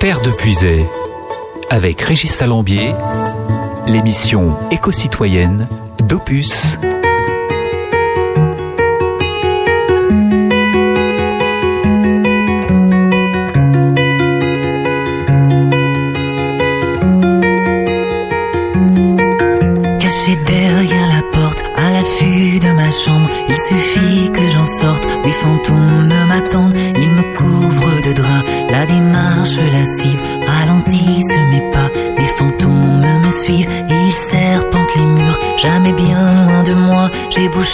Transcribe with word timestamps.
Terre 0.00 0.20
de 0.20 0.30
Puisay, 0.30 0.84
avec 1.70 2.00
Régis 2.02 2.30
Salambier, 2.30 2.92
l'émission 3.86 4.56
éco-citoyenne 4.70 5.66
d'Opus. 6.00 6.76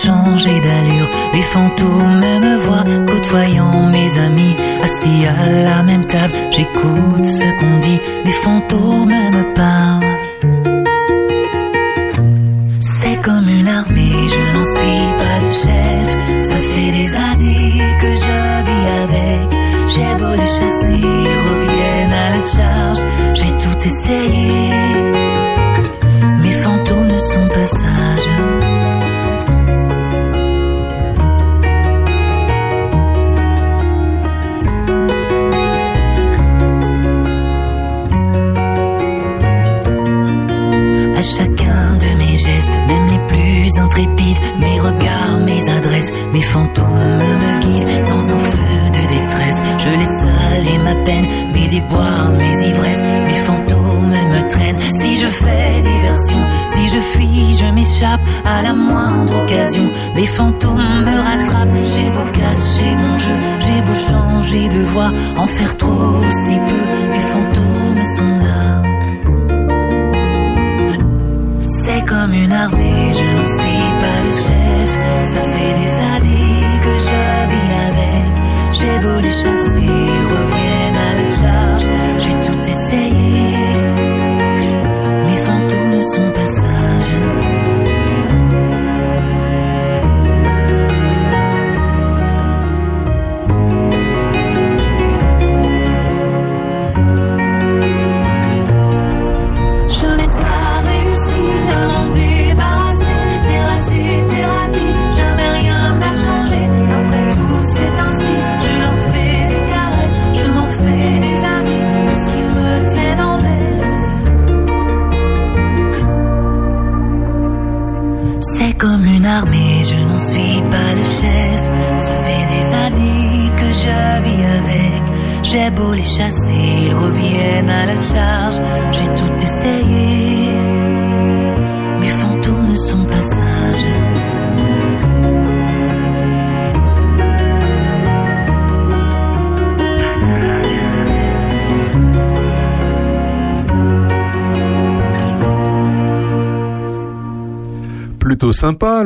Changer 0.04 0.60
d'allure. 0.60 1.10
Les 1.34 1.42
fantômes 1.42 2.20
me 2.20 2.58
voient 2.58 2.84
côtoyant 3.06 3.86
mes 3.86 4.18
amis. 4.18 4.56
Assis 4.82 5.26
à 5.26 5.48
la 5.48 5.82
même 5.82 6.04
table, 6.04 6.34
j'écoute 6.50 7.24
ce 7.24 7.44
qu'on 7.58 7.78
dit. 7.78 8.00
Les 8.24 8.32
fantômes 8.32 9.12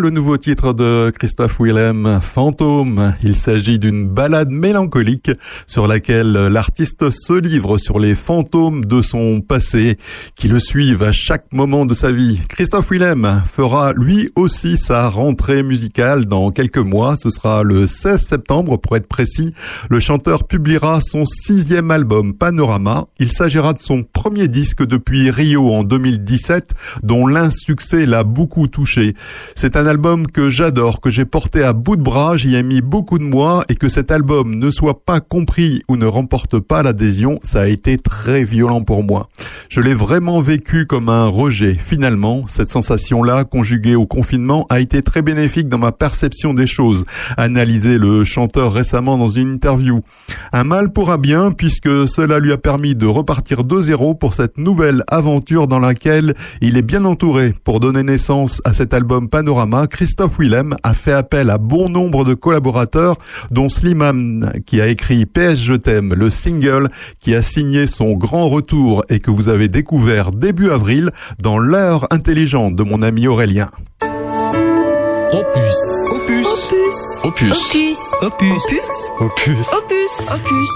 le 0.06 0.10
nouveau 0.10 0.36
titre 0.36 0.72
de 0.72 1.10
Christophe 1.10 1.58
Willem, 1.58 2.20
Fantôme. 2.22 3.14
Il 3.24 3.34
s'agit 3.34 3.80
d'une 3.80 4.06
balade 4.06 4.52
mélancolique 4.52 5.32
sur 5.66 5.88
laquelle 5.88 6.32
l'artiste 6.32 7.10
se 7.10 7.32
livre 7.32 7.76
sur 7.76 7.98
les 7.98 8.14
fantômes 8.14 8.84
de 8.84 9.02
son 9.02 9.40
passé 9.40 9.98
qui 10.36 10.48
le 10.48 10.58
suivent 10.58 11.02
à 11.02 11.12
chaque 11.12 11.52
moment 11.52 11.86
de 11.86 11.94
sa 11.94 12.12
vie. 12.12 12.40
Christophe 12.48 12.90
Willem 12.90 13.42
fera 13.50 13.94
lui 13.94 14.28
aussi 14.36 14.76
sa 14.76 15.08
rentrée 15.08 15.62
musicale 15.62 16.26
dans 16.26 16.50
quelques 16.50 16.76
mois. 16.76 17.16
Ce 17.16 17.30
sera 17.30 17.62
le 17.62 17.86
16 17.86 18.20
septembre 18.20 18.76
pour 18.76 18.96
être 18.96 19.08
précis. 19.08 19.54
Le 19.88 19.98
chanteur 19.98 20.46
publiera 20.46 21.00
son 21.00 21.24
sixième 21.24 21.90
album 21.90 22.34
Panorama. 22.34 23.06
Il 23.18 23.32
s'agira 23.32 23.72
de 23.72 23.78
son 23.78 24.02
premier 24.02 24.46
disque 24.46 24.84
depuis 24.84 25.30
Rio 25.30 25.70
en 25.70 25.84
2017 25.84 26.74
dont 27.02 27.26
l'insuccès 27.26 28.04
l'a 28.04 28.22
beaucoup 28.22 28.68
touché. 28.68 29.14
C'est 29.54 29.74
un 29.74 29.86
album 29.86 30.26
que 30.26 30.50
j'adore, 30.50 31.00
que 31.00 31.08
j'ai 31.08 31.24
porté 31.24 31.62
à 31.62 31.72
bout 31.72 31.96
de 31.96 32.02
bras, 32.02 32.36
j'y 32.36 32.56
ai 32.56 32.62
mis 32.62 32.82
beaucoup 32.82 33.18
de 33.18 33.24
mois 33.24 33.64
et 33.70 33.74
que 33.74 33.88
cet 33.88 34.10
album 34.10 34.54
ne 34.54 34.68
soit 34.68 35.02
pas 35.02 35.20
compris 35.20 35.82
ou 35.88 35.96
ne 35.96 36.06
remporte 36.06 36.58
pas 36.58 36.82
l'adhésion, 36.82 37.40
ça 37.42 37.62
a 37.62 37.66
été 37.68 37.96
très 37.96 38.44
violent 38.44 38.82
pour 38.82 39.02
moi. 39.02 39.30
Je 39.70 39.80
l'ai 39.80 39.94
vraiment 39.94 40.25
vécu 40.26 40.86
comme 40.86 41.08
un 41.08 41.28
rejet. 41.28 41.74
Finalement, 41.78 42.44
cette 42.48 42.68
sensation-là, 42.68 43.44
conjuguée 43.44 43.94
au 43.94 44.06
confinement, 44.06 44.66
a 44.70 44.80
été 44.80 45.00
très 45.00 45.22
bénéfique 45.22 45.68
dans 45.68 45.78
ma 45.78 45.92
perception 45.92 46.52
des 46.52 46.66
choses. 46.66 47.04
Analyser 47.36 47.96
le 47.96 48.24
chanteur 48.24 48.72
récemment 48.72 49.18
dans 49.18 49.28
une 49.28 49.52
interview. 49.52 50.00
Un 50.52 50.64
mal 50.64 50.92
pour 50.92 51.12
un 51.12 51.18
bien 51.18 51.52
puisque 51.52 52.08
cela 52.08 52.40
lui 52.40 52.52
a 52.52 52.58
permis 52.58 52.94
de 52.96 53.06
repartir 53.06 53.64
de 53.64 53.80
zéro 53.80 54.14
pour 54.14 54.34
cette 54.34 54.58
nouvelle 54.58 55.04
aventure 55.08 55.68
dans 55.68 55.78
laquelle 55.78 56.34
il 56.60 56.76
est 56.76 56.82
bien 56.82 57.04
entouré 57.04 57.54
pour 57.62 57.78
donner 57.78 58.02
naissance 58.02 58.60
à 58.64 58.72
cet 58.72 58.94
album 58.94 59.28
Panorama. 59.28 59.86
Christophe 59.86 60.38
Willem 60.40 60.74
a 60.82 60.92
fait 60.92 61.12
appel 61.12 61.50
à 61.50 61.58
bon 61.58 61.88
nombre 61.88 62.24
de 62.24 62.34
collaborateurs 62.34 63.16
dont 63.52 63.68
Slimane 63.68 64.60
qui 64.66 64.80
a 64.80 64.88
écrit 64.88 65.24
PS 65.24 65.56
Je 65.56 65.74
t'aime, 65.74 66.14
le 66.14 66.30
single 66.30 66.88
qui 67.20 67.34
a 67.34 67.42
signé 67.42 67.86
son 67.86 68.14
grand 68.14 68.48
retour 68.48 69.04
et 69.08 69.20
que 69.20 69.30
vous 69.30 69.48
avez 69.48 69.68
découvert 69.68 70.15
début 70.24 70.70
avril 70.70 71.10
dans 71.40 71.58
l'heure 71.58 72.06
intelligente 72.10 72.74
de 72.74 72.82
mon 72.82 73.02
ami 73.02 73.26
Aurélien. 73.26 73.70
Opus. 75.32 75.76
Opus. 76.10 76.46
Opus. 77.24 77.58
Opus. 77.62 77.98
Opus. 78.22 79.10
Opus. 79.20 79.72
Opus. 79.72 80.12
Opus. 80.32 80.70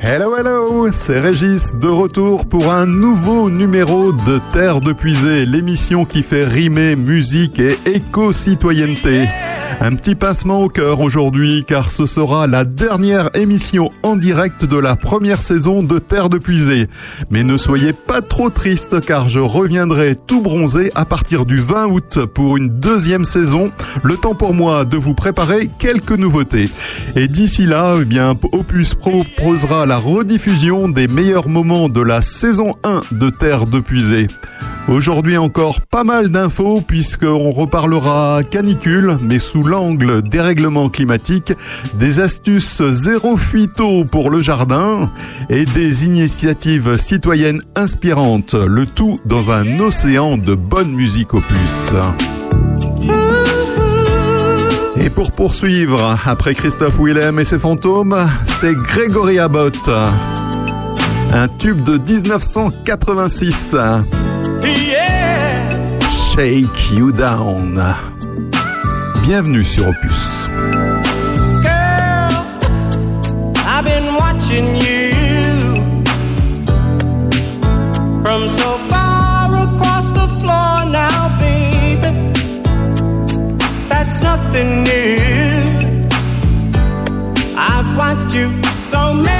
Hello 0.00 0.36
hello, 0.36 0.90
c'est 0.92 1.20
Régis 1.20 1.74
de 1.74 1.88
retour 1.88 2.48
pour 2.48 2.72
un 2.72 2.86
nouveau 2.86 3.50
numéro 3.50 4.12
de 4.12 4.40
Terre 4.52 4.80
de 4.80 4.92
Puisée, 4.92 5.44
l'émission 5.44 6.04
qui 6.04 6.22
fait 6.22 6.44
rimer 6.44 6.96
musique 6.96 7.58
et 7.58 7.76
éco-citoyenneté. 7.84 9.28
Un 9.80 9.94
petit 9.94 10.14
passement 10.14 10.62
au 10.62 10.68
cœur 10.68 11.00
aujourd'hui 11.00 11.64
car 11.66 11.90
ce 11.90 12.06
sera 12.06 12.46
la 12.46 12.64
dernière 12.64 13.30
émission 13.36 13.90
en 14.02 14.16
direct 14.16 14.64
de 14.64 14.76
la 14.76 14.96
première 14.96 15.40
saison 15.40 15.82
de 15.82 15.98
Terre 15.98 16.28
de 16.28 16.38
Puisée. 16.38 16.88
Mais 17.30 17.44
ne 17.44 17.56
soyez 17.56 17.92
pas 17.92 18.20
trop 18.20 18.50
triste 18.50 19.00
car 19.00 19.28
je 19.28 19.40
reviendrai 19.40 20.16
tout 20.16 20.40
bronzé 20.40 20.90
à 20.94 21.04
partir 21.04 21.46
du 21.46 21.58
20 21.58 21.86
août 21.86 22.18
pour 22.34 22.56
une 22.56 22.68
deuxième 22.68 23.24
saison. 23.24 23.70
Le 24.02 24.16
temps 24.16 24.34
pour 24.34 24.52
moi 24.52 24.84
de 24.84 24.96
vous 24.96 25.14
préparer 25.14 25.68
quelques 25.78 26.10
nouveautés. 26.10 26.68
Et 27.14 27.28
d'ici 27.28 27.64
là, 27.64 27.96
eh 28.00 28.04
bien, 28.04 28.36
Opus 28.52 28.94
proposera 28.94 29.86
la 29.86 29.98
rediffusion 29.98 30.88
des 30.88 31.08
meilleurs 31.08 31.48
moments 31.48 31.88
de 31.88 32.00
la 32.00 32.22
saison 32.22 32.74
1 32.84 33.02
de 33.12 33.30
Terre 33.30 33.66
de 33.66 33.80
Puisée. 33.80 34.26
Aujourd'hui 34.88 35.36
encore 35.36 35.82
pas 35.82 36.02
mal 36.02 36.30
d'infos 36.30 36.80
puisqu'on 36.80 37.50
reparlera 37.50 38.40
canicule 38.50 39.18
mais 39.20 39.38
sous 39.38 39.62
l'angle 39.62 40.22
des 40.22 40.40
règlements 40.40 40.88
climatiques, 40.88 41.52
des 41.94 42.20
astuces 42.20 42.82
zéro 42.90 43.36
phyto 43.36 44.04
pour 44.04 44.30
le 44.30 44.40
jardin 44.40 45.10
et 45.50 45.66
des 45.66 46.06
initiatives 46.06 46.96
citoyennes 46.96 47.62
inspirantes, 47.76 48.54
le 48.54 48.86
tout 48.86 49.20
dans 49.26 49.50
un 49.50 49.78
océan 49.78 50.38
de 50.38 50.54
bonne 50.54 50.92
musique 50.92 51.34
opus. 51.34 51.92
Et 54.96 55.10
pour 55.10 55.32
poursuivre, 55.32 56.18
après 56.24 56.54
Christophe 56.54 56.98
Willem 56.98 57.38
et 57.38 57.44
ses 57.44 57.58
fantômes, 57.58 58.16
c'est 58.46 58.74
Grégory 58.74 59.38
Abbott. 59.38 59.90
Un 61.32 61.48
tube 61.48 61.82
de 61.84 61.98
1986. 61.98 63.76
Shake 66.38 66.92
You 66.92 67.10
Down. 67.10 67.74
Bienvenue 69.24 69.64
sur 69.64 69.88
Opus. 69.88 70.46
Girl, 71.64 72.30
I've 73.66 73.84
been 73.84 74.14
watching 74.14 74.76
you 74.76 75.10
from 78.22 78.48
so 78.48 78.78
far 78.86 79.48
across 79.66 80.06
the 80.14 80.28
floor 80.38 80.86
now, 80.92 81.28
baby. 81.40 82.12
That's 83.88 84.22
nothing 84.22 84.84
new. 84.84 86.06
I've 87.56 87.96
watched 87.98 88.36
you 88.36 88.48
so 88.78 89.12
many 89.12 89.37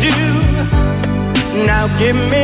do. 0.00 0.10
Now 1.66 1.86
give 1.96 2.16
me 2.16 2.42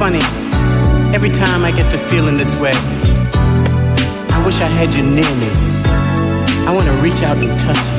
funny. 0.00 0.24
Every 1.14 1.28
time 1.28 1.62
I 1.62 1.70
get 1.70 1.90
to 1.90 1.98
feeling 2.08 2.38
this 2.38 2.56
way, 2.56 2.72
I 4.36 4.42
wish 4.46 4.58
I 4.62 4.70
had 4.78 4.94
you 4.96 5.02
near 5.02 5.32
me. 5.42 5.50
I 6.68 6.70
want 6.74 6.86
to 6.88 6.96
reach 7.04 7.20
out 7.22 7.36
and 7.36 7.52
touch 7.60 7.82
you. 7.90 7.98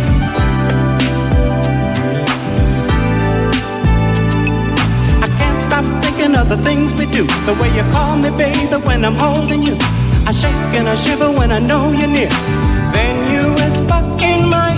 I 5.26 5.28
can't 5.40 5.60
stop 5.68 5.86
thinking 6.04 6.34
of 6.42 6.50
the 6.50 6.58
things 6.68 6.92
we 7.00 7.06
do. 7.06 7.24
The 7.46 7.56
way 7.62 7.70
you 7.78 7.86
call 7.94 8.18
me, 8.18 8.32
baby, 8.32 8.78
when 8.88 9.06
I'm 9.06 9.16
holding 9.16 9.62
you. 9.62 9.76
I 10.26 10.32
shake 10.32 10.74
and 10.80 10.90
I 10.90 10.96
shiver 10.96 11.30
when 11.30 11.52
I 11.52 11.60
know 11.60 11.92
you're 11.92 12.14
near. 12.18 12.34
Then 12.96 13.16
you 13.32 13.54
whisper 13.54 14.02
in 14.30 14.50
my 14.50 14.71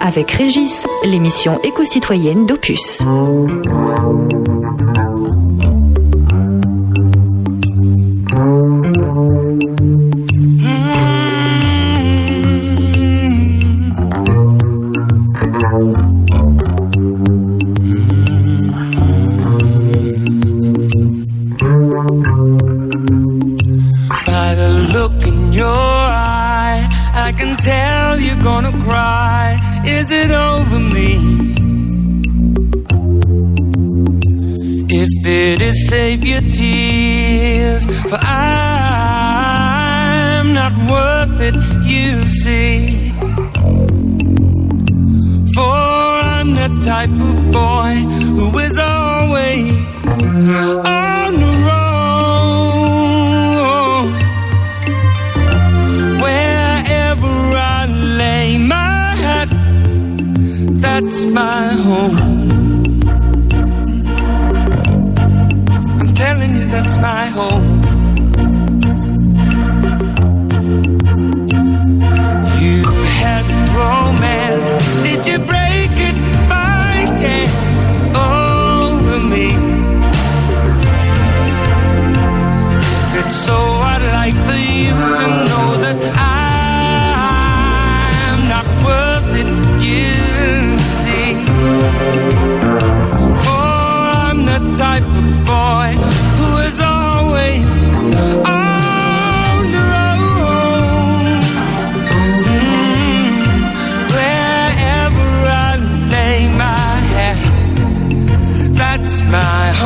avec 0.00 0.30
Régis, 0.30 0.84
l'émission 1.04 1.60
éco-citoyenne 1.62 2.46
d'Opus. 2.46 3.00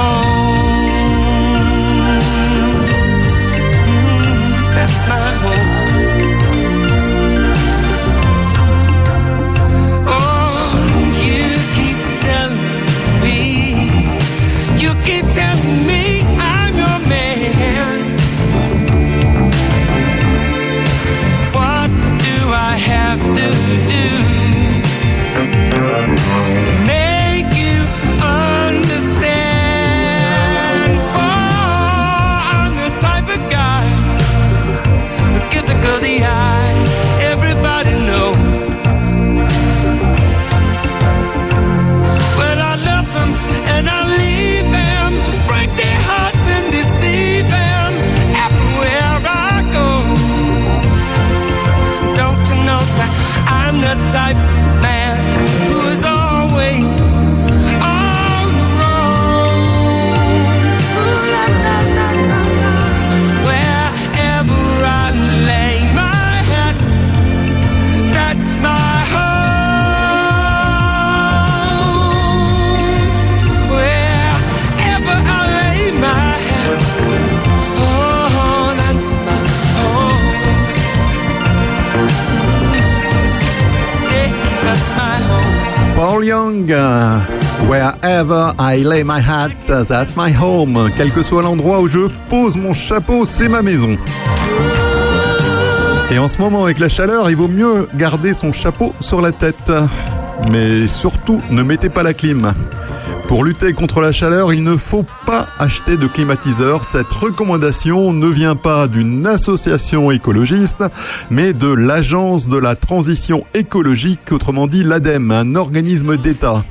My 0.05 0.13
home. 0.25 0.89
Mm, 3.89 4.75
That's 4.75 4.99
my 5.09 5.24
euh, 86.31 87.19
Wherever 87.69 88.55
I 88.59 88.83
lay 88.83 89.05
my 89.05 89.21
hat, 89.21 89.51
that's 89.67 90.17
my 90.17 90.33
home. 90.33 90.91
Quel 90.97 91.13
que 91.13 91.23
soit 91.23 91.43
l'endroit 91.43 91.81
où 91.81 91.89
je 91.89 92.09
pose 92.31 92.57
mon 92.57 92.73
chapeau, 92.73 93.25
c'est 93.25 93.49
ma 93.49 93.63
maison. 93.63 93.97
Et 96.11 96.19
en 96.19 96.29
ce 96.29 96.41
moment, 96.41 96.65
avec 96.65 96.79
la 96.79 96.89
chaleur, 96.89 97.29
il 97.29 97.37
vaut 97.37 97.49
mieux 97.49 97.89
garder 97.95 98.33
son 98.33 98.53
chapeau 98.53 98.95
sur 99.01 99.21
la 99.21 99.33
tête. 99.33 99.73
Mais 100.51 100.87
surtout, 100.87 101.41
ne 101.51 101.63
mettez 101.63 101.89
pas 101.89 102.03
la 102.03 102.15
clim. 102.15 102.55
Pour 103.29 103.43
lutter 103.43 103.73
contre 103.73 104.01
la 104.01 104.13
chaleur, 104.13 104.53
il 104.53 104.63
ne 104.63 104.77
faut 104.77 105.05
pas 105.27 105.47
acheter 105.59 105.97
de 105.97 106.07
climatiseur. 106.07 106.85
Cette 106.85 107.11
recommandation 107.11 108.13
ne 108.13 108.29
vient 108.29 108.55
pas 108.55 108.87
d'une 108.87 109.27
association 109.27 110.11
écologiste, 110.11 110.85
mais 111.31 111.53
de 111.53 111.73
l'Agence 111.73 112.49
de 112.49 112.59
la 112.59 112.77
transition 112.77 113.45
écologique, 113.55 114.31
autrement 114.31 114.67
dit 114.67 114.85
l'ADEME, 114.85 115.31
un 115.31 115.55
organisme 115.55 116.17
d'État. 116.17 116.65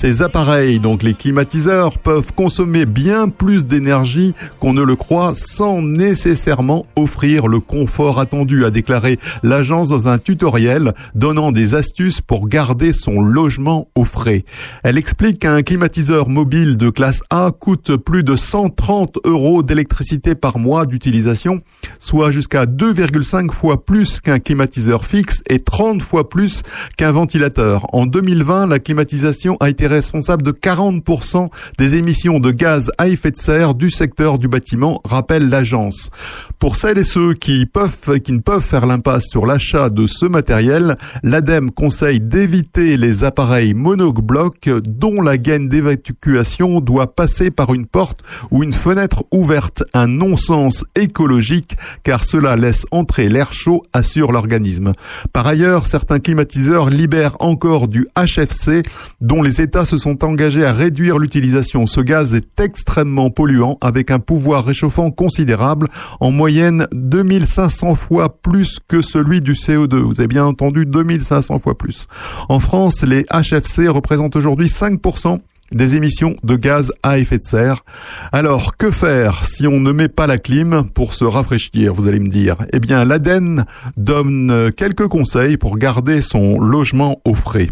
Ces 0.00 0.22
appareils, 0.22 0.78
donc 0.78 1.02
les 1.02 1.12
climatiseurs, 1.12 1.98
peuvent 1.98 2.32
consommer 2.32 2.86
bien 2.86 3.28
plus 3.28 3.66
d'énergie 3.66 4.32
qu'on 4.60 4.72
ne 4.72 4.84
le 4.84 4.94
croit 4.94 5.32
sans 5.34 5.82
nécessairement 5.82 6.86
offrir 6.94 7.48
le 7.48 7.58
confort 7.58 8.20
attendu, 8.20 8.64
a 8.64 8.70
déclaré 8.70 9.18
l'agence 9.42 9.88
dans 9.88 10.06
un 10.06 10.18
tutoriel 10.18 10.92
donnant 11.16 11.50
des 11.50 11.74
astuces 11.74 12.20
pour 12.20 12.46
garder 12.46 12.92
son 12.92 13.20
logement 13.20 13.88
au 13.96 14.04
frais. 14.04 14.44
Elle 14.84 14.98
explique 14.98 15.40
qu'un 15.40 15.62
climatiseur 15.62 16.28
mobile 16.28 16.76
de 16.76 16.90
classe 16.90 17.24
A 17.28 17.50
coûte 17.50 17.96
plus 17.96 18.22
de 18.22 18.36
130 18.36 19.18
euros 19.24 19.64
d'électricité 19.64 20.36
par 20.36 20.58
mois 20.58 20.86
d'utilisation, 20.86 21.60
soit 21.98 22.30
jusqu'à 22.30 22.66
2,5 22.66 23.50
fois 23.50 23.84
plus 23.84 24.20
qu'un 24.20 24.38
climatiseur 24.38 25.04
fixe 25.04 25.42
et 25.50 25.58
30 25.58 26.02
fois 26.02 26.28
plus 26.28 26.62
qu'un 26.96 27.10
ventilateur. 27.10 27.92
En 27.92 28.06
2020, 28.06 28.68
la 28.68 28.78
climatisation 28.78 29.56
a 29.58 29.68
été 29.70 29.87
responsable 29.88 30.42
de 30.42 30.52
40% 30.52 31.48
des 31.78 31.96
émissions 31.96 32.40
de 32.40 32.50
gaz 32.50 32.90
à 32.98 33.08
effet 33.08 33.30
de 33.30 33.36
serre 33.36 33.74
du 33.74 33.90
secteur 33.90 34.38
du 34.38 34.48
bâtiment, 34.48 35.00
rappelle 35.04 35.48
l'agence. 35.48 36.10
Pour 36.58 36.76
celles 36.76 36.98
et 36.98 37.04
ceux 37.04 37.34
qui 37.34 37.66
peuvent, 37.66 38.20
qui 38.20 38.32
ne 38.32 38.40
peuvent 38.40 38.64
faire 38.64 38.86
l'impasse 38.86 39.26
sur 39.28 39.46
l'achat 39.46 39.90
de 39.90 40.06
ce 40.06 40.26
matériel, 40.26 40.96
l'ADEME 41.22 41.70
conseille 41.70 42.20
d'éviter 42.20 42.96
les 42.96 43.24
appareils 43.24 43.74
monoblocs 43.74 44.68
dont 44.68 45.22
la 45.22 45.38
gaine 45.38 45.68
d'évacuation 45.68 46.80
doit 46.80 47.14
passer 47.14 47.50
par 47.50 47.74
une 47.74 47.86
porte 47.86 48.20
ou 48.50 48.62
une 48.62 48.72
fenêtre 48.72 49.24
ouverte. 49.30 49.84
Un 49.94 50.06
non-sens 50.06 50.84
écologique 50.94 51.76
car 52.02 52.24
cela 52.24 52.56
laisse 52.56 52.86
entrer 52.90 53.28
l'air 53.28 53.52
chaud, 53.52 53.82
assure 53.92 54.32
l'organisme. 54.32 54.92
Par 55.32 55.46
ailleurs, 55.46 55.86
certains 55.86 56.18
climatiseurs 56.18 56.90
libèrent 56.90 57.36
encore 57.40 57.88
du 57.88 58.06
HFC 58.16 58.82
dont 59.20 59.42
les 59.42 59.60
États 59.60 59.77
se 59.84 59.98
sont 59.98 60.24
engagés 60.24 60.64
à 60.64 60.72
réduire 60.72 61.18
l'utilisation. 61.18 61.86
Ce 61.86 62.00
gaz 62.00 62.34
est 62.34 62.60
extrêmement 62.60 63.30
polluant 63.30 63.78
avec 63.80 64.10
un 64.10 64.18
pouvoir 64.18 64.64
réchauffant 64.64 65.10
considérable, 65.10 65.88
en 66.20 66.30
moyenne 66.30 66.86
2500 66.92 67.94
fois 67.94 68.40
plus 68.40 68.78
que 68.88 69.02
celui 69.02 69.40
du 69.40 69.52
CO2. 69.52 70.00
Vous 70.00 70.20
avez 70.20 70.28
bien 70.28 70.44
entendu 70.44 70.86
2500 70.86 71.58
fois 71.58 71.76
plus. 71.76 72.06
En 72.48 72.60
France, 72.60 73.02
les 73.02 73.24
HFC 73.32 73.88
représentent 73.88 74.36
aujourd'hui 74.36 74.66
5% 74.66 75.38
des 75.72 75.96
émissions 75.96 76.34
de 76.42 76.56
gaz 76.56 76.92
à 77.02 77.18
effet 77.18 77.38
de 77.38 77.42
serre. 77.42 77.84
Alors, 78.32 78.76
que 78.76 78.90
faire 78.90 79.44
si 79.44 79.66
on 79.66 79.80
ne 79.80 79.92
met 79.92 80.08
pas 80.08 80.26
la 80.26 80.38
clim 80.38 80.84
pour 80.94 81.14
se 81.14 81.24
rafraîchir, 81.24 81.92
vous 81.92 82.08
allez 82.08 82.20
me 82.20 82.30
dire? 82.30 82.56
Eh 82.72 82.80
bien, 82.80 83.04
l'ADEN 83.04 83.64
donne 83.96 84.72
quelques 84.76 85.08
conseils 85.08 85.56
pour 85.56 85.76
garder 85.76 86.22
son 86.22 86.58
logement 86.58 87.20
au 87.24 87.34
frais. 87.34 87.68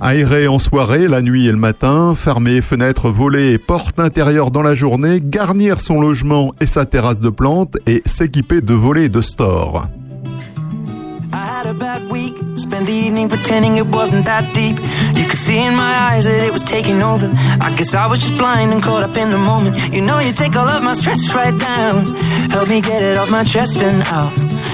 Aérer 0.00 0.48
en 0.48 0.58
soirée, 0.58 1.08
la 1.08 1.22
nuit 1.22 1.46
et 1.46 1.52
le 1.52 1.58
matin, 1.58 2.14
fermer 2.14 2.60
fenêtres, 2.62 3.10
volets 3.10 3.52
et 3.52 3.58
portes 3.58 3.98
intérieures 3.98 4.50
dans 4.50 4.62
la 4.62 4.74
journée, 4.74 5.20
garnir 5.22 5.80
son 5.80 6.00
logement 6.00 6.54
et 6.60 6.66
sa 6.66 6.86
terrasse 6.86 7.20
de 7.20 7.30
plantes 7.30 7.76
et 7.86 8.02
s'équiper 8.06 8.60
de 8.60 8.74
volets 8.74 9.08
de 9.08 9.20
store. 9.20 9.88
a 11.70 11.74
bad 11.74 12.10
week. 12.10 12.34
Spend 12.56 12.86
the 12.86 12.92
evening 12.92 13.28
pretending 13.28 13.76
it 13.76 13.86
wasn't 13.86 14.24
that 14.24 14.44
deep. 14.54 14.76
You 15.16 15.26
could 15.28 15.38
see 15.38 15.58
in 15.58 15.74
my 15.74 15.94
eyes 16.08 16.24
that 16.24 16.44
it 16.46 16.52
was 16.52 16.62
taking 16.62 17.00
over. 17.02 17.30
I 17.66 17.68
guess 17.76 17.94
I 17.94 18.06
was 18.08 18.18
just 18.18 18.36
blind 18.36 18.72
and 18.72 18.82
caught 18.82 19.04
up 19.08 19.16
in 19.16 19.30
the 19.30 19.38
moment. 19.38 19.76
You 19.94 20.02
know, 20.02 20.18
you 20.18 20.32
take 20.32 20.56
all 20.56 20.68
of 20.68 20.82
my 20.82 20.94
stress 20.94 21.34
right 21.34 21.56
down. 21.56 22.06
Help 22.50 22.68
me 22.68 22.80
get 22.80 23.02
it 23.02 23.16
off 23.16 23.30
my 23.30 23.44
chest 23.44 23.82
and 23.82 24.02
out 24.02 24.49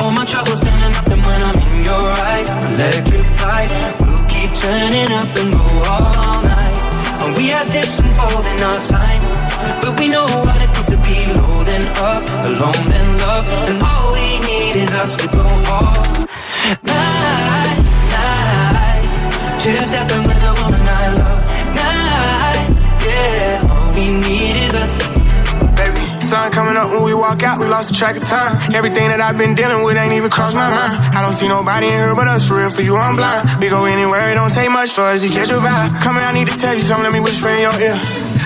All 0.00 0.10
my 0.10 0.24
troubles 0.24 0.58
standing 0.58 0.96
up 0.96 1.06
and 1.08 1.22
when 1.26 1.42
I'm 1.42 1.58
in 1.68 1.84
your 1.84 2.06
eyes 2.32 2.50
Electrified 2.64 3.70
We'll 4.00 4.24
keep 4.32 4.50
turning 4.56 5.12
up 5.12 5.28
and 5.36 5.52
go 5.52 5.64
all 5.84 6.42
night. 6.42 6.78
And 7.20 7.36
we 7.36 7.48
had 7.48 7.66
dips 7.70 7.98
and 7.98 8.14
falls 8.16 8.46
in 8.46 8.62
our 8.62 8.80
time. 8.84 9.20
But 9.82 10.00
we 10.00 10.08
know 10.08 10.24
what 10.24 10.62
it 10.62 10.70
feels 10.72 10.88
to 10.88 10.96
be 11.04 11.18
low 11.36 11.64
then 11.64 11.86
up 12.00 12.24
Alone 12.48 12.84
then 12.88 13.08
love. 13.18 13.44
And 13.68 13.82
all 13.82 14.12
we 14.14 14.40
need 14.48 14.76
is 14.76 14.92
us 14.94 15.16
to 15.16 15.26
go 15.28 15.44
all 15.68 16.10
night, 16.82 17.80
night. 18.16 19.60
Two-stepping 19.60 20.22
with 20.22 20.42
a 20.42 20.52
woman 20.62 20.80
I 20.80 21.06
love. 21.20 21.40
Night, 21.76 22.70
yeah. 23.04 23.68
All 23.68 23.92
we 23.94 24.08
need 24.08 24.56
is 24.56 24.74
us 24.74 25.09
Sun 26.30 26.52
coming 26.54 26.78
up 26.78 26.94
when 26.94 27.02
we 27.02 27.10
walk 27.10 27.42
out, 27.42 27.58
we 27.58 27.66
lost 27.66 27.90
the 27.90 27.96
track 27.98 28.14
of 28.14 28.22
time. 28.22 28.54
Everything 28.70 29.10
that 29.10 29.18
I've 29.18 29.34
been 29.34 29.58
dealing 29.58 29.82
with 29.82 29.98
ain't 29.98 30.14
even 30.14 30.30
crossed 30.30 30.54
my 30.54 30.70
mind. 30.70 30.94
I 31.10 31.26
don't 31.26 31.34
see 31.34 31.50
nobody 31.50 31.90
in 31.90 31.98
here 32.06 32.14
but 32.14 32.30
us, 32.30 32.46
for 32.46 32.62
real, 32.62 32.70
for 32.70 32.86
you, 32.86 32.94
I'm 32.94 33.18
blind. 33.18 33.50
We 33.58 33.66
go 33.66 33.82
anywhere, 33.82 34.30
it 34.30 34.38
don't 34.38 34.54
take 34.54 34.70
much 34.70 34.94
for 34.94 35.10
us 35.10 35.26
to 35.26 35.28
catch 35.28 35.50
a 35.50 35.58
vibe. 35.58 35.90
Come 36.06 36.22
here, 36.22 36.22
I 36.22 36.30
need 36.30 36.46
to 36.46 36.54
tell 36.54 36.70
you 36.70 36.86
something, 36.86 37.02
let 37.02 37.10
me 37.10 37.18
whisper 37.18 37.50
in 37.50 37.66
your 37.66 37.74
ear. 37.82 37.98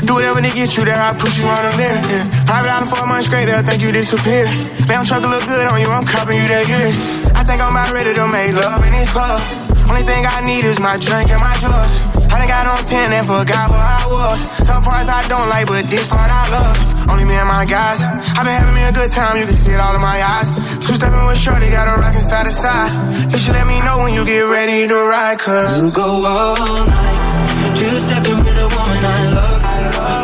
Do 0.09 0.17
whatever 0.17 0.41
to 0.41 0.49
get 0.49 0.73
you 0.73 0.89
there, 0.89 0.97
I 0.97 1.13
push 1.13 1.37
you 1.37 1.45
on 1.45 1.61
the 1.61 1.77
there. 1.77 2.01
Yeah. 2.01 2.25
Private 2.49 2.73
island 2.73 2.89
for 2.89 3.05
a 3.05 3.07
month 3.07 3.29
straight, 3.29 3.53
they'll 3.53 3.61
think 3.61 3.85
you 3.85 3.93
disappear. 3.93 4.49
Damn 4.89 5.05
truck 5.05 5.21
look 5.21 5.45
good 5.45 5.69
on 5.69 5.77
you, 5.77 5.93
I'm 5.93 6.09
copping 6.09 6.41
you 6.41 6.49
that 6.49 6.65
years. 6.65 7.21
I 7.37 7.45
think 7.45 7.61
I'm 7.61 7.77
about 7.77 7.93
ready 7.93 8.17
to 8.17 8.25
make 8.33 8.57
love 8.57 8.81
in 8.81 8.97
this 8.97 9.13
club. 9.13 9.45
Only 9.93 10.09
thing 10.09 10.25
I 10.25 10.41
need 10.41 10.65
is 10.65 10.81
my 10.81 10.97
drink 10.97 11.29
and 11.29 11.37
my 11.37 11.53
drugs. 11.61 12.14
I 12.35 12.39
done 12.43 12.51
got 12.51 12.67
on 12.67 12.83
10 12.83 13.13
and 13.15 13.27
forgot 13.31 13.71
where 13.71 13.79
I 13.79 14.05
was. 14.11 14.41
Some 14.67 14.83
parts 14.83 15.07
I 15.07 15.23
don't 15.31 15.49
like, 15.55 15.71
but 15.71 15.87
this 15.87 16.03
part 16.11 16.27
I 16.27 16.43
love. 16.51 16.75
Only 17.07 17.25
me 17.31 17.39
and 17.39 17.47
my 17.47 17.63
guys. 17.63 18.03
I've 18.35 18.43
been 18.43 18.59
having 18.59 18.75
me 18.75 18.83
a 18.83 18.91
good 18.91 19.13
time, 19.15 19.39
you 19.39 19.47
can 19.47 19.55
see 19.55 19.71
it 19.71 19.79
all 19.79 19.95
in 19.95 20.03
my 20.03 20.19
eyes. 20.19 20.51
Two 20.83 20.99
stepping 20.99 21.23
with 21.31 21.39
Shorty, 21.39 21.71
got 21.71 21.87
a 21.87 21.95
rockin' 21.95 22.27
side 22.27 22.47
to 22.47 22.51
side. 22.51 22.91
You 23.31 23.39
should 23.39 23.55
let 23.55 23.71
me 23.71 23.79
know 23.87 24.03
when 24.03 24.19
you 24.19 24.27
get 24.27 24.51
ready 24.51 24.89
to 24.91 24.99
ride, 24.99 25.39
cause 25.39 25.79
we'll 25.79 25.95
go 25.95 26.11
all 26.27 26.83
night. 26.91 27.79
Two 27.79 27.95
stepping 28.03 28.39
with 28.43 28.59
a 28.59 28.67
woman 28.67 29.03
I 29.07 29.21
love. 29.31 29.61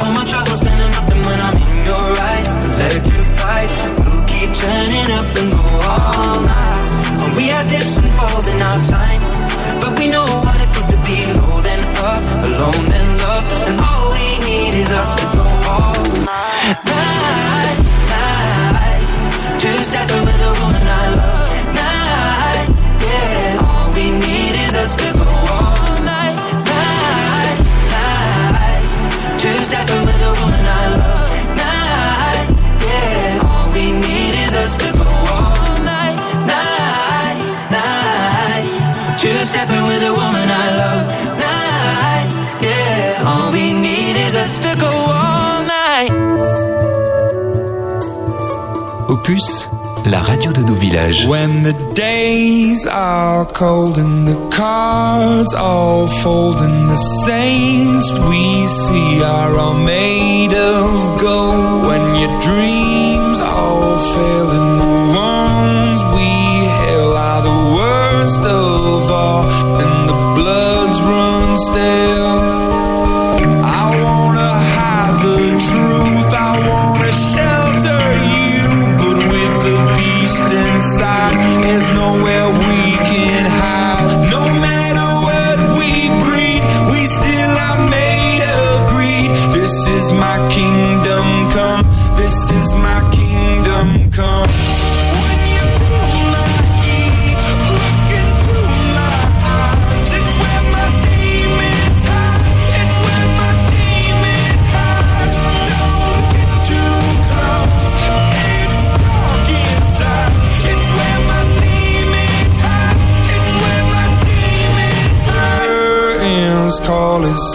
All 0.03 0.11
my 0.11 0.27
troubles 0.27 0.59
standing 0.59 0.91
up, 0.99 1.07
when 1.07 1.39
I'm 1.47 1.57
in 1.63 1.79
your 1.87 2.11
eyes, 2.27 2.51
electrified. 2.59 3.71
We'll 4.03 4.27
keep 4.27 4.51
turning 4.59 5.09
up 5.15 5.31
and 5.39 5.49
go 5.55 5.63
all 5.63 6.43
night. 6.43 7.39
We 7.39 7.55
had 7.55 7.71
dips 7.71 8.03
and 8.03 8.11
falls 8.19 8.51
in 8.51 8.59
our 8.59 8.83
time, 8.83 9.23
but 9.79 9.95
we 9.95 10.11
know 10.11 10.27
what 10.27 10.59
it 10.59 10.75
feels 10.75 10.91
to 10.91 10.99
be 11.07 11.19
low 11.39 11.70
alone 12.61 12.85
then 12.87 13.19
love, 13.19 13.45
and 13.69 13.81
all 13.81 14.13
we 14.13 14.39
need 14.45 14.75
is 14.75 14.91
us 14.91 15.15
to 15.15 15.25
go 15.33 15.45
all 15.69 15.95
night 16.25 16.77
night, 16.85 17.81
night. 18.13 20.10
La 50.11 50.23
radio 50.23 50.53
de 50.53 50.63
nos 50.63 50.79
villages. 50.79 51.27
When 51.27 51.63
the 51.63 51.73
days 51.95 52.85
are 52.87 53.47
cold 53.47 53.97
and 53.97 54.27
the 54.27 54.37
cards 54.51 55.55
all 55.55 56.09
fold 56.23 56.57
and 56.57 56.91
the 56.91 57.01
saints 57.27 58.11
we 58.29 58.67
see 58.67 59.23
are 59.23 59.57
all 59.57 59.75
made 59.75 60.53
of 60.53 61.21
gold. 61.21 61.87
When 61.87 62.05
your 62.23 62.35
dreams 62.41 63.41
all 63.41 63.99
fail 64.15 64.60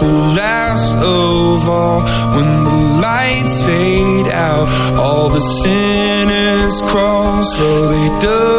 the 0.00 0.12
last 0.36 0.92
of 0.94 1.68
all. 1.68 2.00
When 2.36 2.50
the 2.64 2.78
lights 3.00 3.60
fade 3.62 4.28
out, 4.28 4.66
all 4.98 5.28
the 5.28 5.44
sinners 5.62 6.80
crawl. 6.90 7.42
So 7.42 7.88
they 7.88 8.08
dug 8.20 8.55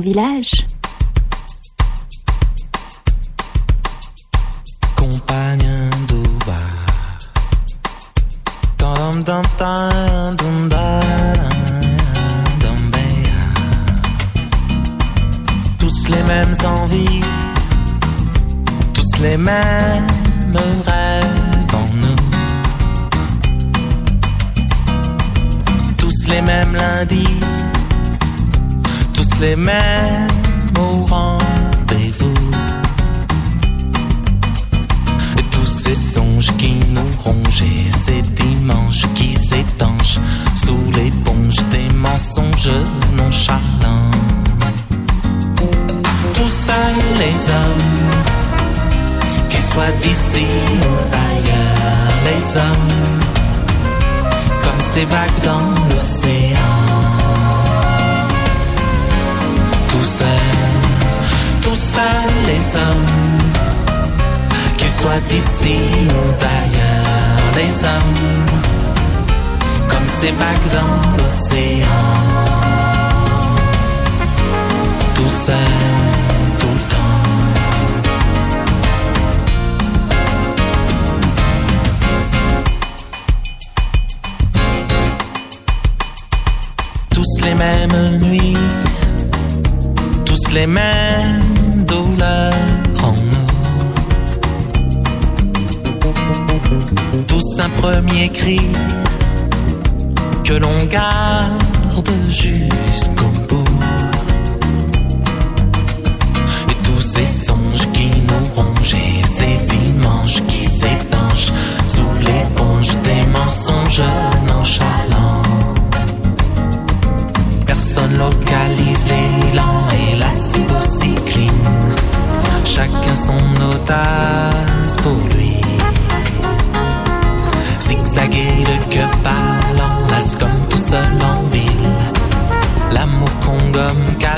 Village. 0.00 0.73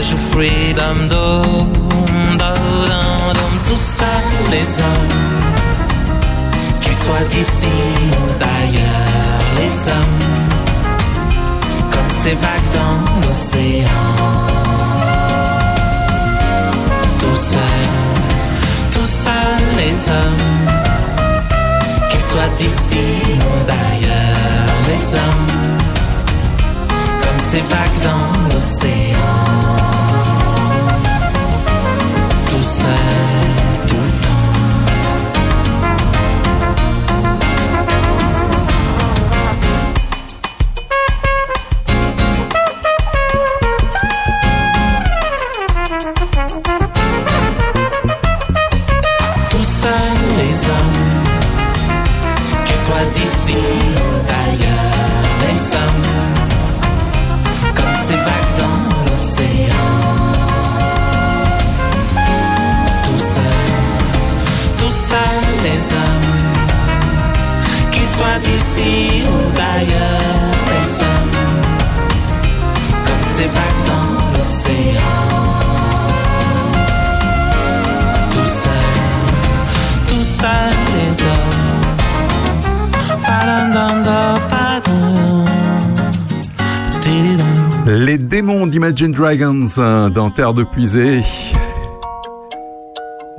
Cajou 0.07 0.17
freedom, 0.31 1.09
dom, 1.09 1.73
dom, 2.39 3.35
dom, 3.35 3.55
tout 3.67 3.77
ça 3.77 4.05
les 4.51 4.69
hommes. 4.79 5.43
Qu'ils 6.81 6.95
soient 6.95 7.27
d'ici 7.31 7.67
ou 8.13 8.39
d'ailleurs, 8.39 9.41
les 9.59 9.91
hommes 9.91 10.37
ces 12.23 12.35
vagues 12.35 12.71
dans 12.75 13.29
l'océan. 13.29 13.87
Tout 17.21 17.37
seul, 17.37 17.89
tout 18.91 19.07
seul 19.07 19.61
les 19.77 19.97
hommes, 20.11 20.71
qu'ils 22.11 22.21
soient 22.21 22.53
d'ici 22.57 23.07
ou 23.49 23.67
d'ailleurs, 23.71 24.77
les 24.89 25.15
hommes, 25.15 25.79
comme 27.23 27.41
ces 27.41 27.61
vagues 27.61 28.01
dans 28.03 28.55
l'océan. 28.55 29.76
Tout 32.67 33.66
Imagine 88.87 89.11
Dragons 89.11 89.67
euh, 89.79 90.09
dans 90.11 90.31
Terre 90.31 90.55
de 90.55 90.63
Puisée. 90.63 91.21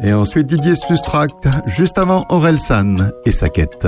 Et 0.03 0.11
ensuite 0.11 0.47
Didier 0.47 0.75
Sustract, 0.75 1.47
juste 1.67 1.97
avant 1.97 2.25
San 2.57 3.13
et 3.25 3.31
sa 3.31 3.47
quête. 3.47 3.87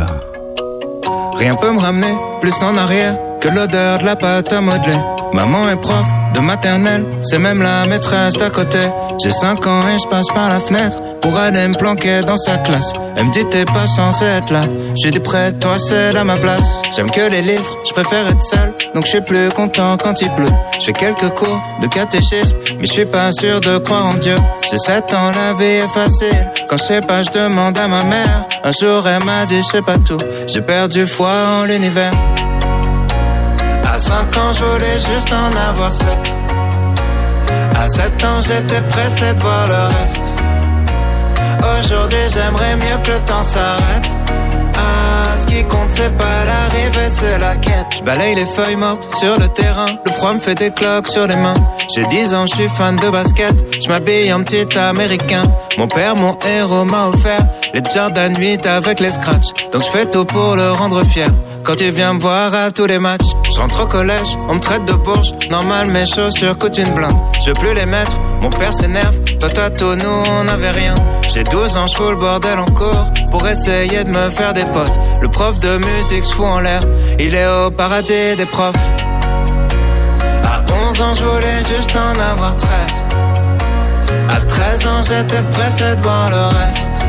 Rien 1.34 1.56
peut 1.56 1.74
me 1.74 1.80
ramener 1.80 2.16
plus 2.40 2.54
en 2.64 2.78
arrière 2.78 3.18
que 3.42 3.50
l'odeur 3.50 4.00
de 4.00 4.06
la 4.06 4.16
pâte 4.16 4.54
à 4.54 4.62
modeler. 4.62 4.96
Maman 5.34 5.68
est 5.68 5.82
prof 5.82 6.06
de 6.34 6.40
maternelle, 6.40 7.06
c'est 7.24 7.40
même 7.40 7.62
la 7.62 7.86
maîtresse 7.88 8.36
d'à 8.36 8.50
côté. 8.50 8.80
J'ai 9.22 9.34
5 9.34 9.68
ans 9.68 9.82
et 9.82 10.00
je 10.02 10.08
passe 10.08 10.28
par 10.34 10.48
la 10.48 10.62
fenêtre 10.62 10.98
pour 11.22 11.38
aller 11.38 11.68
me 11.68 11.76
planquer 11.76 12.22
dans 12.22 12.38
sa 12.38 12.58
classe. 12.58 12.94
Elle 13.16 13.26
me 13.26 13.32
dit 13.32 13.46
t'es 13.50 13.66
pas 13.66 13.88
censé 13.88 14.26
être 14.26 14.52
là. 14.52 14.62
J'ai 15.02 15.12
dit 15.12 15.20
près 15.20 15.54
toi 15.54 15.78
c'est 15.80 16.16
à 16.16 16.24
ma 16.24 16.38
place. 16.38 16.82
J'aime 16.96 17.10
que 17.10 17.30
les 17.30 17.42
livres, 17.42 17.78
je 17.88 17.94
préfère 17.94 18.28
être 18.28 18.44
seul. 18.44 18.74
Donc 18.94 19.06
je 19.06 19.10
suis 19.10 19.22
plus 19.22 19.50
content 19.50 19.98
quand 19.98 20.22
il 20.22 20.32
pleut. 20.32 20.46
Je 20.80 20.86
fais 20.86 20.94
quelques 20.94 21.30
cours 21.30 21.62
de 21.82 21.88
catéchisme, 21.88 22.56
mais 22.78 22.86
je 22.86 22.92
suis 22.92 23.06
pas 23.06 23.32
sûr 23.32 23.60
de 23.60 23.78
croire 23.78 24.06
en 24.08 24.14
Dieu. 24.16 24.36
J'ai 24.70 24.78
7 24.78 25.14
ans, 25.14 25.32
la 25.32 25.54
vie 25.54 25.84
est 25.84 25.94
facile. 25.94 26.50
Quand 26.70 26.78
je 26.78 26.84
sais 26.84 27.00
pas, 27.02 27.24
je 27.24 27.32
demande 27.32 27.78
à 27.78 27.88
ma 27.88 28.04
mère. 28.04 28.46
Un 28.64 28.72
jour 28.72 29.08
elle 29.08 29.24
m'a 29.24 29.46
dit 29.46 29.62
je 29.62 29.68
sais 29.68 29.82
pas 29.82 29.98
tout. 29.98 30.20
J'ai 30.48 30.62
perdu 30.62 31.06
foi 31.06 31.32
en 31.60 31.66
l'univers. 31.66 32.12
À 33.92 33.98
5 33.98 34.38
ans, 34.38 34.54
je 34.54 34.64
voulais 34.64 35.00
juste 35.14 35.34
en 35.34 35.70
avoir 35.70 35.92
7. 35.92 36.08
À 37.76 37.88
7 37.88 38.24
ans, 38.24 38.42
j'étais 38.42 38.82
pressé 38.82 39.34
de 39.34 39.40
voir 39.40 39.68
le 39.68 39.98
reste. 39.98 40.39
Aujourd'hui 41.80 42.18
j'aimerais 42.34 42.76
mieux 42.76 42.98
que 43.04 43.12
le 43.12 43.20
temps 43.26 43.44
s'arrête 43.44 44.18
ah, 44.80 45.38
ce 45.38 45.46
qui 45.46 45.64
compte 45.66 45.92
c'est 45.92 46.16
pas 46.18 46.46
l'arrivée, 46.46 47.10
c'est 47.10 47.38
la 47.38 47.56
quête. 47.56 47.88
Je 47.98 48.04
balaye 48.04 48.36
les 48.36 48.46
feuilles 48.46 48.76
mortes 48.76 49.14
sur 49.16 49.38
le 49.38 49.48
terrain. 49.50 49.88
Le 50.06 50.12
froid 50.12 50.34
me 50.34 50.40
fait 50.40 50.56
des 50.56 50.72
cloques 50.72 51.08
sur 51.08 51.28
les 51.28 51.36
mains. 51.36 51.56
J'ai 51.94 52.06
10 52.06 52.34
ans, 52.34 52.46
je 52.46 52.56
suis 52.56 52.70
fan 52.70 52.96
de 52.96 53.10
basket. 53.10 53.56
Je 53.82 53.90
m'habille 53.90 54.32
en 54.32 54.44
petit 54.44 54.78
américain. 54.78 55.44
Mon 55.78 55.88
père, 55.88 56.16
mon 56.16 56.38
héros 56.46 56.86
m'a 56.86 57.08
offert 57.08 57.46
les 57.74 57.82
Jordan 57.94 58.34
8 58.38 58.66
avec 58.68 59.00
les 59.00 59.12
scratchs. 59.12 59.50
Donc 59.72 59.84
je 59.84 59.90
fais 59.90 60.06
tout 60.06 60.26
pour 60.26 60.56
le 60.56 60.72
rendre 60.72 61.04
fier. 61.04 61.30
Quand 61.64 61.80
il 61.82 61.92
vient 61.92 62.14
me 62.14 62.20
voir 62.20 62.54
à 62.54 62.72
tous 62.72 62.86
les 62.86 63.00
matchs, 63.00 63.28
je 63.54 63.60
rentre 63.60 63.84
au 63.84 63.88
collège, 63.88 64.38
on 64.48 64.56
me 64.56 64.60
traite 64.60 64.86
de 64.86 64.94
bourge. 64.94 65.34
Normal, 65.50 65.92
mes 65.92 66.06
chaussures 66.06 66.58
coûtent 66.58 66.78
une 66.78 66.94
blinde. 66.94 67.18
Je 67.44 67.48
veux 67.48 67.54
plus 67.54 67.74
les 67.74 67.86
mettre, 67.86 68.18
mon 68.42 68.50
père 68.50 68.74
s'énerve. 68.74 69.20
Toi, 69.40 69.50
toi, 69.50 69.70
tout, 69.70 69.96
nous, 69.96 70.24
on 70.42 70.48
avait 70.48 70.72
rien. 70.72 70.96
J'ai 71.32 71.44
12 71.44 71.78
ans, 71.78 71.86
je 71.86 71.96
fous 71.96 72.10
le 72.10 72.16
bordel 72.16 72.58
en 72.58 72.66
cours 72.66 73.12
pour 73.30 73.48
essayer 73.48 74.04
de 74.04 74.10
me 74.10 74.30
faire 74.32 74.54
des 74.54 74.66
potes. 74.66 75.00
Le 75.22 75.28
prof 75.30 75.60
de 75.60 75.78
musique 75.78 76.26
se 76.26 76.34
fout 76.34 76.46
en 76.46 76.60
l'air, 76.60 76.82
il 77.20 77.36
est 77.36 77.48
au 77.48 77.70
paradis 77.70 78.36
des 78.36 78.48
profs. 78.48 78.76
À 80.44 80.62
11 80.90 81.02
ans, 81.02 81.14
je 81.16 81.24
voulais 81.24 81.64
juste 81.70 81.96
en 81.96 82.20
avoir 82.20 82.56
13. 82.58 82.70
À 84.28 84.42
13 84.42 84.88
ans, 84.88 85.02
j'étais 85.04 85.42
pressé 85.54 85.96
de 85.96 86.02
voir 86.02 86.30
le 86.32 86.46
reste. 86.58 87.06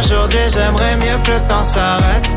Aujourd'hui, 0.00 0.40
j'aimerais 0.50 0.96
mieux 0.96 1.22
que 1.22 1.30
le 1.32 1.40
temps 1.46 1.64
s'arrête. 1.64 2.36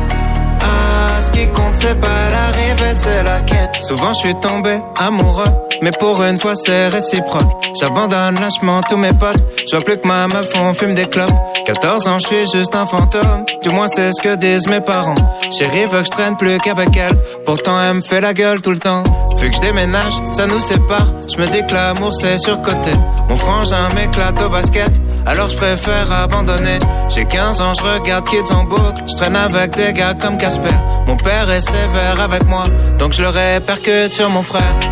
Ah, 0.60 1.22
ce 1.22 1.30
qui 1.30 1.46
compte, 1.48 1.76
c'est 1.76 1.98
pas 1.98 2.30
l'arrivée, 2.30 2.94
c'est 2.94 3.22
la 3.22 3.40
quête. 3.40 3.76
Souvent, 3.82 4.12
je 4.12 4.18
suis 4.18 4.34
tombé 4.40 4.80
amoureux, 4.96 5.50
mais 5.82 5.90
pour 5.90 6.22
une 6.22 6.38
fois, 6.38 6.54
c'est 6.54 6.88
réciproque. 6.88 7.50
J'abandonne 7.78 8.40
lâchement 8.40 8.80
tous 8.88 8.96
mes 8.96 9.12
potes. 9.12 9.42
Je 9.66 9.76
vois 9.76 9.84
plus 9.84 9.98
que 9.98 10.06
ma 10.06 10.28
meuf, 10.28 10.48
on 10.56 10.72
fume 10.72 10.94
des 10.94 11.06
clopes. 11.06 11.34
14 11.66 12.08
ans, 12.08 12.18
je 12.20 12.26
suis 12.26 12.58
juste 12.58 12.74
un 12.74 12.86
fantôme. 12.86 13.44
Du 13.62 13.70
moins, 13.70 13.88
c'est 13.88 14.12
ce 14.12 14.22
que 14.22 14.36
disent 14.36 14.68
mes 14.68 14.80
parents. 14.80 15.14
Chérie 15.50 15.86
veut 15.86 16.00
que 16.00 16.06
je 16.06 16.10
traîne 16.10 16.36
plus 16.36 16.56
qu'avec 16.58 16.96
elle. 16.96 17.16
Pourtant, 17.44 17.80
elle 17.82 17.94
me 17.94 18.00
fait 18.00 18.20
la 18.20 18.32
gueule 18.32 18.62
tout 18.62 18.70
le 18.70 18.78
temps. 18.78 19.02
Vu 19.36 19.50
que 19.50 19.56
je 19.56 19.60
déménage, 19.60 20.14
ça 20.30 20.46
nous 20.46 20.60
sépare. 20.60 21.12
Je 21.28 21.36
me 21.40 21.46
dis 21.48 21.66
que 21.66 21.74
l'amour, 21.74 22.14
c'est 22.14 22.38
surcoté. 22.38 22.92
Mon 23.28 23.36
frangin 23.36 23.88
m'éclate 23.96 24.40
au 24.40 24.48
basket. 24.48 24.92
Alors 25.26 25.48
je 25.48 25.56
préfère 25.56 26.12
abandonner. 26.12 26.78
J'ai 27.10 27.24
15 27.24 27.60
ans, 27.60 27.74
je 27.74 27.82
regarde 27.82 28.28
Kids 28.28 28.52
en 28.52 28.62
boucle. 28.62 29.02
Je 29.08 29.16
traîne 29.16 29.36
avec 29.36 29.76
des 29.76 29.92
gars 29.92 30.14
comme 30.14 30.36
Casper. 30.36 30.74
Mon 31.06 31.16
père 31.16 31.50
est 31.50 31.60
sévère 31.60 32.20
avec 32.20 32.44
moi, 32.46 32.64
donc 32.98 33.12
je 33.12 33.22
le 33.22 33.28
répercute 33.28 34.12
sur 34.12 34.30
mon 34.30 34.42
frère. 34.42 34.91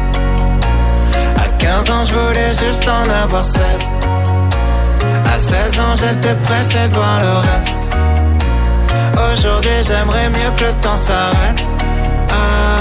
À 1.70 1.74
15 1.74 1.90
ans, 1.90 2.04
je 2.04 2.14
voulais 2.16 2.52
juste 2.52 2.88
en 2.88 3.08
avoir 3.22 3.44
16. 3.44 3.62
À 5.32 5.38
16 5.38 5.80
ans, 5.80 5.94
j'étais 5.94 6.34
pressé 6.42 6.88
de 6.88 6.94
voir 6.94 7.20
le 7.20 7.36
reste. 7.36 7.80
Aujourd'hui, 9.32 9.70
j'aimerais 9.86 10.30
mieux 10.30 10.50
que 10.56 10.64
le 10.64 10.72
temps 10.80 10.96
s'arrête. 10.96 11.79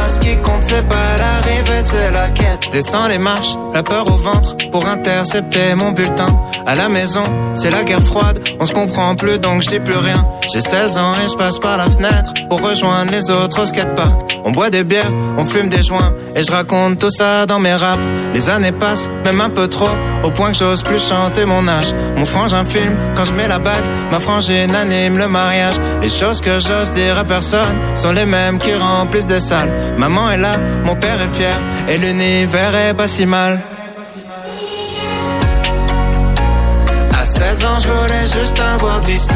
Ce 0.09 0.19
qui 0.19 0.35
compte, 0.37 0.63
c'est 0.63 0.87
pas 0.87 1.17
l'arrivée, 1.19 1.81
c'est 1.81 2.11
la 2.11 2.29
quête. 2.29 2.65
Je 2.65 2.71
descends 2.71 3.07
les 3.07 3.19
marches, 3.19 3.55
la 3.73 3.83
peur 3.83 4.07
au 4.07 4.17
ventre, 4.17 4.55
pour 4.71 4.87
intercepter 4.87 5.75
mon 5.75 5.91
bulletin. 5.91 6.35
À 6.65 6.75
la 6.75 6.89
maison, 6.89 7.23
c'est 7.53 7.69
la 7.69 7.83
guerre 7.83 8.01
froide, 8.01 8.39
on 8.59 8.65
se 8.65 8.73
comprend 8.73 9.15
plus 9.15 9.39
donc 9.39 9.61
je 9.61 9.69
dis 9.69 9.79
plus 9.79 9.97
rien. 9.97 10.25
J'ai 10.51 10.61
16 10.61 10.97
ans 10.97 11.13
et 11.23 11.29
je 11.29 11.35
passe 11.35 11.59
par 11.59 11.77
la 11.77 11.89
fenêtre 11.89 12.33
pour 12.49 12.61
rejoindre 12.61 13.11
les 13.11 13.29
autres 13.29 13.61
au 13.61 13.65
skatepark. 13.65 14.39
On 14.43 14.51
boit 14.51 14.69
des 14.69 14.83
bières, 14.83 15.11
on 15.37 15.45
fume 15.45 15.69
des 15.69 15.83
joints 15.83 16.13
et 16.35 16.43
je 16.43 16.51
raconte 16.51 16.99
tout 16.99 17.11
ça 17.11 17.45
dans 17.45 17.59
mes 17.59 17.73
raps. 17.73 18.03
Les 18.33 18.49
années 18.49 18.71
passent, 18.71 19.09
même 19.25 19.41
un 19.41 19.49
peu 19.49 19.67
trop, 19.67 19.89
au 20.23 20.31
point 20.31 20.51
que 20.51 20.57
j'ose 20.57 20.81
plus 20.81 20.99
chanter 20.99 21.45
mon 21.45 21.67
âge. 21.67 21.93
Mon 22.15 22.25
frangin 22.25 22.63
filme 22.63 22.95
quand 23.15 23.25
je 23.25 23.33
mets 23.33 23.47
la 23.47 23.59
bague, 23.59 23.85
ma 24.11 24.19
frangine 24.19 24.73
anime 24.75 25.17
le 25.17 25.27
mariage. 25.27 25.75
Les 26.01 26.09
choses 26.09 26.41
que 26.41 26.59
j'ose 26.59 26.91
dire 26.91 27.17
à 27.17 27.23
personne 27.23 27.77
sont 27.95 28.11
les 28.11 28.25
mêmes 28.25 28.59
qui 28.59 28.73
remplissent 28.73 29.27
des 29.27 29.39
salles. 29.39 29.71
Maman 29.99 30.31
est 30.31 30.37
là, 30.37 30.55
mon 30.85 30.95
père 30.95 31.21
est 31.21 31.33
fier 31.33 31.59
et 31.89 31.97
l'univers 31.97 32.73
est 32.73 32.93
pas 32.93 33.09
si 33.09 33.25
mal. 33.25 33.59
À 37.13 37.25
16 37.25 37.65
ans, 37.65 37.79
je 37.83 37.89
voulais 37.89 38.27
juste 38.39 38.57
avoir 38.61 39.01
17. 39.01 39.35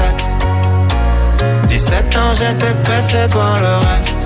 17 1.67 2.15
ans, 2.15 2.33
j'étais 2.39 2.73
pressé 2.81 3.27
de 3.27 3.33
voir 3.33 3.59
le 3.59 3.75
reste. 3.89 4.23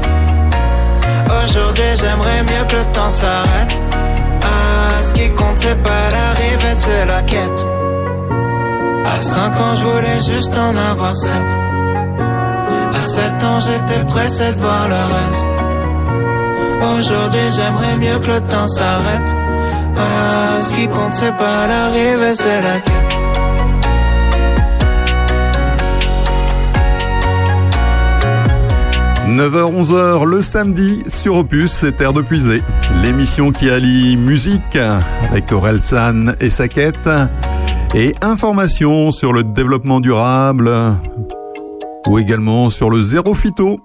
Aujourd'hui, 1.44 1.92
j'aimerais 2.00 2.44
mieux 2.44 2.66
que 2.68 2.76
le 2.76 2.86
temps 2.94 3.10
s'arrête. 3.10 3.84
Ah, 4.44 5.02
ce 5.02 5.14
qui 5.14 5.30
compte, 5.32 5.58
c'est 5.58 5.82
pas 5.82 6.06
l'arrivée, 6.12 6.76
c'est 6.76 7.06
la 7.08 7.24
quête. 7.24 7.66
À 9.06 9.24
5 9.24 9.60
ans, 9.60 9.76
je 9.76 9.84
voulais 9.84 10.22
juste 10.22 10.56
en 10.56 10.76
avoir 10.92 11.16
7. 11.16 11.32
À 12.94 13.02
7 13.02 13.44
ans, 13.44 13.60
j'étais 13.60 14.04
pressé 14.06 14.54
de 14.54 14.60
voir 14.60 14.88
le 14.88 15.02
reste. 15.16 15.67
Aujourd'hui, 16.82 17.40
j'aimerais 17.56 17.98
mieux 17.98 18.20
que 18.20 18.32
le 18.32 18.42
temps 18.42 18.68
s'arrête. 18.68 19.36
Ah, 19.98 20.62
ce 20.62 20.74
qui 20.74 20.88
compte, 20.88 21.14
c'est 21.14 21.36
pas 21.36 21.68
l'arrivée, 21.68 22.36
c'est 22.36 22.62
la 22.62 22.80
quête. 22.80 23.18
9h-11h 29.28 30.26
le 30.26 30.42
samedi 30.42 31.04
sur 31.08 31.36
Opus, 31.36 31.72
c'est 31.72 31.98
Terre 31.98 32.14
de 32.14 32.22
Puisée. 32.22 32.64
L'émission 33.04 33.52
qui 33.52 33.70
allie 33.70 34.18
musique 34.18 34.76
avec 34.76 35.52
Aurel 35.52 35.82
San 35.84 36.36
et 36.40 36.50
sa 36.50 36.68
quête 36.68 37.10
et 37.94 38.16
informations 38.22 39.12
sur 39.12 39.34
le 39.34 39.44
développement 39.44 40.00
durable 40.00 40.72
ou 42.08 42.20
également 42.20 42.70
sur 42.70 42.90
le 42.90 43.02
zéro 43.02 43.36
phyto. 43.36 43.80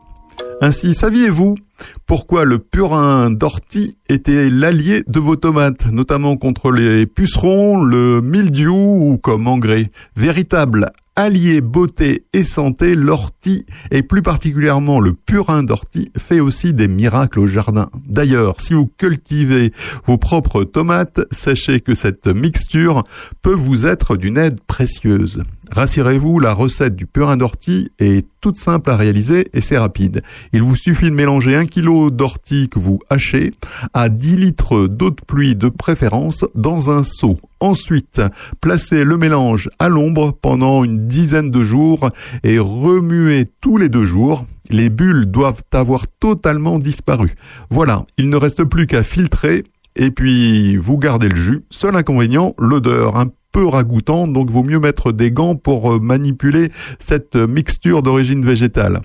Ainsi, 0.60 0.94
saviez-vous 0.94 1.56
pourquoi 2.06 2.44
le 2.44 2.58
purin 2.58 3.30
d'ortie 3.30 3.96
était 4.08 4.50
l'allié 4.50 5.02
de 5.06 5.20
vos 5.20 5.36
tomates, 5.36 5.86
notamment 5.86 6.36
contre 6.36 6.70
les 6.70 7.06
pucerons, 7.06 7.82
le 7.82 8.20
mildiou 8.20 9.12
ou 9.12 9.18
comme 9.18 9.46
engrais? 9.46 9.90
Véritable 10.16 10.90
allié 11.16 11.60
beauté 11.60 12.24
et 12.32 12.44
santé, 12.44 12.94
l'ortie, 12.94 13.66
et 13.90 14.02
plus 14.02 14.22
particulièrement 14.22 15.00
le 15.00 15.12
purin 15.12 15.62
d'ortie, 15.62 16.10
fait 16.16 16.40
aussi 16.40 16.72
des 16.72 16.88
miracles 16.88 17.40
au 17.40 17.46
jardin. 17.46 17.90
D'ailleurs, 18.06 18.60
si 18.60 18.74
vous 18.74 18.86
cultivez 18.86 19.72
vos 20.06 20.18
propres 20.18 20.64
tomates, 20.64 21.20
sachez 21.30 21.80
que 21.80 21.94
cette 21.94 22.28
mixture 22.28 23.04
peut 23.42 23.54
vous 23.54 23.86
être 23.86 24.16
d'une 24.16 24.38
aide 24.38 24.60
précieuse. 24.66 25.42
Rassurez-vous, 25.74 26.38
la 26.38 26.52
recette 26.52 26.96
du 26.96 27.06
purin 27.06 27.38
d'ortie 27.38 27.88
est 27.98 28.26
toute 28.42 28.56
simple 28.56 28.90
à 28.90 28.96
réaliser 28.96 29.48
et 29.54 29.62
c'est 29.62 29.78
rapide. 29.78 30.22
Il 30.52 30.62
vous 30.62 30.76
suffit 30.76 31.06
de 31.06 31.14
mélanger 31.14 31.56
un 31.56 31.64
kilo 31.64 32.10
d'ortie 32.10 32.68
que 32.68 32.78
vous 32.78 32.98
hachez 33.08 33.52
à 33.94 34.10
10 34.10 34.36
litres 34.36 34.86
d'eau 34.86 35.08
de 35.08 35.20
pluie 35.26 35.54
de 35.54 35.70
préférence 35.70 36.44
dans 36.54 36.90
un 36.90 37.04
seau. 37.04 37.36
Ensuite, 37.60 38.20
placez 38.60 39.02
le 39.02 39.16
mélange 39.16 39.70
à 39.78 39.88
l'ombre 39.88 40.32
pendant 40.32 40.84
une 40.84 41.06
dizaine 41.08 41.50
de 41.50 41.64
jours 41.64 42.10
et 42.44 42.58
remuez 42.58 43.48
tous 43.62 43.78
les 43.78 43.88
deux 43.88 44.04
jours. 44.04 44.44
Les 44.68 44.90
bulles 44.90 45.24
doivent 45.24 45.62
avoir 45.72 46.06
totalement 46.06 46.78
disparu. 46.78 47.34
Voilà, 47.70 48.04
il 48.18 48.28
ne 48.28 48.36
reste 48.36 48.64
plus 48.64 48.86
qu'à 48.86 49.02
filtrer 49.02 49.64
et 49.96 50.10
puis 50.10 50.76
vous 50.76 50.98
gardez 50.98 51.30
le 51.30 51.36
jus. 51.36 51.64
Seul 51.70 51.96
inconvénient, 51.96 52.54
l'odeur 52.58 53.16
peu 53.52 53.66
ragoûtant, 53.66 54.26
donc 54.26 54.50
vaut 54.50 54.62
mieux 54.62 54.80
mettre 54.80 55.12
des 55.12 55.30
gants 55.30 55.54
pour 55.54 55.92
euh, 55.92 55.98
manipuler 56.00 56.70
cette 56.98 57.36
mixture 57.36 58.02
d'origine 58.02 58.44
végétale. 58.44 59.00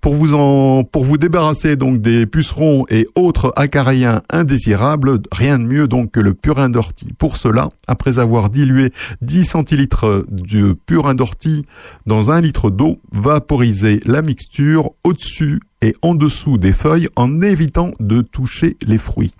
Pour 0.00 0.14
vous 0.14 0.34
en, 0.34 0.84
pour 0.84 1.04
vous 1.04 1.18
débarrasser 1.18 1.76
donc 1.76 2.00
des 2.00 2.26
pucerons 2.26 2.86
et 2.88 3.06
autres 3.14 3.52
acariens 3.56 4.22
indésirables, 4.30 5.20
rien 5.32 5.58
de 5.58 5.64
mieux 5.64 5.88
donc 5.88 6.12
que 6.12 6.20
le 6.20 6.34
purin 6.34 6.70
d'ortie. 6.70 7.12
Pour 7.18 7.36
cela, 7.36 7.68
après 7.86 8.18
avoir 8.18 8.50
dilué 8.50 8.92
10 9.22 9.44
centilitres 9.44 10.24
de 10.30 10.72
purin 10.72 11.14
d'ortie 11.14 11.64
dans 12.06 12.30
un 12.30 12.40
litre 12.40 12.70
d'eau, 12.70 12.96
vaporisez 13.12 14.00
la 14.06 14.22
mixture 14.22 14.90
au-dessus 15.04 15.60
et 15.82 15.94
en 16.02 16.14
dessous 16.14 16.58
des 16.58 16.72
feuilles 16.72 17.08
en 17.16 17.42
évitant 17.42 17.92
de 18.00 18.22
toucher 18.22 18.76
les 18.86 18.98
fruits. 18.98 19.32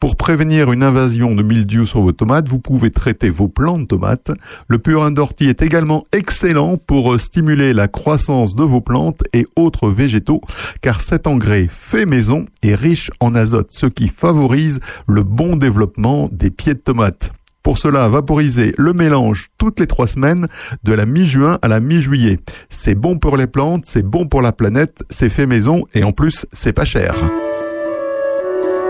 Pour 0.00 0.16
prévenir 0.16 0.72
une 0.72 0.82
invasion 0.82 1.34
de 1.34 1.42
mildiou 1.42 1.84
sur 1.84 2.00
vos 2.00 2.12
tomates, 2.12 2.48
vous 2.48 2.58
pouvez 2.58 2.90
traiter 2.90 3.28
vos 3.28 3.48
plants 3.48 3.78
de 3.78 3.84
tomates. 3.84 4.30
Le 4.68 4.78
purin 4.78 5.10
d'ortie 5.10 5.48
est 5.48 5.62
également 5.62 6.04
excellent 6.12 6.76
pour 6.76 7.18
stimuler 7.20 7.72
la 7.72 7.88
croissance 7.88 8.54
de 8.54 8.62
vos 8.62 8.80
plantes 8.80 9.22
et 9.32 9.46
autres 9.56 9.90
végétaux, 9.90 10.40
car 10.80 11.00
cet 11.00 11.26
engrais 11.26 11.68
fait 11.68 12.06
maison 12.06 12.46
est 12.62 12.74
riche 12.74 13.10
en 13.20 13.34
azote, 13.34 13.72
ce 13.72 13.86
qui 13.86 14.08
favorise 14.08 14.80
le 15.06 15.22
bon 15.22 15.56
développement 15.56 16.28
des 16.32 16.50
pieds 16.50 16.74
de 16.74 16.78
tomates. 16.78 17.32
Pour 17.68 17.76
cela, 17.76 18.08
vaporisez 18.08 18.72
le 18.78 18.94
mélange 18.94 19.48
toutes 19.58 19.78
les 19.78 19.86
trois 19.86 20.06
semaines 20.06 20.46
de 20.84 20.94
la 20.94 21.04
mi-juin 21.04 21.58
à 21.60 21.68
la 21.68 21.80
mi-juillet. 21.80 22.38
C'est 22.70 22.94
bon 22.94 23.18
pour 23.18 23.36
les 23.36 23.46
plantes, 23.46 23.84
c'est 23.84 24.02
bon 24.02 24.26
pour 24.26 24.40
la 24.40 24.52
planète, 24.52 25.02
c'est 25.10 25.28
fait 25.28 25.44
maison 25.44 25.84
et 25.92 26.02
en 26.02 26.12
plus, 26.12 26.46
c'est 26.50 26.72
pas 26.72 26.86
cher. 26.86 27.14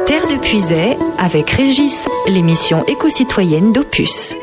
Terre 0.06 0.28
de 0.28 0.40
Puisay 0.40 0.96
avec 1.18 1.50
Régis, 1.50 2.06
l'émission 2.28 2.86
éco-citoyenne 2.86 3.72
d'Opus. 3.72 4.36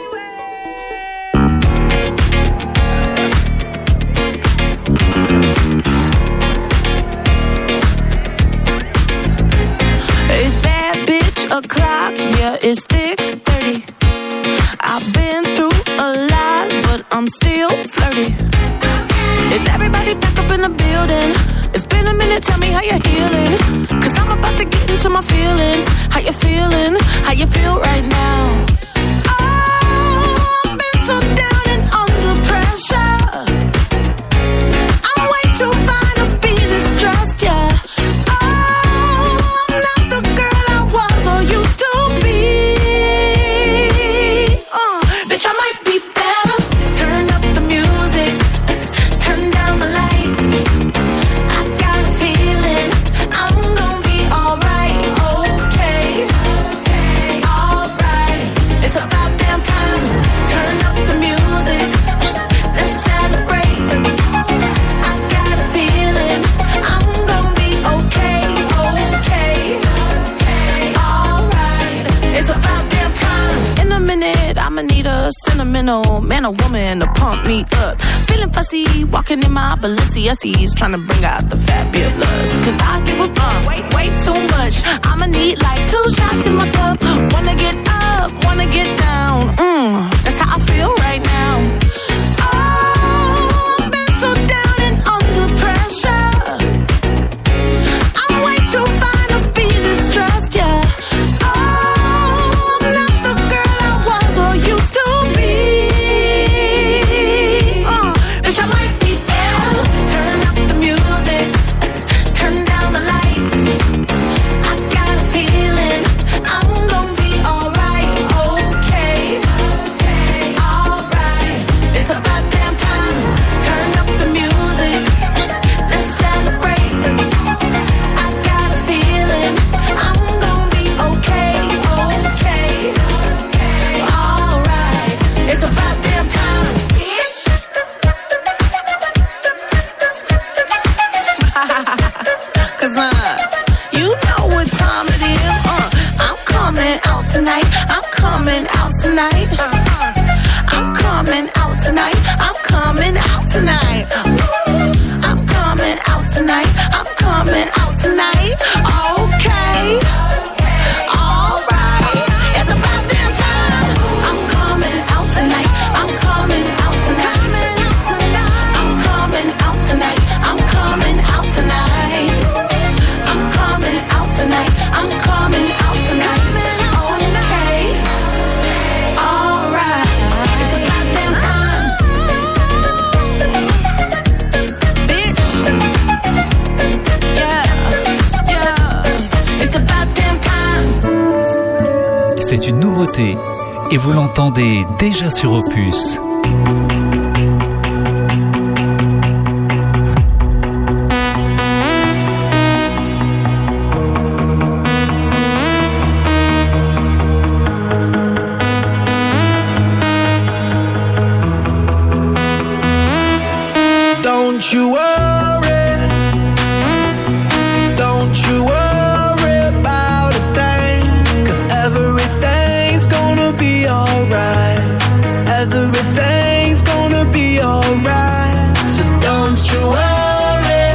Everything's 225.68 226.82
gonna 226.82 227.26
be 227.32 227.62
alright. 227.62 228.78
So 228.96 229.04
don't 229.20 229.62
you 229.72 229.82
worry. 229.96 230.88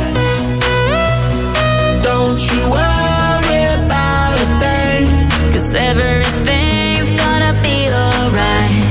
Don't 2.03 2.41
you 2.51 2.63
worry 2.77 3.63
about 3.79 4.39
a 4.41 4.49
everything's 5.75 7.11
gonna 7.23 7.53
be 7.63 7.77
alright. 8.03 8.85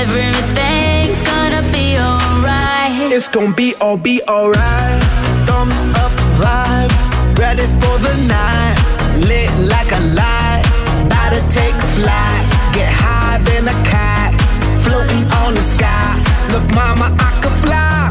Everything's 0.00 1.22
gonna 1.30 1.62
be 1.72 1.96
alright. 1.98 3.12
It's 3.12 3.28
gonna 3.28 3.54
be 3.54 3.74
all 3.80 3.96
be 3.96 4.22
alright. 4.28 5.02
Thumbs 5.46 5.80
up 6.04 6.12
vibe. 6.40 6.92
Ready 7.38 7.66
for 7.80 7.96
the 8.06 8.14
night. 8.28 8.76
Lit 9.28 9.50
like 9.68 9.90
a 9.92 10.02
light. 10.20 10.64
About 11.06 11.30
to 11.30 11.40
take 11.50 11.74
a 11.74 11.88
flight 11.98 12.43
Mama, 16.74 17.14
I 17.18 17.30
could 17.42 17.56
fly. 17.64 18.10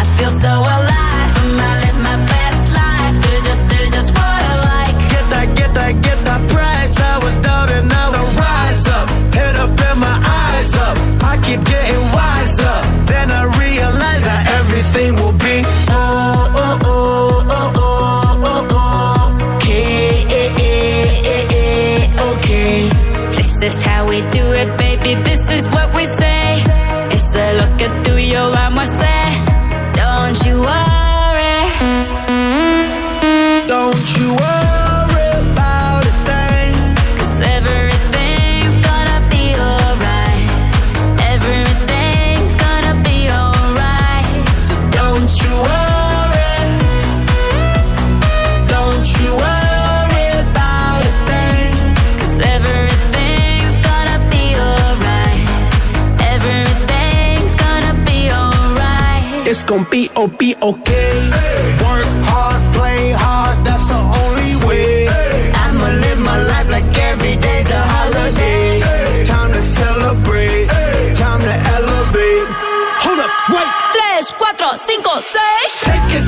I 0.00 0.02
feel 0.16 0.30
so 0.40 0.52
alive. 0.76 1.32
And 1.42 1.60
I 1.60 1.72
live 1.84 1.98
my 2.08 2.16
best 2.32 2.64
life. 2.80 3.14
Do 3.24 3.30
just, 3.48 3.62
do 3.68 3.78
just 3.90 4.10
what 4.16 4.42
I 4.52 4.54
like. 4.70 4.96
Get 5.12 5.24
that, 5.34 5.46
get 5.56 5.74
that, 5.74 5.92
get 6.02 6.18
that 6.24 6.42
price. 6.50 6.98
I 7.00 7.18
was 7.18 7.36
down 7.38 7.68
and 7.70 7.88
now 7.88 8.10
I 8.12 8.22
rise 8.44 8.86
up. 8.88 9.08
Head 9.34 9.56
up 9.56 9.70
and 9.88 10.00
my 10.00 10.16
eyes 10.24 10.74
up. 10.74 10.96
I 11.22 11.36
keep 11.44 11.62
getting 11.64 12.04
wiser. 12.16 12.76
Then 13.10 13.30
I 13.30 13.44
realize 13.60 14.22
that 14.24 14.42
everything 14.58 15.14
will 15.16 15.36
be. 15.46 15.62
Oh, 15.90 16.52
oh, 16.64 16.78
oh, 16.84 17.46
oh, 17.58 17.76
oh, 18.50 18.66
oh. 18.70 19.56
Okay, 19.56 20.24
okay. 22.30 22.88
This 23.36 23.62
is 23.62 23.82
how 23.82 24.08
we 24.08 24.22
do 24.30 24.47
okay. 60.70 61.14
Work 61.84 62.10
hard, 62.28 62.60
play 62.76 63.12
hard, 63.12 63.56
that's 63.64 63.86
the 63.86 64.00
only 64.22 64.52
way. 64.66 65.08
I'ma 65.64 65.88
live 66.04 66.20
my 66.20 66.38
life 66.44 66.68
like 66.70 66.88
every 66.98 67.36
day's 67.36 67.70
a 67.70 67.80
holiday. 67.80 68.80
Time 69.24 69.52
to 69.52 69.62
celebrate, 69.62 70.68
time 71.16 71.40
to 71.40 71.54
elevate. 71.76 72.46
Hold 73.04 73.20
up, 73.24 73.32
wait. 73.54 73.70
Tres, 73.96 74.32
cuatro, 74.40 74.76
cinco, 74.76 75.12
seis. 75.20 75.72
Take 75.88 76.10
it 76.18 76.27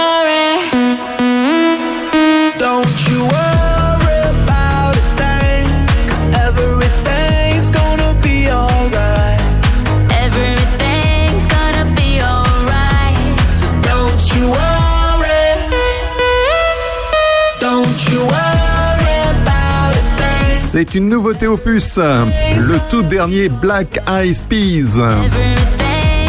C'est 20.81 20.95
une 20.95 21.09
nouveauté 21.09 21.45
opus, 21.45 21.97
le 21.99 22.89
tout 22.89 23.03
dernier 23.03 23.49
Black 23.49 23.99
Eyed 24.09 24.41
Peas. 24.49 24.99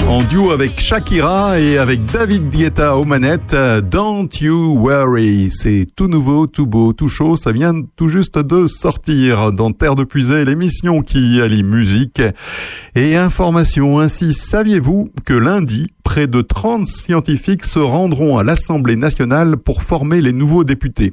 En 0.08 0.22
duo 0.24 0.50
avec 0.50 0.78
Shakira 0.78 1.58
et 1.58 1.78
avec 1.78 2.04
David 2.04 2.50
Guetta 2.50 2.96
aux 2.96 3.06
manettes, 3.06 3.56
Don't 3.90 4.28
You 4.40 4.76
Worry. 4.78 5.50
C'est 5.50 5.86
tout 5.96 6.06
nouveau, 6.06 6.46
tout 6.46 6.66
beau, 6.66 6.92
tout 6.92 7.08
chaud. 7.08 7.36
Ça 7.36 7.50
vient 7.50 7.72
tout 7.96 8.08
juste 8.08 8.38
de 8.38 8.66
sortir 8.66 9.52
dans 9.52 9.70
Terre 9.70 9.94
de 9.94 10.04
Puisée, 10.04 10.44
l'émission 10.44 11.00
qui 11.00 11.40
allie 11.40 11.62
musique 11.62 12.20
et 12.94 13.16
information. 13.16 14.00
Ainsi, 14.00 14.34
saviez-vous 14.34 15.08
que 15.24 15.32
lundi, 15.32 15.86
près 16.02 16.26
de 16.26 16.42
30 16.42 16.86
scientifiques 16.86 17.64
se 17.64 17.78
rendront 17.78 18.36
à 18.36 18.44
l'Assemblée 18.44 18.96
nationale 18.96 19.56
pour 19.56 19.82
former 19.82 20.20
les 20.20 20.32
nouveaux 20.32 20.64
députés? 20.64 21.12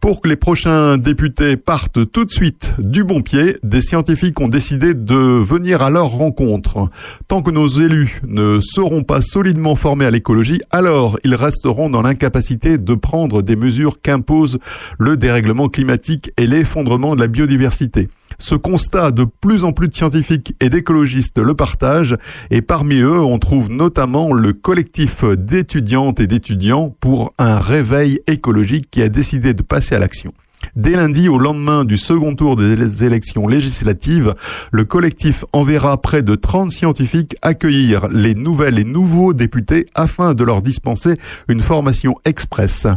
Pour 0.00 0.20
que 0.20 0.28
les 0.28 0.36
prochains 0.36 0.98
députés 0.98 1.56
partent 1.56 2.10
tout 2.10 2.26
de 2.26 2.30
suite 2.30 2.74
du 2.78 3.04
bon 3.04 3.22
pied, 3.22 3.56
des 3.62 3.80
scientifiques 3.80 4.38
ont 4.40 4.48
décidé 4.48 4.92
de 4.92 5.14
venir 5.14 5.80
à 5.80 5.88
leur 5.88 6.08
rencontre. 6.08 6.88
Tant 7.26 7.40
que 7.40 7.50
nos 7.50 7.68
élus 7.68 8.20
ne 8.26 8.60
seront 8.60 9.02
pas 9.02 9.20
solidement 9.20 9.74
formés 9.74 10.06
à 10.06 10.10
l'écologie, 10.10 10.60
alors 10.70 11.18
ils 11.24 11.34
resteront 11.34 11.90
dans 11.90 12.02
l'incapacité 12.02 12.78
de 12.78 12.94
prendre 12.94 13.42
des 13.42 13.56
mesures 13.56 14.00
qu'impose 14.00 14.58
le 14.98 15.16
dérèglement 15.16 15.68
climatique 15.68 16.30
et 16.36 16.46
l'effondrement 16.46 17.14
de 17.14 17.20
la 17.20 17.26
biodiversité. 17.26 18.08
Ce 18.38 18.54
constat 18.54 19.10
de 19.10 19.24
plus 19.24 19.64
en 19.64 19.72
plus 19.72 19.88
de 19.88 19.94
scientifiques 19.94 20.54
et 20.60 20.68
d'écologistes 20.68 21.38
le 21.38 21.54
partagent 21.54 22.16
et 22.50 22.62
parmi 22.62 22.96
eux 22.96 23.20
on 23.20 23.38
trouve 23.38 23.70
notamment 23.70 24.32
le 24.32 24.52
collectif 24.52 25.24
d'étudiantes 25.24 26.20
et 26.20 26.26
d'étudiants 26.26 26.94
pour 27.00 27.32
un 27.38 27.58
réveil 27.58 28.20
écologique 28.26 28.90
qui 28.90 29.02
a 29.02 29.08
décidé 29.08 29.54
de 29.54 29.62
passer 29.62 29.94
à 29.94 29.98
l'action. 29.98 30.32
Dès 30.76 30.96
lundi, 30.96 31.28
au 31.28 31.38
lendemain 31.38 31.84
du 31.84 31.96
second 31.96 32.34
tour 32.34 32.56
des 32.56 33.04
élections 33.04 33.46
législatives, 33.46 34.34
le 34.72 34.84
collectif 34.84 35.44
enverra 35.52 36.00
près 36.00 36.22
de 36.22 36.34
30 36.34 36.72
scientifiques 36.72 37.36
accueillir 37.42 38.08
les 38.08 38.34
nouvelles 38.34 38.80
et 38.80 38.84
nouveaux 38.84 39.34
députés 39.34 39.86
afin 39.94 40.34
de 40.34 40.42
leur 40.42 40.62
dispenser 40.62 41.14
une 41.46 41.60
formation 41.60 42.16
express. 42.24 42.88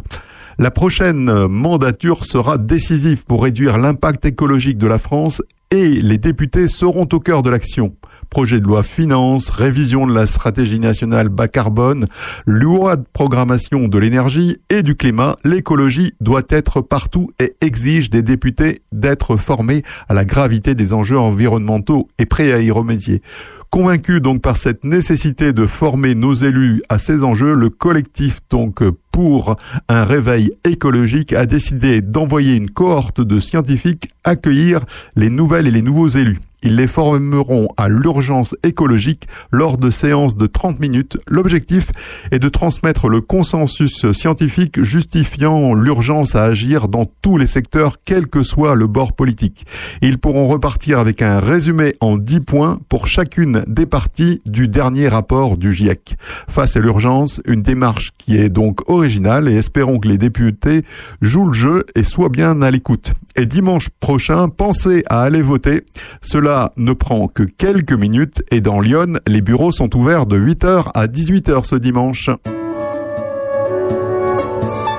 La 0.58 0.72
prochaine 0.72 1.46
mandature 1.46 2.26
sera 2.26 2.58
décisive 2.58 3.24
pour 3.26 3.44
réduire 3.44 3.78
l'impact 3.78 4.26
écologique 4.26 4.80
de 4.80 4.88
la 4.88 4.98
France 4.98 5.44
et 5.70 5.90
les 5.90 6.18
députés 6.18 6.68
seront 6.68 7.08
au 7.14 7.20
cœur 7.20 7.44
de 7.44 7.52
l'action. 7.52 7.94
Projet 8.30 8.60
de 8.60 8.66
loi 8.66 8.84
finance, 8.84 9.50
révision 9.50 10.06
de 10.06 10.14
la 10.14 10.28
stratégie 10.28 10.80
nationale 10.80 11.30
bas 11.30 11.48
carbone, 11.48 12.08
loi 12.46 12.98
de 12.98 13.06
programmation 13.12 13.88
de 13.88 13.98
l'énergie 13.98 14.58
et 14.70 14.84
du 14.84 14.96
climat, 14.96 15.38
l'écologie 15.44 16.14
doit 16.20 16.44
être 16.50 16.82
partout 16.82 17.32
et 17.40 17.56
exige 17.62 18.10
des 18.10 18.22
députés 18.22 18.82
d'être 18.92 19.38
formés 19.38 19.84
à 20.10 20.14
la 20.14 20.26
gravité 20.26 20.76
des 20.76 20.94
enjeux 20.94 21.18
environnementaux 21.18 22.10
et 22.20 22.26
prêts 22.26 22.52
à 22.52 22.62
y 22.62 22.70
remédier. 22.70 23.22
Convaincu 23.70 24.22
donc 24.22 24.42
par 24.42 24.56
cette 24.56 24.84
nécessité 24.84 25.52
de 25.52 25.66
former 25.66 26.16
nos 26.16 26.34
élus 26.34 26.82
à 26.90 26.98
ces 26.98 27.24
enjeux, 27.24 27.54
le 27.54 27.70
collectif 27.70 28.40
donc 28.50 28.82
pour 29.12 29.58
un 29.90 30.06
réveil 30.06 30.52
écologique 30.64 31.34
a 31.34 31.46
décidé 31.46 32.02
d'envoyer 32.02 32.54
une 32.54 32.70
cohorte 32.70 33.20
de 33.20 33.40
scientifiques 33.40 34.10
accueillir 34.24 34.86
les 35.16 35.30
nouvelles 35.30 35.68
et 35.68 35.72
les 35.72 35.82
nouveaux 35.82 36.08
élus. 36.08 36.40
Ils 36.64 36.76
les 36.76 36.88
formeront 36.88 37.68
à 37.78 37.88
l'urgence 37.88 38.56
écologique 38.64 39.28
lors 39.52 39.78
de 39.78 39.92
séances 39.92 40.38
de 40.38 40.48
30 40.48 40.80
minutes. 40.80 41.18
L'objectif 41.28 41.92
est 42.32 42.40
de 42.40 42.50
transmettre 42.50 43.10
le 43.10 43.22
consensus 43.22 44.12
scientifique 44.12 44.82
justifiant 44.82 45.76
l'urgence 45.76 46.36
à 46.36 46.44
agir 46.44 46.88
dans 46.88 47.06
tous 47.22 47.38
les 47.38 47.46
secteurs, 47.46 47.98
quel 48.04 48.28
que 48.28 48.42
soit 48.42 48.74
le 48.74 48.88
bord 48.88 49.14
politique. 49.14 49.66
Ils 50.02 50.18
pourront 50.18 50.48
repartir 50.48 51.00
avec 51.00 51.22
un 51.22 51.40
résumé 51.40 51.94
en 52.02 52.18
10 52.18 52.40
points 52.40 52.80
pour 52.90 53.08
chacune 53.08 53.64
des 53.68 53.86
parties 53.86 54.42
du 54.46 54.68
dernier 54.68 55.08
rapport 55.08 55.58
du 55.58 55.72
GIEC. 55.72 56.16
Face 56.50 56.76
à 56.76 56.80
l'urgence, 56.80 57.40
une 57.46 57.62
démarche 57.62 58.12
qui 58.18 58.38
est 58.38 58.50
donc 58.50 58.90
originale 58.90 59.48
et 59.48 59.56
espérons 59.56 60.00
que 60.00 60.08
les 60.08 60.18
députés 60.18 60.84
jouent 61.22 61.48
le 61.48 61.54
jeu 61.54 61.86
et 61.96 62.04
soient 62.04 62.30
bien 62.30 62.62
à 62.62 62.72
l'écoute. 62.72 63.14
Et 63.36 63.46
dimanche 63.46 63.90
prochain, 64.00 64.50
pensez 64.50 65.04
à 65.08 65.22
aller 65.22 65.42
voter. 65.44 65.84
Cela 66.22 66.47
ne 66.78 66.94
prend 66.94 67.28
que 67.28 67.44
quelques 67.44 67.94
minutes 67.94 68.44
et 68.52 68.62
dans 68.62 68.80
Lyon, 68.80 69.20
les 69.28 69.42
bureaux 69.42 69.72
sont 69.72 69.96
ouverts 69.96 70.26
de 70.26 70.38
8h 70.38 70.92
à 70.94 71.08
18h 71.08 71.66
ce 71.66 71.76
dimanche. 71.76 72.30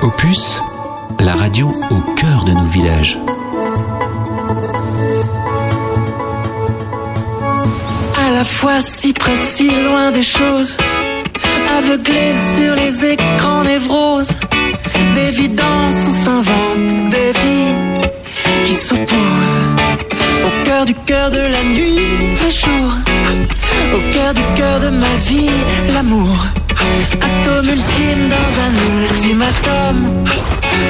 Opus, 0.02 0.60
la 1.20 1.34
radio 1.34 1.68
au 1.90 2.14
cœur 2.14 2.44
de 2.44 2.52
nos 2.52 2.64
villages. 2.64 3.18
À 8.26 8.30
la 8.32 8.44
fois 8.44 8.80
si 8.80 9.12
près, 9.12 9.36
si 9.36 9.70
loin 9.70 10.10
des 10.10 10.22
choses, 10.22 10.76
aveuglé 11.78 12.32
sur 12.56 12.74
les 12.74 13.04
écrans 13.12 13.64
névroses, 13.64 14.32
d'évidence 15.14 15.96
on 16.08 16.24
s'invente 16.24 17.10
des 17.10 17.32
vies 17.32 18.17
qui 18.68 18.74
s'opposent. 18.74 19.62
Au 20.46 20.64
cœur 20.64 20.84
du 20.84 20.94
cœur 20.94 21.30
de 21.30 21.38
la 21.38 21.62
nuit, 21.74 22.00
le 22.44 22.50
jour, 22.62 22.88
au 23.96 24.00
cœur 24.12 24.34
du 24.34 24.42
cœur 24.56 24.80
de 24.80 24.90
ma 24.90 25.14
vie, 25.28 25.58
l'amour. 25.94 26.36
Atome 27.28 27.68
ultime 27.76 28.24
dans 28.36 28.52
un 28.66 28.72
ultimatum, 29.04 29.96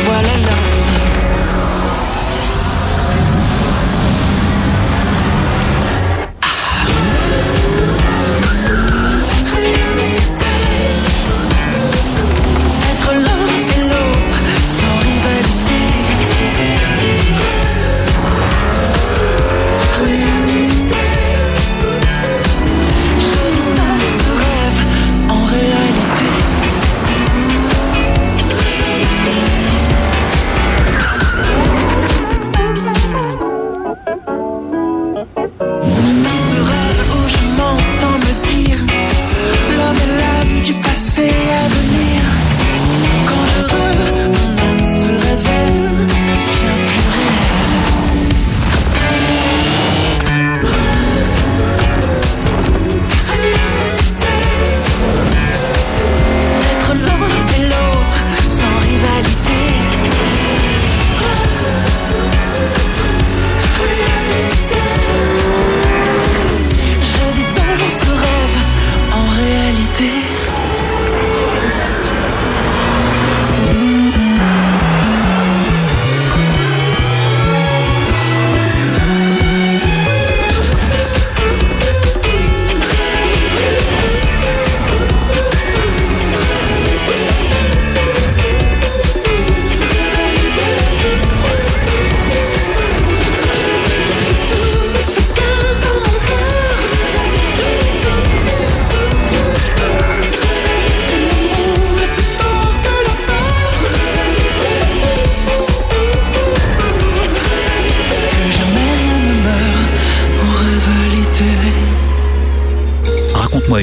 voilà 0.06 0.34
l'homme. 0.44 0.77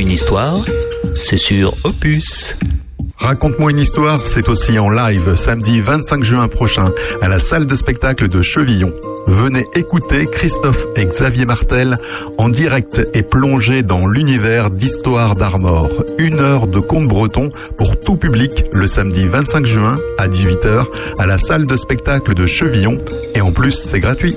Histoire, 0.03 0.65
c'est 1.21 1.37
sur 1.37 1.73
Opus. 1.85 2.55
Raconte-moi 3.17 3.71
une 3.71 3.79
histoire, 3.79 4.25
c'est 4.25 4.49
aussi 4.49 4.77
en 4.77 4.89
live 4.89 5.35
samedi 5.35 5.79
25 5.79 6.23
juin 6.23 6.47
prochain 6.49 6.91
à 7.21 7.29
la 7.29 7.39
salle 7.39 7.65
de 7.65 7.75
spectacle 7.75 8.27
de 8.27 8.41
Chevillon. 8.41 8.91
Venez 9.27 9.65
écouter 9.73 10.27
Christophe 10.27 10.85
et 10.97 11.05
Xavier 11.05 11.45
Martel 11.45 11.97
en 12.37 12.49
direct 12.49 13.01
et 13.13 13.23
plonger 13.23 13.83
dans 13.83 14.05
l'univers 14.05 14.69
d'Histoire 14.69 15.35
d'Armor. 15.35 15.89
Une 16.17 16.39
heure 16.39 16.67
de 16.67 16.79
conte 16.79 17.07
breton 17.07 17.49
pour 17.77 17.99
tout 17.99 18.17
public 18.17 18.65
le 18.73 18.87
samedi 18.87 19.25
25 19.25 19.65
juin 19.65 19.97
à 20.17 20.27
18h 20.27 20.85
à 21.17 21.25
la 21.25 21.37
salle 21.37 21.65
de 21.65 21.77
spectacle 21.77 22.33
de 22.33 22.45
Chevillon. 22.45 22.97
Et 23.33 23.41
en 23.41 23.51
plus, 23.53 23.71
c'est 23.71 24.01
gratuit. 24.01 24.35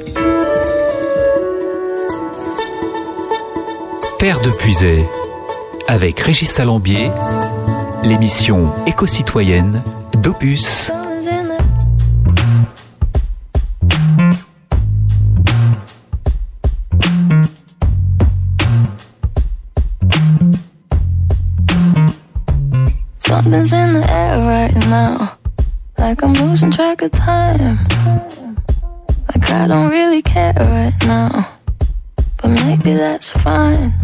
Terre 4.18 4.40
de 4.40 4.50
Puisay, 4.50 5.04
avec 5.88 6.20
Régis 6.20 6.50
Salambier, 6.50 7.10
l'émission 8.04 8.70
éco-citoyenne 8.86 9.80
d'Opus. 10.22 10.92
Something's 23.20 23.72
in 23.72 23.94
the 23.94 24.10
air 24.10 24.40
right 24.42 24.74
now. 24.88 25.38
Like 25.96 26.22
I'm 26.22 26.34
losing 26.34 26.70
track 26.70 27.00
of 27.00 27.12
time. 27.12 27.78
Like 29.28 29.50
I 29.50 29.66
don't 29.66 29.88
really 29.88 30.20
care 30.20 30.52
right 30.54 30.94
now. 31.06 31.46
But 32.42 32.50
maybe 32.50 32.92
that's 32.92 33.30
fine. 33.30 33.94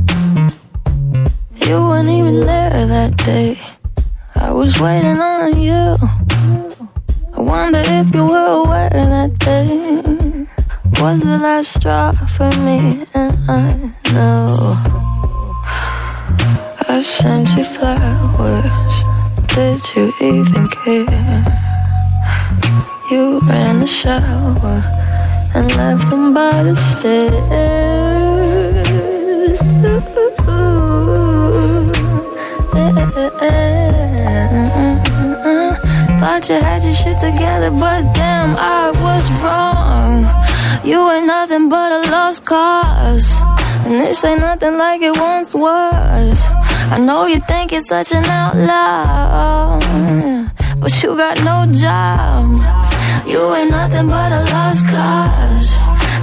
You 1.67 1.79
weren't 1.89 2.09
even 2.11 2.41
there 2.45 2.87
that 2.87 3.17
day. 3.17 3.59
I 4.37 4.53
was 4.53 4.79
waiting 4.81 5.19
on 5.19 5.59
you. 5.59 5.97
I 7.33 7.41
wonder 7.41 7.83
if 7.85 8.15
you 8.15 8.27
were 8.27 8.65
aware 8.65 8.91
that 8.91 9.39
day 9.39 10.47
was 11.01 11.21
the 11.21 11.39
last 11.39 11.75
straw 11.75 12.13
for 12.13 12.51
me, 12.67 13.07
and 13.15 13.51
I 13.51 13.93
know 14.13 14.77
I 16.87 17.03
sent 17.03 17.49
you 17.57 17.65
flowers. 17.65 18.95
Did 19.55 19.81
you 19.97 20.13
even 20.21 20.69
care? 20.69 21.45
You 23.11 23.41
ran 23.49 23.81
the 23.81 23.87
shower 23.87 24.83
and 25.55 25.75
left 25.77 26.11
them 26.11 26.35
by 26.35 26.63
the 26.63 26.77
stairs. 26.77 28.44
Thought 36.19 36.49
you 36.49 36.57
had 36.57 36.83
your 36.83 36.95
shit 36.95 37.21
together, 37.21 37.71
but 37.71 38.03
damn, 38.15 38.57
I 38.57 38.91
was 38.91 39.31
wrong. 39.41 40.27
You 40.85 41.09
ain't 41.13 41.27
nothing 41.27 41.69
but 41.69 41.93
a 41.93 42.11
lost 42.11 42.45
cause. 42.45 43.41
And 43.85 43.95
this 43.95 44.25
ain't 44.25 44.41
nothing 44.41 44.77
like 44.77 45.03
it 45.03 45.17
once 45.17 45.55
was. 45.55 46.41
I 46.91 46.99
know 46.99 47.27
you 47.27 47.39
think 47.41 47.73
it's 47.73 47.87
such 47.87 48.13
an 48.13 48.25
outlaw, 48.25 49.79
but 50.81 51.03
you 51.03 51.17
got 51.17 51.39
no 51.45 51.67
job. 51.73 52.51
You 53.29 53.55
ain't 53.55 53.71
nothing 53.71 54.09
but 54.09 54.33
a 54.33 54.43
lost 54.53 54.85
cause. 54.89 55.69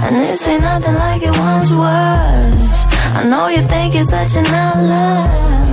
And 0.04 0.16
this 0.16 0.46
ain't 0.46 0.62
nothing 0.62 0.94
like 0.94 1.22
it 1.22 1.38
once 1.38 1.70
was. 1.70 2.86
I 3.14 3.24
know 3.24 3.48
you 3.48 3.62
think 3.62 3.94
you're 3.94 4.04
such 4.04 4.36
an 4.36 4.46
outlaw 4.46 5.71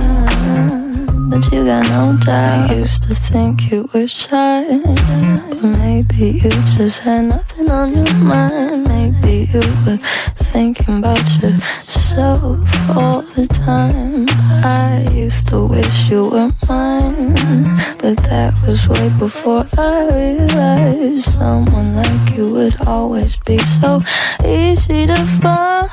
but 1.30 1.52
you 1.52 1.64
got 1.64 1.84
no 1.88 2.18
doubt. 2.24 2.70
I 2.70 2.74
used 2.74 3.04
to 3.04 3.14
think 3.14 3.70
you 3.70 3.88
were 3.94 4.08
shy, 4.08 4.64
but 5.48 5.62
maybe 5.62 6.40
you 6.42 6.50
just 6.76 6.98
had 6.98 7.26
nothing 7.26 7.70
on 7.70 7.94
your 7.94 8.14
mind. 8.16 8.88
Maybe 8.88 9.48
you 9.52 9.60
were 9.86 9.98
thinking 10.36 10.98
about 10.98 11.24
yourself 11.40 12.42
all 12.96 13.22
the 13.22 13.46
time. 13.46 14.26
I 14.64 15.08
used 15.12 15.48
to 15.48 15.64
wish 15.66 16.10
you 16.10 16.28
were 16.30 16.52
mine, 16.68 17.34
but 17.98 18.16
that 18.28 18.52
was 18.66 18.88
way 18.88 19.08
before 19.18 19.66
I 19.78 20.08
realized 20.12 21.32
someone 21.32 21.94
like 21.94 22.36
you 22.36 22.52
would 22.52 22.86
always 22.88 23.36
be 23.36 23.58
so 23.80 24.00
easy 24.44 25.06
to 25.06 25.16
find. 25.40 25.90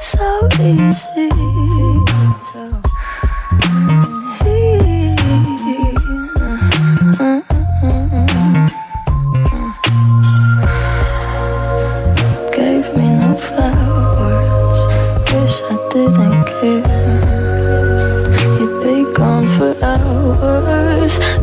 So 0.00 0.48
easy. 0.62 1.49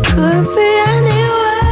Could 0.07 0.45
be 0.55 0.69
anywhere. 0.95 1.63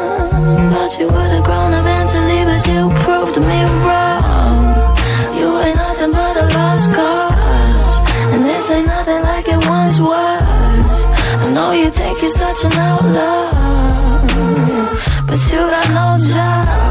thought 0.72 0.94
you 1.00 1.06
would 1.06 1.32
have 1.36 1.44
grown 1.44 1.74
eventually, 1.74 2.42
but 2.50 2.62
you 2.68 2.90
proved 3.04 3.38
me 3.40 3.60
wrong. 3.86 4.60
You 5.38 5.48
ain't 5.66 5.78
nothing 5.78 6.12
but 6.12 6.36
a 6.38 6.46
lost 6.58 6.88
cause, 6.94 8.00
and 8.34 8.46
this 8.46 8.72
ain't 8.72 8.88
nothing 8.88 9.22
like 9.24 9.48
it 9.48 9.62
once 9.68 10.00
was. 10.00 11.06
I 11.44 11.52
know 11.54 11.72
you 11.72 11.90
think 11.90 12.22
you're 12.22 12.30
such 12.30 12.66
an 12.66 12.74
outlaw, 12.74 13.52
but 15.28 15.40
you 15.52 15.60
got 15.76 15.90
no 15.90 16.18
job. 16.34 16.91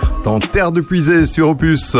dans 0.23 0.39
Terre 0.39 0.71
de 0.71 0.81
Puisée 0.81 1.25
sur 1.25 1.49
Opus. 1.49 1.95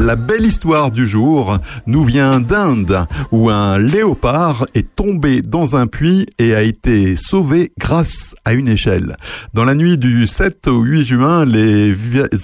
La 0.00 0.16
belle 0.16 0.44
histoire 0.44 0.90
du 0.90 1.06
jour 1.06 1.58
nous 1.86 2.04
vient 2.04 2.40
d'Inde, 2.40 3.06
où 3.30 3.50
un 3.50 3.78
léopard 3.78 4.66
est 4.74 4.94
tombé 4.94 5.42
dans 5.42 5.76
un 5.76 5.86
puits 5.86 6.26
et 6.38 6.54
a 6.54 6.62
été 6.62 7.14
sauvé 7.16 7.72
grâce 7.78 8.34
à 8.44 8.54
une 8.54 8.68
échelle. 8.68 9.16
Dans 9.54 9.64
la 9.64 9.74
nuit 9.74 9.98
du 9.98 10.26
7 10.26 10.66
au 10.68 10.80
8 10.80 11.04
juin, 11.04 11.44
les 11.44 11.94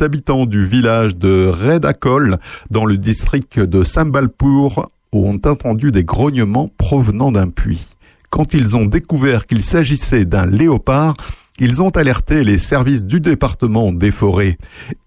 habitants 0.00 0.46
du 0.46 0.64
village 0.64 1.16
de 1.16 1.46
Redakol, 1.46 2.38
dans 2.70 2.84
le 2.84 2.96
district 2.96 3.58
de 3.58 3.84
Sambalpur, 3.84 4.88
ont 5.12 5.40
entendu 5.44 5.90
des 5.90 6.04
grognements 6.04 6.70
provenant 6.78 7.32
d'un 7.32 7.48
puits. 7.48 7.86
Quand 8.30 8.54
ils 8.54 8.76
ont 8.76 8.86
découvert 8.86 9.46
qu'il 9.46 9.62
s'agissait 9.62 10.24
d'un 10.24 10.46
léopard, 10.46 11.16
ils 11.60 11.82
ont 11.82 11.90
alerté 11.90 12.44
les 12.44 12.56
services 12.56 13.04
du 13.04 13.20
département 13.20 13.92
des 13.92 14.10
forêts 14.10 14.56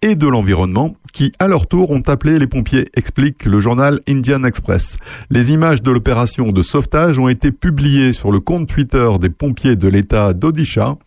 et 0.04 0.14
de 0.14 0.28
l'environnement 0.28 0.96
qui, 1.12 1.32
à 1.40 1.48
leur 1.48 1.66
tour, 1.66 1.90
ont 1.90 2.04
appelé 2.06 2.38
les 2.38 2.46
pompiers, 2.46 2.86
explique 2.96 3.46
le 3.46 3.60
journal 3.60 4.00
Indian 4.08 4.44
Express. 4.44 4.98
Les 5.32 5.52
images 5.52 5.82
de 5.82 5.90
l'opération 5.90 6.52
de 6.52 6.62
sauvetage 6.62 7.18
ont 7.18 7.30
été 7.30 7.52
publiées 7.52 8.14
sur 8.14 8.32
le 8.32 8.40
compte 8.40 8.68
Twitter 8.68 9.10
des 9.20 9.30
pompiers 9.30 9.76
de 9.76 9.88
l'État 9.88 10.34
d'Odisha. 10.34 10.98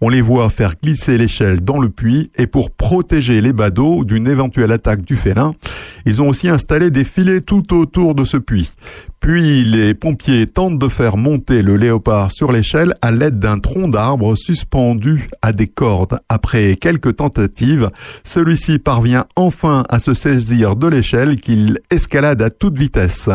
On 0.00 0.08
les 0.08 0.22
voit 0.22 0.50
faire 0.50 0.74
glisser 0.82 1.18
l'échelle 1.18 1.60
dans 1.60 1.78
le 1.78 1.88
puits 1.88 2.30
et 2.36 2.48
pour 2.48 2.70
protéger 2.70 3.40
les 3.40 3.52
badauds 3.52 4.04
d'une 4.04 4.26
éventuelle 4.26 4.72
attaque 4.72 5.02
du 5.02 5.16
félin, 5.16 5.52
ils 6.04 6.20
ont 6.20 6.28
aussi 6.28 6.48
installé 6.48 6.90
des 6.90 7.04
filets 7.04 7.42
tout 7.42 7.74
autour 7.74 8.14
de 8.14 8.24
ce 8.24 8.38
puits. 8.38 8.72
Puis 9.20 9.64
les 9.64 9.92
pompiers 9.92 10.46
tentent 10.46 10.78
de 10.78 10.88
faire 10.88 11.18
monter 11.18 11.60
le 11.60 11.76
léopard 11.76 12.32
sur 12.32 12.50
l'échelle 12.50 12.94
à 13.02 13.10
l'aide 13.10 13.38
d'un 13.38 13.58
tronc 13.58 13.88
d'arbre 13.88 14.34
suspendu 14.34 14.79
à 15.42 15.52
des 15.52 15.66
cordes. 15.66 16.20
Après 16.28 16.76
quelques 16.76 17.16
tentatives, 17.16 17.90
celui-ci 18.24 18.78
parvient 18.78 19.26
enfin 19.36 19.84
à 19.88 19.98
se 19.98 20.14
saisir 20.14 20.76
de 20.76 20.86
l'échelle 20.86 21.40
qu'il 21.40 21.78
escalade 21.90 22.42
à 22.42 22.50
toute 22.50 22.78
vitesse. 22.78 23.28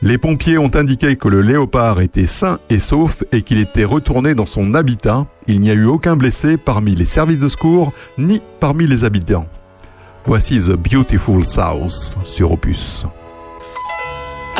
Les 0.00 0.18
pompiers 0.18 0.58
ont 0.58 0.74
indiqué 0.74 1.16
que 1.16 1.28
le 1.28 1.40
léopard 1.40 2.00
était 2.00 2.26
sain 2.26 2.58
et 2.70 2.78
sauf 2.78 3.22
et 3.32 3.42
qu'il 3.42 3.58
était 3.58 3.84
retourné 3.84 4.34
dans 4.34 4.46
son 4.46 4.74
habitat. 4.74 5.26
Il 5.46 5.60
n'y 5.60 5.70
a 5.70 5.74
eu 5.74 5.84
aucun 5.84 6.16
blessé 6.16 6.56
parmi 6.56 6.94
les 6.94 7.04
services 7.04 7.40
de 7.40 7.48
secours 7.48 7.92
ni 8.18 8.40
parmi 8.60 8.86
les 8.86 9.04
habitants. 9.04 9.46
Voici 10.24 10.58
The 10.58 10.72
Beautiful 10.72 11.44
South 11.44 12.16
sur 12.24 12.52
Opus. 12.52 13.06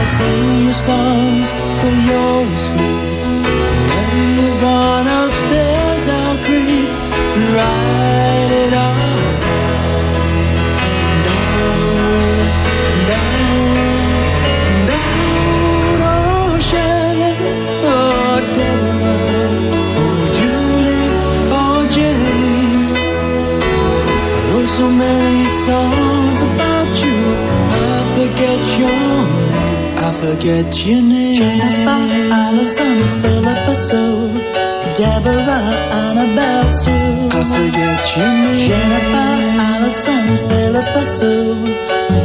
I'll 0.00 0.06
sing 0.06 0.64
your 0.64 0.72
songs 0.72 1.48
till 1.78 1.96
you're 2.08 2.46
asleep. 2.56 3.20
When 3.92 4.16
you've 4.36 4.58
gone 4.58 5.06
upstairs, 5.20 6.08
I'll 6.08 6.38
creep 6.46 6.88
and 7.36 7.44
write 7.54 8.50
it 8.64 8.72
all 8.84 8.96
down, 9.44 10.04
down, 13.10 13.44
down. 14.88 15.98
Oh, 16.08 16.58
Shelley, 16.68 17.34
oh, 17.92 18.40
Deborah, 18.56 19.52
oh, 20.00 20.22
Julie, 20.38 21.08
oh, 21.60 21.80
Jane. 21.94 22.84
I 24.32 24.48
wrote 24.48 24.70
so 24.78 24.86
many 24.88 25.44
songs 25.66 25.99
forget 30.30 30.86
your 30.86 31.02
name. 31.02 31.34
Jennifer, 31.34 32.02
Allison, 32.42 32.96
Philippa 33.20 33.74
Sue, 33.74 34.28
Deborah, 34.98 35.70
Annabelle 36.02 36.72
Sue. 36.72 37.28
I 37.38 37.42
forget 37.54 38.02
your 38.16 38.32
name. 38.44 38.68
Jennifer, 38.70 39.30
Allison, 39.70 40.26
Philippa 40.48 41.04
Sue, 41.04 41.54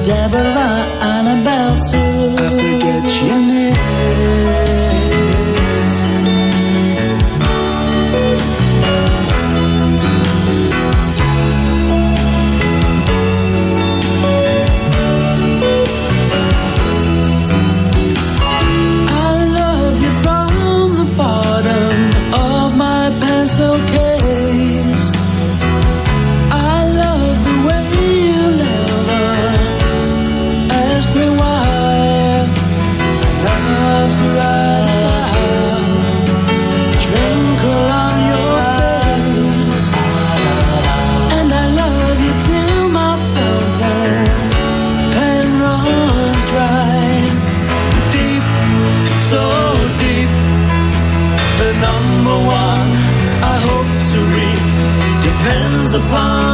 Deborah, 0.03 0.77
Annabelle 1.13 1.81
Sue. 1.81 2.35
I 2.37 2.49
forget 2.61 3.05
your 3.25 3.39
name. 3.49 4.74
Upon 56.15 56.44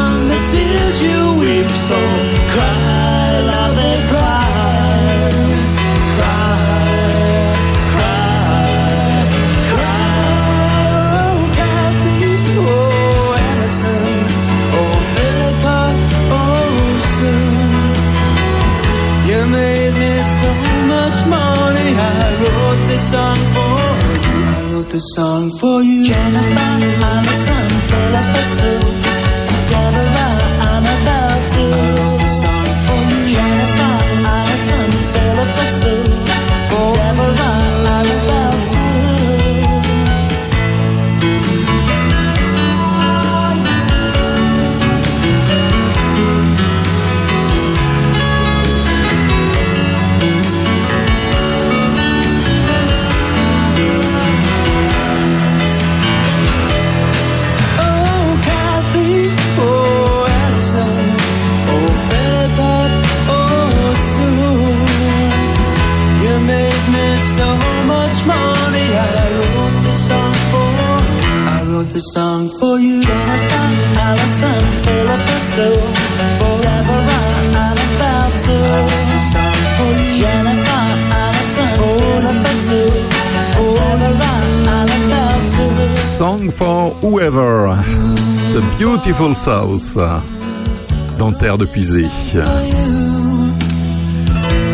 Dans 91.18 91.32
Terre 91.32 91.58
de 91.58 91.66
Puisée. 91.66 92.06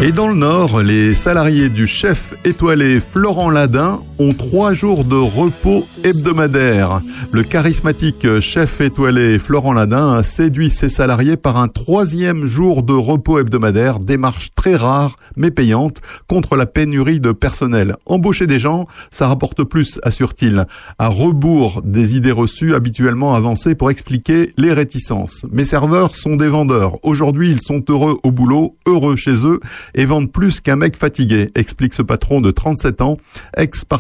Et 0.01 0.11
dans 0.11 0.27
le 0.27 0.35
Nord, 0.35 0.81
les 0.81 1.13
salariés 1.13 1.69
du 1.69 1.85
chef 1.85 2.33
étoilé 2.43 2.99
Florent 2.99 3.51
Ladin 3.51 4.01
ont 4.19 4.31
trois 4.31 4.73
jours 4.73 5.03
de 5.03 5.15
repos 5.15 5.85
hebdomadaire. 6.03 7.01
Le 7.31 7.43
charismatique 7.43 8.39
chef 8.39 8.81
étoilé 8.81 9.39
Florent 9.39 9.73
Ladin 9.73 10.13
a 10.13 10.23
séduit 10.23 10.69
ses 10.69 10.89
salariés 10.89 11.37
par 11.37 11.57
un 11.57 11.67
troisième 11.67 12.45
jour 12.45 12.83
de 12.83 12.93
repos 12.93 13.39
hebdomadaire, 13.39 13.99
démarche 13.99 14.51
très 14.55 14.75
rare 14.75 15.15
mais 15.35 15.51
payante 15.51 16.01
contre 16.27 16.55
la 16.55 16.65
pénurie 16.65 17.19
de 17.19 17.31
personnel. 17.31 17.95
Embaucher 18.05 18.47
des 18.47 18.59
gens, 18.59 18.87
ça 19.11 19.27
rapporte 19.27 19.63
plus, 19.63 19.99
assure-t-il, 20.03 20.65
à 20.99 21.07
rebours 21.07 21.81
des 21.83 22.15
idées 22.15 22.31
reçues 22.31 22.75
habituellement 22.75 23.35
avancées 23.35 23.75
pour 23.75 23.91
expliquer 23.91 24.51
les 24.57 24.73
réticences. 24.73 25.45
Mes 25.51 25.65
serveurs 25.65 26.15
sont 26.15 26.35
des 26.35 26.49
vendeurs. 26.49 26.95
Aujourd'hui, 27.03 27.51
ils 27.51 27.61
sont 27.61 27.83
heureux 27.89 28.19
au 28.23 28.31
boulot, 28.31 28.75
heureux 28.85 29.15
chez 29.15 29.45
eux 29.45 29.59
et 29.95 30.05
vendent 30.05 30.31
plus 30.31 30.61
qu'un 30.61 30.75
mec 30.75 30.95
fatigué, 30.95 31.49
explique 31.55 31.93
ce 31.93 32.01
patron 32.01 32.41
de 32.41 32.51
37 32.51 33.01
ans, 33.01 33.17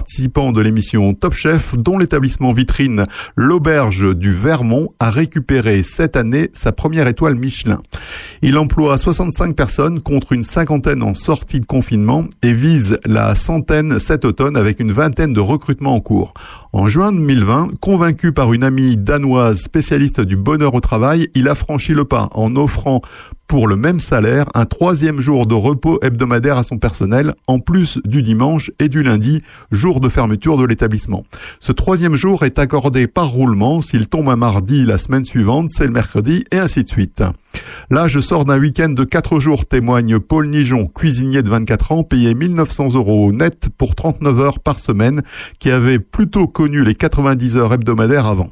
ex-participant 0.07 0.53
de 0.53 0.61
l'émission 0.61 1.13
Top 1.13 1.33
Chef, 1.33 1.75
dont 1.75 1.97
l'établissement 1.97 2.53
vitrine 2.53 3.03
L'Auberge 3.35 4.15
du 4.15 4.31
Vermont 4.31 4.93
a 4.99 5.09
récupéré 5.09 5.83
cette 5.83 6.15
année 6.15 6.49
sa 6.53 6.71
première 6.71 7.07
étoile 7.07 7.35
Michelin. 7.35 7.81
Il 8.41 8.57
emploie 8.57 8.97
65 8.97 9.53
personnes 9.53 9.99
contre 9.99 10.31
une 10.31 10.45
cinquantaine 10.45 11.03
en 11.03 11.13
sortie 11.13 11.59
de 11.59 11.65
confinement 11.65 12.23
et 12.41 12.53
vise 12.53 12.97
la 13.05 13.35
centaine 13.35 13.99
cet 13.99 14.23
automne 14.23 14.55
avec 14.55 14.79
une 14.79 14.93
vingtaine 14.93 15.33
de 15.33 15.41
recrutements 15.41 15.95
en 15.95 15.99
cours. 15.99 16.33
En 16.73 16.87
juin 16.87 17.13
2020, 17.13 17.79
convaincu 17.79 18.33
par 18.33 18.51
une 18.51 18.63
amie 18.63 18.97
danoise 18.97 19.61
spécialiste 19.61 20.19
du 20.19 20.35
bonheur 20.35 20.73
au 20.73 20.81
travail, 20.81 21.29
il 21.33 21.47
a 21.47 21.55
franchi 21.55 21.93
le 21.93 22.03
pas 22.03 22.29
en 22.33 22.55
offrant 22.57 23.01
pour 23.47 23.67
le 23.67 23.77
même 23.77 23.99
salaire 23.99 24.45
un 24.53 24.65
troisième 24.65 25.21
jour 25.21 25.47
de 25.47 25.53
repos 25.53 25.99
hebdomadaire 26.01 26.57
à 26.57 26.63
son 26.63 26.77
personnel, 26.77 27.33
en 27.47 27.59
plus 27.59 27.99
du 28.03 28.21
dimanche 28.21 28.71
et 28.79 28.89
du 28.89 29.03
lundi, 29.03 29.41
jour 29.71 30.01
de 30.01 30.09
fermeture 30.09 30.57
de 30.57 30.65
l'établissement. 30.65 31.23
Ce 31.61 31.71
troisième 31.71 32.15
jour 32.15 32.43
est 32.43 32.59
accordé 32.59 33.07
par 33.07 33.29
roulement. 33.29 33.81
S'il 33.81 34.09
tombe 34.09 34.29
un 34.29 34.35
mardi, 34.35 34.83
la 34.83 34.97
semaine 34.97 35.23
suivante, 35.23 35.69
c'est 35.69 35.85
le 35.85 35.91
mercredi, 35.91 36.43
et 36.51 36.57
ainsi 36.57 36.83
de 36.83 36.89
suite. 36.89 37.23
Là, 37.89 38.07
je 38.07 38.19
sors 38.19 38.43
d'un 38.43 38.59
week-end 38.59 38.89
de 38.89 39.05
quatre 39.05 39.39
jours, 39.39 39.65
témoigne 39.65 40.19
Paul 40.19 40.47
Nijon, 40.47 40.87
cuisinier 40.87 41.41
de 41.41 41.49
24 41.49 41.91
ans, 41.93 42.03
payé 42.03 42.33
1900 42.33 42.95
euros 42.95 43.31
net 43.31 43.69
pour 43.77 43.95
39 43.95 44.39
heures 44.41 44.59
par 44.59 44.79
semaine, 44.79 45.23
qui 45.59 45.71
avait 45.71 45.99
plutôt 45.99 46.47
connu 46.57 46.83
les 46.83 46.95
90 46.95 47.55
heures 47.55 47.71
hebdomadaires 47.71 48.25
avant. 48.25 48.49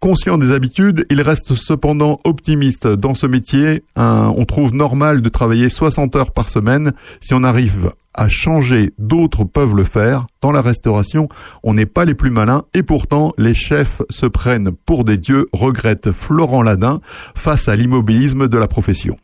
Conscient 0.00 0.36
des 0.36 0.52
habitudes, 0.52 1.06
il 1.08 1.22
reste 1.22 1.54
cependant 1.54 2.20
optimiste 2.24 2.86
dans 2.86 3.14
ce 3.14 3.26
métier. 3.26 3.84
On 3.96 4.44
trouve 4.44 4.74
normal 4.74 5.22
de 5.22 5.28
travailler 5.30 5.70
60 5.70 6.14
heures 6.16 6.32
par 6.32 6.50
semaine. 6.50 6.92
Si 7.22 7.32
on 7.32 7.42
arrive 7.42 7.92
à 8.12 8.28
changer, 8.28 8.92
d'autres 8.98 9.44
peuvent 9.44 9.74
le 9.74 9.84
faire. 9.84 10.26
Dans 10.42 10.52
la 10.52 10.60
restauration, 10.60 11.30
on 11.62 11.72
n'est 11.72 11.86
pas 11.86 12.04
les 12.04 12.12
plus 12.12 12.30
malins 12.30 12.64
et 12.74 12.82
pourtant 12.82 13.32
les 13.38 13.54
chefs 13.54 14.02
se 14.10 14.26
prennent 14.26 14.72
pour 14.84 15.04
des 15.04 15.16
dieux, 15.16 15.46
regrette 15.54 16.12
Florent 16.12 16.62
Ladin 16.62 17.00
face 17.34 17.66
à 17.66 17.76
l'immobilisme 17.76 18.46
de 18.46 18.58
la 18.58 18.68
profession. 18.68 19.16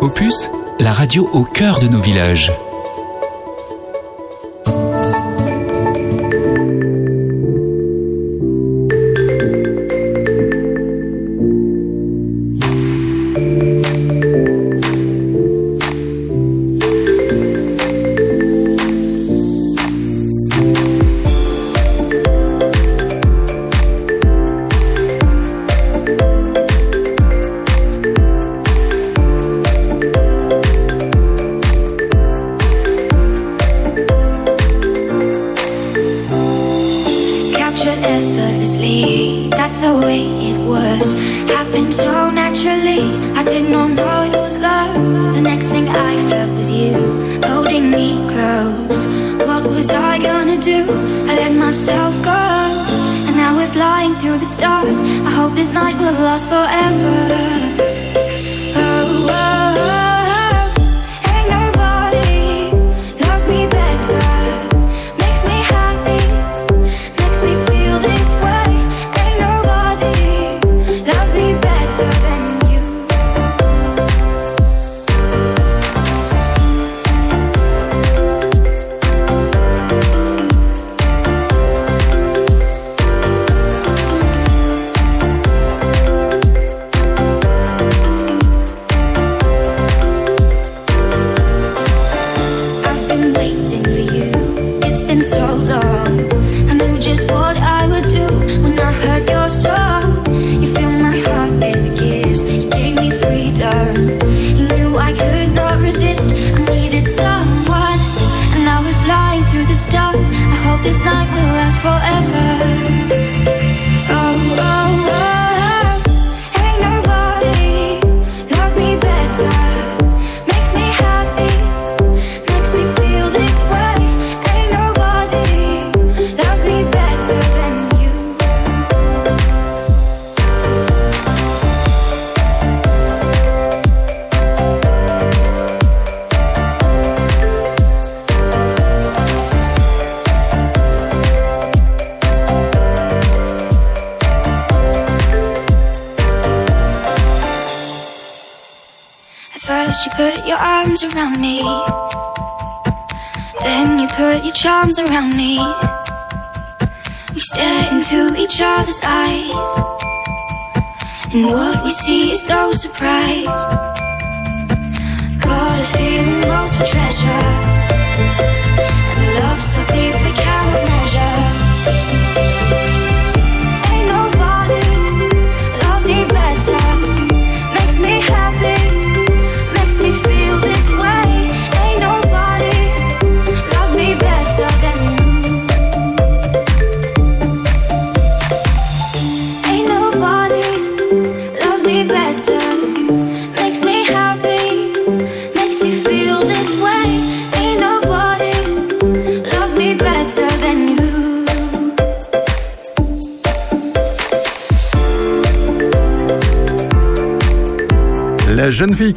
Opus, 0.00 0.48
la 0.78 0.92
radio 0.92 1.28
au 1.32 1.42
cœur 1.42 1.80
de 1.80 1.88
nos 1.88 2.00
villages. 2.00 2.52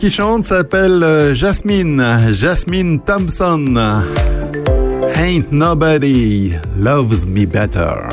Chante 0.10 0.45
s'appelle 0.45 1.03
euh, 1.03 1.34
Jasmine, 1.34 2.32
Jasmine 2.32 2.99
Thompson. 3.01 3.76
Ain't 5.16 5.51
nobody 5.51 6.53
loves 6.78 7.26
me 7.26 7.45
better. 7.45 8.07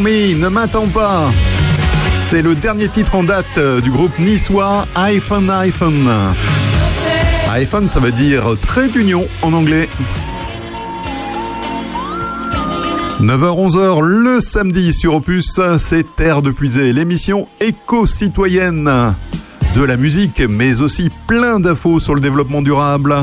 Ne 0.00 0.48
m'attends 0.48 0.86
pas. 0.86 1.30
C'est 2.18 2.40
le 2.40 2.54
dernier 2.54 2.88
titre 2.88 3.14
en 3.14 3.24
date 3.24 3.58
euh, 3.58 3.80
du 3.82 3.90
groupe 3.90 4.18
niçois 4.18 4.86
iPhone 4.94 5.50
iPhone. 5.50 6.08
iPhone, 7.50 7.88
ça 7.88 8.00
veut 8.00 8.12
dire 8.12 8.56
trait 8.62 8.88
d'union 8.88 9.26
en 9.42 9.52
anglais. 9.52 9.88
9h-11h 13.20 14.00
le 14.00 14.40
samedi 14.40 14.94
sur 14.94 15.14
Opus, 15.14 15.60
c'est 15.76 16.16
Terre 16.16 16.40
de 16.40 16.50
Puisée, 16.50 16.92
l'émission 16.92 17.46
éco-citoyenne 17.60 19.14
de 19.76 19.82
la 19.82 19.96
musique, 19.98 20.40
mais 20.48 20.80
aussi 20.80 21.10
plein 21.26 21.60
d'infos 21.60 22.00
sur 22.00 22.14
le 22.14 22.22
développement 22.22 22.62
durable, 22.62 23.14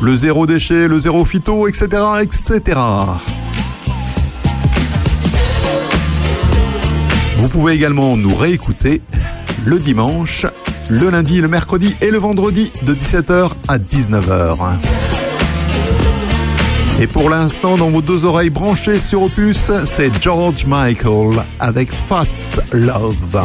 le 0.00 0.16
zéro 0.16 0.46
déchet, 0.46 0.88
le 0.88 0.98
zéro 0.98 1.26
phyto, 1.26 1.68
etc., 1.68 1.88
etc. 2.22 2.80
pouvez 7.60 7.72
également 7.72 8.18
nous 8.18 8.34
réécouter 8.34 9.00
le 9.64 9.78
dimanche, 9.78 10.44
le 10.90 11.08
lundi, 11.08 11.40
le 11.40 11.48
mercredi 11.48 11.96
et 12.02 12.10
le 12.10 12.18
vendredi 12.18 12.70
de 12.82 12.94
17h 12.94 13.52
à 13.66 13.78
19h. 13.78 14.58
Et 17.00 17.06
pour 17.06 17.30
l'instant, 17.30 17.76
dans 17.78 17.88
vos 17.88 18.02
deux 18.02 18.26
oreilles 18.26 18.50
branchées 18.50 18.98
sur 18.98 19.22
Opus, 19.22 19.70
c'est 19.86 20.10
George 20.22 20.66
Michael 20.66 21.42
avec 21.58 21.90
Fast 21.90 22.62
Love. 22.74 23.40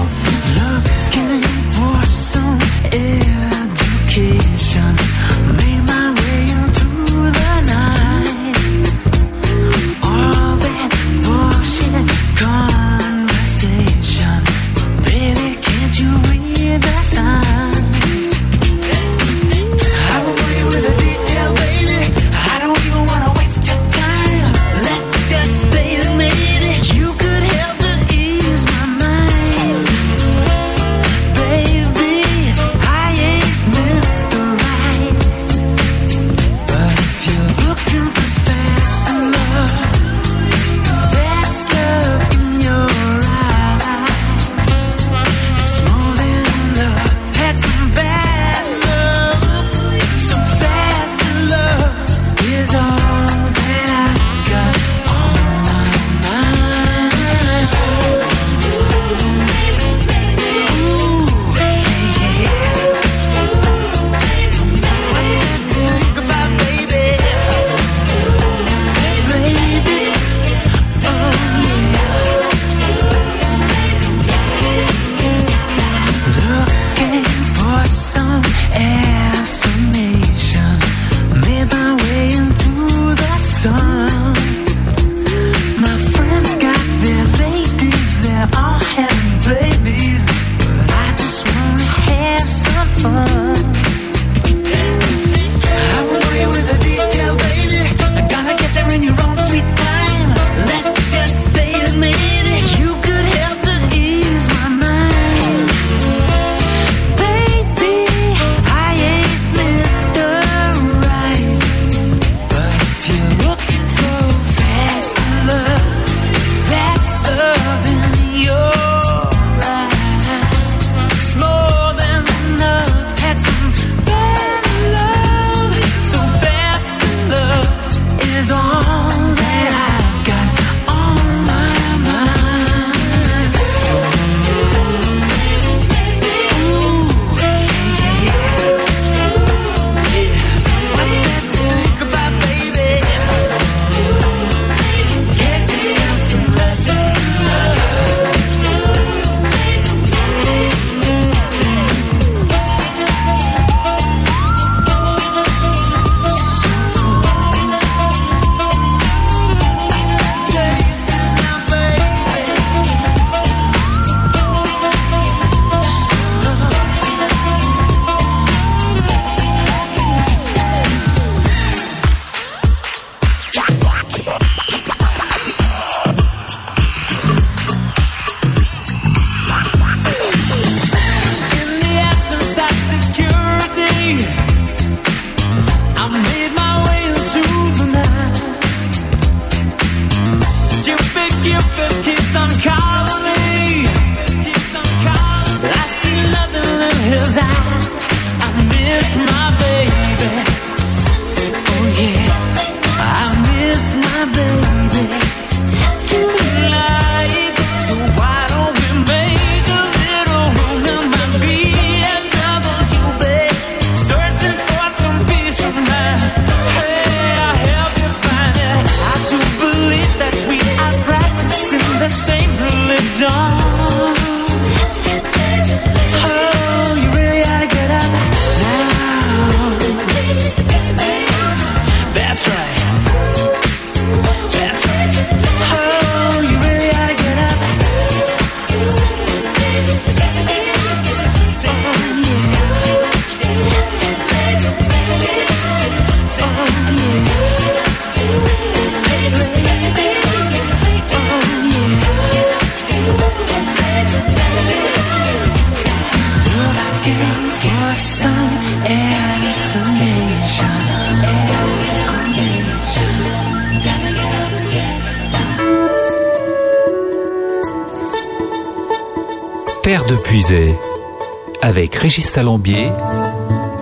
Salambier, 272.31 272.89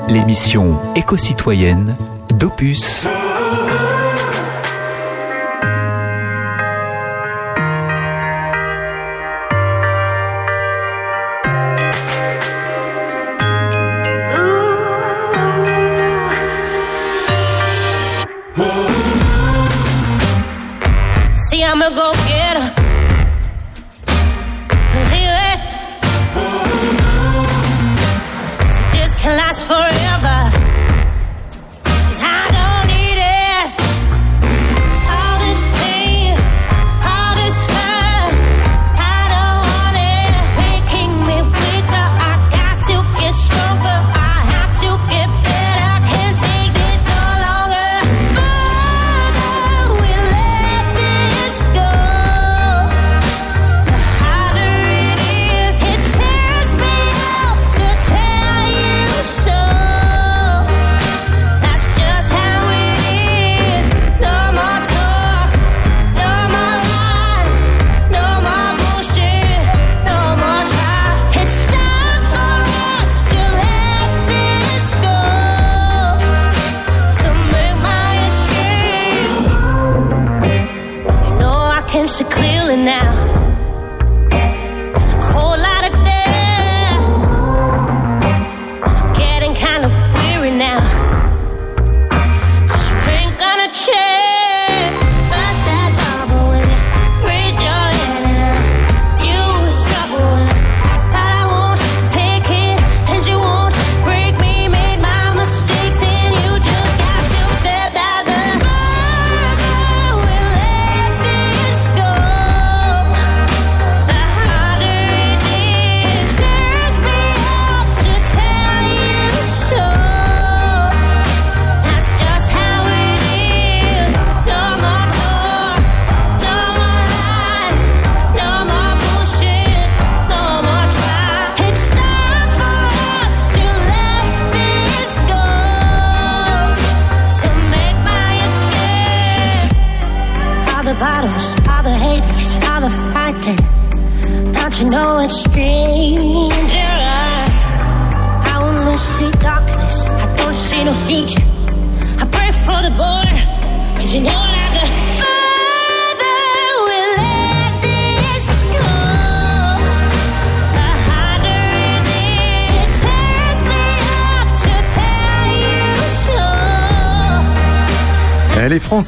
l'émission 0.08 0.72
éco-citoyenne 0.96 1.96
d'Opus. 2.32 3.08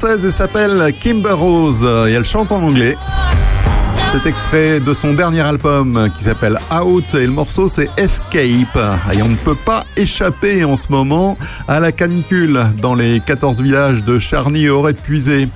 Française 0.02 0.26
et 0.26 0.32
s'appelle 0.32 0.96
Kimber 1.00 1.34
Rose 1.34 1.86
et 1.86 2.14
elle 2.14 2.26
chante 2.26 2.52
en 2.52 2.64
anglais. 2.64 2.98
Cet 4.12 4.26
extrait 4.26 4.80
de 4.80 4.96
son 4.96 5.14
dernier 5.14 5.42
album 5.42 6.10
qui 6.18 6.24
s'appelle 6.24 6.58
Out 6.74 7.14
et 7.14 7.28
le 7.28 7.32
morceau 7.32 7.68
c'est 7.68 7.88
Escape. 7.98 8.80
Et 9.14 9.22
on 9.22 9.28
ne 9.28 9.36
peut 9.36 9.58
pas 9.64 9.86
échapper 9.98 10.64
en 10.64 10.76
ce 10.76 10.92
moment 10.92 11.38
à 11.68 11.80
la 11.80 11.92
canicule 11.92 12.66
dans 12.82 12.96
les 12.96 13.20
14 13.20 13.62
villages 13.62 14.04
de 14.04 14.18
Charny 14.18 14.70
aurait 14.70 14.94
puisé. 14.94 15.50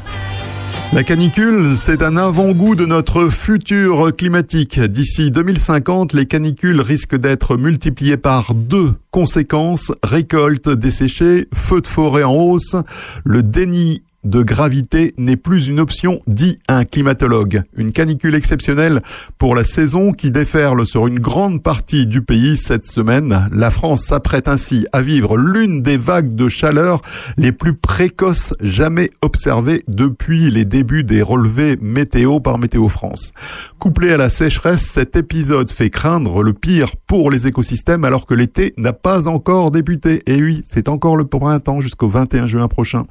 La 0.94 1.04
canicule, 1.04 1.76
c'est 1.76 2.04
un 2.04 2.16
avant-goût 2.16 2.76
de 2.76 2.86
notre 2.86 3.30
futur 3.30 4.16
climatique. 4.16 4.80
D'ici 4.80 5.32
2050, 5.32 6.14
les 6.14 6.28
canicules 6.28 6.82
risquent 6.82 7.18
d'être 7.18 7.58
multipliées 7.58 8.18
par 8.18 8.54
deux. 8.54 8.94
Conséquences, 9.10 9.92
récolte 10.04 10.70
desséchée, 10.70 11.48
feux 11.52 11.82
de 11.82 11.88
forêt 11.88 12.24
en 12.24 12.36
hausse, 12.36 12.76
le 13.24 13.42
déni 13.42 14.04
de 14.26 14.44
gravité 14.44 15.14
n'est 15.18 15.38
plus 15.38 15.68
une 15.68 15.80
option, 15.80 16.22
dit 16.28 16.60
un 16.68 16.84
climatologue. 16.84 17.62
Une 17.78 17.92
canicule 17.92 18.36
exceptionnelle 18.36 19.02
pour 19.38 19.56
la 19.56 19.64
saison 19.64 20.12
qui 20.12 20.32
déferle 20.32 20.86
sur 20.86 21.08
une 21.08 21.20
grande 21.20 21.64
partie 21.64 22.08
du 22.08 22.22
pays 22.22 22.58
cette 22.58 22.86
semaine. 22.86 23.48
La 23.52 23.72
France 23.72 24.04
s'apprête 24.04 24.48
ainsi 24.48 24.86
à 24.92 25.02
vivre 25.02 25.38
l'une 25.38 25.82
des 25.82 25.98
vagues 25.98 26.36
de 26.36 26.50
chaleur 26.50 27.02
les 27.38 27.52
plus 27.52 27.76
précoces 27.76 28.54
jamais 28.60 29.12
observées 29.22 29.84
depuis 29.88 30.50
les 30.52 30.66
débuts 30.66 31.04
des 31.04 31.22
relevés 31.22 31.78
météo 31.80 32.40
par 32.40 32.58
Météo 32.58 32.90
France. 32.90 33.32
Couplé 33.80 34.12
à 34.12 34.18
la 34.18 34.30
sécheresse, 34.30 34.86
cet 34.86 35.16
épisode 35.16 35.70
fait 35.70 35.90
craindre 35.90 36.42
le 36.42 36.54
pire 36.54 36.96
pour 37.08 37.30
les 37.30 37.48
écosystèmes 37.48 38.04
alors 38.04 38.26
que 38.26 38.34
l'été 38.34 38.74
n'a 38.78 38.94
pas 38.94 39.28
encore 39.28 39.72
débuté. 39.72 40.24
Et 40.26 40.42
oui, 40.42 40.64
c'est 40.68 40.90
encore 40.90 41.16
le 41.16 41.26
printemps 41.26 41.82
jusqu'au 41.82 42.08
21 42.08 42.48
juin 42.48 42.68
prochain. 42.68 43.04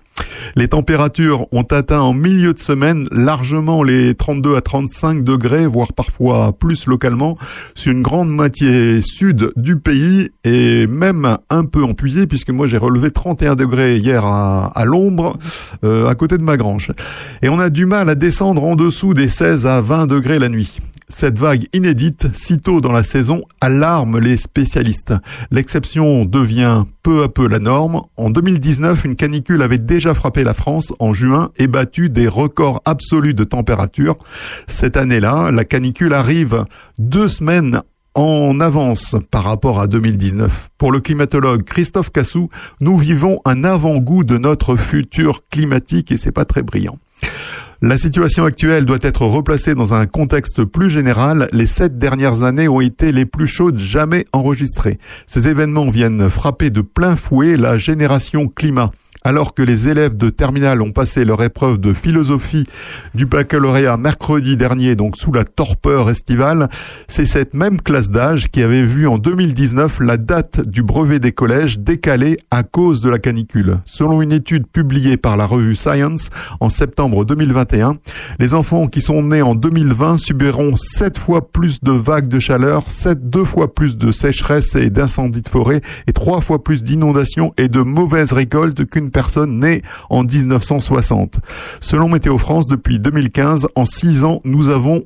Les 0.57 0.69
températures 0.69 1.47
ont 1.53 1.63
atteint 1.63 2.01
en 2.01 2.13
milieu 2.13 2.53
de 2.53 2.59
semaine 2.59 3.09
largement 3.11 3.83
les 3.83 4.15
32 4.15 4.57
à 4.57 4.61
35 4.61 5.25
degrés, 5.25 5.67
voire 5.67 5.93
parfois 5.93 6.53
plus 6.53 6.87
localement, 6.87 7.37
sur 7.75 7.93
une 7.93 8.03
grande 8.03 8.29
moitié 8.29 9.01
sud 9.01 9.51
du 9.57 9.77
pays 9.77 10.31
et 10.45 10.87
même 10.87 11.37
un 11.51 11.65
peu 11.65 11.83
en 11.83 11.95
puisé, 11.95 12.27
puisque 12.27 12.51
moi 12.51 12.67
j'ai 12.67 12.79
relevé 12.79 13.11
31 13.11 13.57
degrés 13.57 13.97
hier 13.97 14.25
à, 14.25 14.67
à 14.67 14.85
l'ombre, 14.85 15.37
euh, 15.85 16.07
à 16.09 16.15
côté 16.15 16.39
de 16.39 16.43
ma 16.43 16.57
grange. 16.57 16.93
Et 17.43 17.49
on 17.49 17.59
a 17.59 17.71
du 17.71 17.87
mal 17.87 18.09
à 18.09 18.15
descendre 18.15 18.63
en 18.63 18.77
dessous 18.77 19.15
des 19.15 19.29
16 19.29 19.67
à 19.67 19.81
20 19.81 20.07
degrés 20.07 20.39
la 20.39 20.49
nuit. 20.49 20.79
Cette 21.09 21.39
vague 21.39 21.67
inédite, 21.73 22.29
si 22.33 22.57
tôt 22.57 22.81
dans 22.81 22.93
la 22.93 23.03
saison, 23.03 23.43
alarme 23.61 24.19
les 24.19 24.37
spécialistes. 24.37 25.13
L'exception 25.51 26.25
devient 26.25 26.85
peu 27.03 27.23
à 27.23 27.29
peu 27.29 27.47
la 27.47 27.59
norme. 27.59 28.03
En 28.17 28.31
2019, 28.31 29.05
une 29.05 29.15
canicule 29.15 29.63
avait 29.63 29.79
déjà 29.79 30.15
frappé 30.15 30.45
la 30.45 30.55
France 30.55 30.93
en 30.99 31.13
juin 31.13 31.51
et 31.59 31.67
battu 31.67 32.09
des 32.09 32.27
records 32.27 32.81
absolus 32.87 33.35
de 33.35 33.45
température. 33.45 34.17
Cette 34.67 34.97
année-là, 34.97 35.51
la 35.51 35.65
canicule 35.65 36.15
arrive 36.15 36.65
deux 36.99 37.29
semaines 37.29 37.83
en 38.15 38.61
avance 38.61 39.17
par 39.31 39.45
rapport 39.45 39.81
à 39.81 39.87
2019. 39.87 40.71
Pour 40.79 40.93
le 40.93 41.01
climatologue 41.01 41.65
Christophe 41.65 42.11
Cassou, 42.11 42.49
nous 42.81 42.97
vivons 42.97 43.41
un 43.45 43.65
avant-goût 43.65 44.25
de 44.25 44.39
notre 44.39 44.77
futur 44.77 45.43
climatique 45.51 46.13
et 46.13 46.17
c'est 46.17 46.33
pas 46.33 46.45
très 46.45 46.63
brillant. 46.63 46.97
La 47.87 47.99
situation 47.99 48.47
actuelle 48.47 48.87
doit 48.87 48.97
être 49.03 49.27
replacée 49.27 49.75
dans 49.75 49.93
un 49.93 50.07
contexte 50.07 50.65
plus 50.65 50.89
général. 50.89 51.49
Les 51.53 51.67
sept 51.67 51.99
dernières 51.99 52.43
années 52.43 52.67
ont 52.67 52.81
été 52.81 53.13
les 53.13 53.27
plus 53.27 53.47
chaudes 53.47 53.77
jamais 53.77 54.25
enregistrées. 54.33 54.99
Ces 55.27 55.49
événements 55.49 55.91
viennent 55.91 56.31
frapper 56.31 56.71
de 56.71 56.81
plein 56.81 57.15
fouet 57.15 57.59
la 57.59 57.77
génération 57.77 58.49
climat. 58.49 58.91
Alors 59.27 59.55
que 59.55 59.63
les 59.63 59.89
élèves 59.89 60.19
de 60.19 60.29
terminale 60.29 60.83
ont 60.83 60.93
passé 60.93 61.25
leur 61.25 61.43
épreuve 61.43 61.79
de 61.79 61.95
philosophie 61.95 62.65
du 63.15 63.25
baccalauréat 63.25 63.97
mercredi 63.97 64.55
dernier, 64.55 64.97
donc 64.97 65.17
sous 65.17 65.33
la 65.33 65.45
torpeur 65.45 66.11
estivale, 66.11 66.69
c'est 67.09 67.25
cette 67.25 67.55
même 67.55 67.81
classe 67.81 68.11
d'âge 68.11 68.51
qui 68.51 68.63
avait 68.63 68.83
vu 68.83 69.09
en 69.09 69.17
2019 69.17 70.01
la 70.01 70.19
date 70.19 70.61
du 70.61 70.83
brevet 70.83 71.21
des 71.21 71.33
collèges 71.33 71.79
décalée 71.79 72.37
à 72.51 72.65
cause 72.65 73.01
de 73.01 73.09
la 73.09 73.19
canicule. 73.19 73.79
Selon 73.87 74.21
une 74.21 74.31
étude 74.31 74.67
publiée 74.67 75.17
par 75.17 75.39
la 75.39 75.47
revue 75.47 75.75
Science 75.75 76.29
en 76.61 76.69
septembre 76.69 77.25
2021, 77.25 77.97
les 78.39 78.53
enfants 78.53 78.89
qui 78.89 79.01
sont 79.01 79.23
nés 79.23 79.41
en 79.41 79.55
2020 79.55 80.19
subiront 80.19 80.77
sept 80.77 81.17
fois 81.17 81.51
plus 81.51 81.83
de 81.83 81.93
vagues 81.93 82.29
de 82.29 82.41
chaleur, 82.41 82.91
sept 82.91 83.31
deux 83.31 83.47
fois 83.47 83.73
plus 83.73 83.97
de 83.97 84.11
sécheresse 84.11 84.77
et 84.77 84.91
d'incendies 84.91 85.41
de 85.41 85.49
forêt 85.49 85.81
et 86.07 86.13
trois 86.13 86.43
fois 86.43 86.63
plus 86.63 86.85
d'inondations 86.85 87.55
et 87.57 87.69
de 87.69 87.81
mauvaises 87.81 88.33
récoltes 88.33 88.85
qu'une 88.85 89.14
personne 89.15 89.61
née 89.61 89.81
en 90.11 90.25
1960. 90.25 91.41
Selon 91.81 92.11
Météo 92.11 92.37
France, 92.37 92.67
depuis 92.67 92.99
2015, 92.99 93.69
en 93.75 93.87
6 93.87 94.25
ans, 94.25 94.43
nous 94.45 94.69
avons 94.69 95.05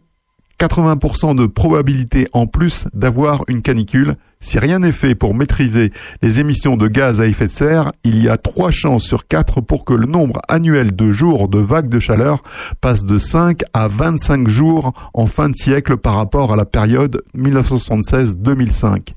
80% 0.59 1.37
de 1.37 1.47
probabilité 1.47 2.27
en 2.33 2.49
plus 2.49 2.87
d'avoir 2.93 3.45
une 3.47 3.63
canicule. 3.63 4.17
Si 4.41 4.59
rien 4.59 4.79
n'est 4.79 4.93
fait 4.93 5.15
pour 5.15 5.35
maîtriser 5.35 5.93
les 6.23 6.41
émissions 6.41 6.77
de 6.77 6.87
gaz 6.87 7.21
à 7.21 7.27
effet 7.27 7.47
de 7.47 7.53
serre, 7.53 7.93
il 8.05 8.23
y 8.23 8.29
a 8.29 8.37
3 8.37 8.71
chances 8.71 9.05
sur 9.05 9.27
4 9.27 9.61
pour 9.61 9.85
que 9.85 9.95
le 9.95 10.07
nombre 10.07 10.41
annuel 10.49 10.95
de 10.95 11.11
jours 11.11 11.49
de 11.49 11.59
vagues 11.59 11.89
de 11.89 11.99
chaleur 11.99 12.41
passe 12.81 13.05
de 13.05 13.19
5 13.19 13.63
à 13.73 13.89
25 13.89 14.49
jours 14.49 14.93
en 15.13 15.27
fin 15.27 15.49
de 15.49 15.57
siècle 15.57 15.97
par 15.97 16.15
rapport 16.15 16.53
à 16.53 16.57
la 16.57 16.65
période 16.65 17.23
1976-2005. 17.37 19.09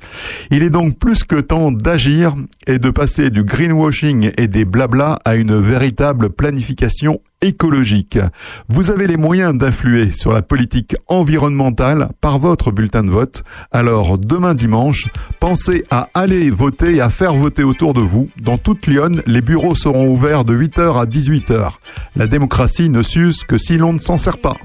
Il 0.50 0.64
est 0.64 0.70
donc 0.72 0.98
plus 0.98 1.24
que 1.24 1.36
temps 1.36 1.72
d'agir 1.72 2.34
et 2.66 2.80
de 2.80 2.90
passer 2.90 3.30
du 3.30 3.44
greenwashing 3.44 4.32
et 4.38 4.48
des 4.48 4.66
blabla 4.66 5.20
à 5.24 5.36
une 5.36 5.56
véritable 5.60 6.32
planification 6.32 7.20
écologique. 7.42 8.20
Vous 8.70 8.92
avez 8.92 9.08
les 9.08 9.18
moyens 9.18 9.58
d'influer 9.58 10.12
sur 10.12 10.32
la 10.32 10.42
politique 10.42 10.96
environnementale 11.08 12.10
par 12.22 12.40
votre 12.40 12.72
bulletin 12.72 13.04
de 13.04 13.10
vote. 13.10 13.44
Alors 13.72 14.18
demain 14.18 14.54
dimanche, 14.54 15.08
pensez 15.40 15.86
à 15.90 16.10
aller 16.14 16.50
voter 16.50 16.96
et 16.96 17.02
à 17.02 17.10
faire 17.10 17.34
voter 17.34 17.64
autour 17.64 17.94
de 17.94 18.02
vous. 18.02 18.30
Dans 18.38 18.58
toute 18.58 18.88
Lyon, 18.88 19.22
les 19.26 19.42
bureaux 19.42 19.76
seront 19.76 20.10
ouverts 20.10 20.46
de 20.46 20.56
8h 20.56 21.02
à 21.02 21.06
18h. 21.06 21.72
La 22.16 22.28
démocratie 22.28 22.90
ne 22.90 23.02
s'use 23.02 23.44
que 23.44 23.58
si 23.58 23.78
l'on 23.78 23.94
ne 23.94 24.00
s'en 24.00 24.18
sert 24.18 24.38
pas. 24.38 24.58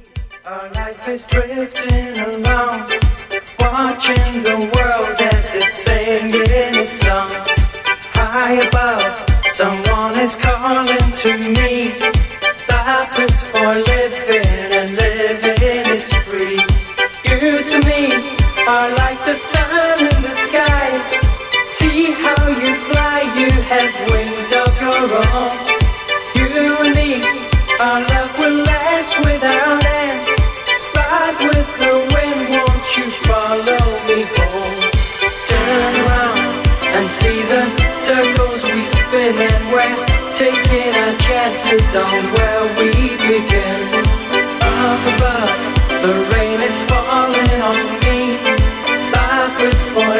Have 23.67 23.95
wings 24.15 24.51
of 24.55 24.71
your 24.79 25.11
own. 25.35 25.59
You 26.39 26.71
and 26.87 26.95
me, 26.95 27.19
our 27.83 27.99
love 27.99 28.33
will 28.39 28.63
last 28.63 29.19
without 29.27 29.83
end. 29.83 30.23
Ride 30.95 31.41
with 31.51 31.71
the 31.83 31.95
wind, 32.15 32.43
won't 32.55 32.87
you 32.95 33.07
follow 33.27 33.83
me 34.07 34.23
home? 34.39 34.79
Turn 35.51 35.93
around 35.99 36.63
and 36.95 37.07
see 37.11 37.43
the 37.43 37.67
circles 37.99 38.63
we 38.63 38.83
spin, 38.83 39.35
and 39.35 39.63
we're 39.75 39.99
taking 40.39 40.95
our 41.03 41.15
chances 41.27 41.91
on 41.99 42.23
where 42.39 42.65
we 42.79 43.19
begin. 43.19 43.83
Up 44.63 45.03
above, 45.11 45.53
the 46.07 46.15
rain 46.31 46.61
is 46.63 46.79
falling 46.87 47.61
on 47.67 47.83
me. 48.07 48.39
Life 49.11 49.59
is 49.59 49.81
for 49.91 50.15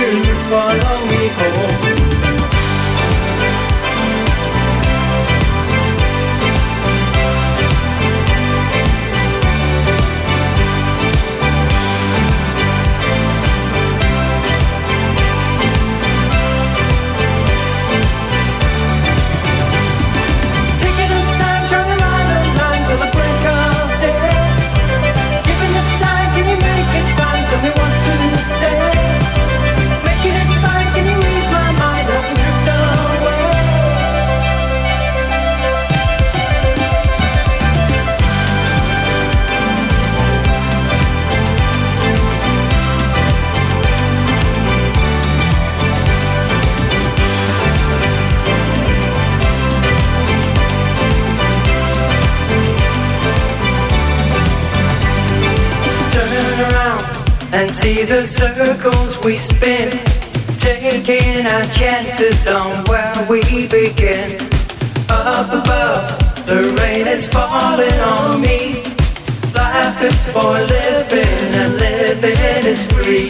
won't 0.00 0.26
you 0.26 0.34
follow 0.48 1.06
me 1.10 1.28
home? 1.28 1.69
Taking 1.69 1.69
see 57.80 58.04
the 58.04 58.26
circles 58.26 59.18
we 59.24 59.38
spin. 59.38 59.88
Taking 60.58 61.46
our 61.46 61.64
chances 61.78 62.46
on 62.46 62.84
where 62.84 63.26
we 63.26 63.40
begin. 63.68 64.28
Up 65.08 65.48
above, 65.60 66.04
the 66.44 66.60
rain 66.78 67.06
is 67.08 67.26
falling 67.26 68.00
on 68.16 68.38
me. 68.42 68.82
Life 69.54 70.02
is 70.02 70.26
for 70.26 70.52
living 70.76 71.46
and 71.60 71.72
living 71.78 72.66
is 72.72 72.84
free. 72.92 73.28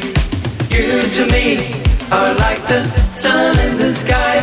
You 0.74 0.88
to 1.16 1.22
me 1.30 1.46
are 2.10 2.34
like 2.44 2.62
the 2.66 2.82
sun 3.12 3.56
in 3.66 3.78
the 3.78 3.94
sky. 3.94 4.36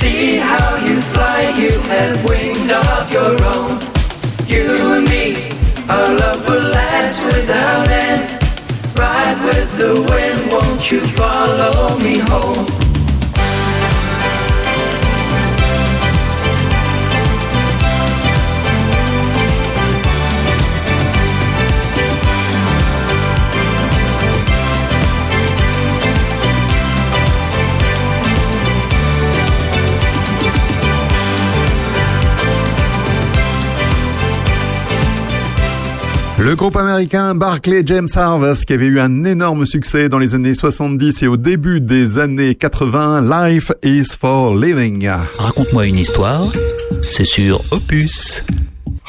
See 0.00 0.36
how 0.38 0.74
you 0.86 1.00
fly, 1.14 1.40
you 1.62 1.70
have 1.92 2.24
wings 2.28 2.68
of 2.68 3.12
your 3.12 3.34
own. 3.54 3.78
You 4.52 4.66
and 4.96 5.06
me, 5.08 5.52
our 5.88 6.08
love 6.18 6.48
will 6.48 6.66
last 6.78 7.24
without 7.24 7.88
end. 7.88 8.39
With 9.50 9.78
the 9.78 9.94
wind, 10.08 10.52
won't 10.52 10.92
you 10.92 11.00
follow 11.00 11.98
me 11.98 12.18
home? 12.18 12.89
Le 36.42 36.56
groupe 36.56 36.76
américain 36.76 37.34
Barclay 37.34 37.82
James 37.84 38.08
Harvest 38.14 38.64
qui 38.64 38.72
avait 38.72 38.86
eu 38.86 38.98
un 38.98 39.24
énorme 39.24 39.66
succès 39.66 40.08
dans 40.08 40.18
les 40.18 40.34
années 40.34 40.54
70 40.54 41.22
et 41.22 41.26
au 41.26 41.36
début 41.36 41.82
des 41.82 42.18
années 42.18 42.54
80, 42.54 43.50
Life 43.50 43.70
is 43.84 44.16
for 44.18 44.56
Living. 44.56 45.06
Raconte-moi 45.38 45.84
une 45.84 45.96
histoire, 45.96 46.50
c'est 47.06 47.26
sur 47.26 47.60
Opus. 47.72 48.42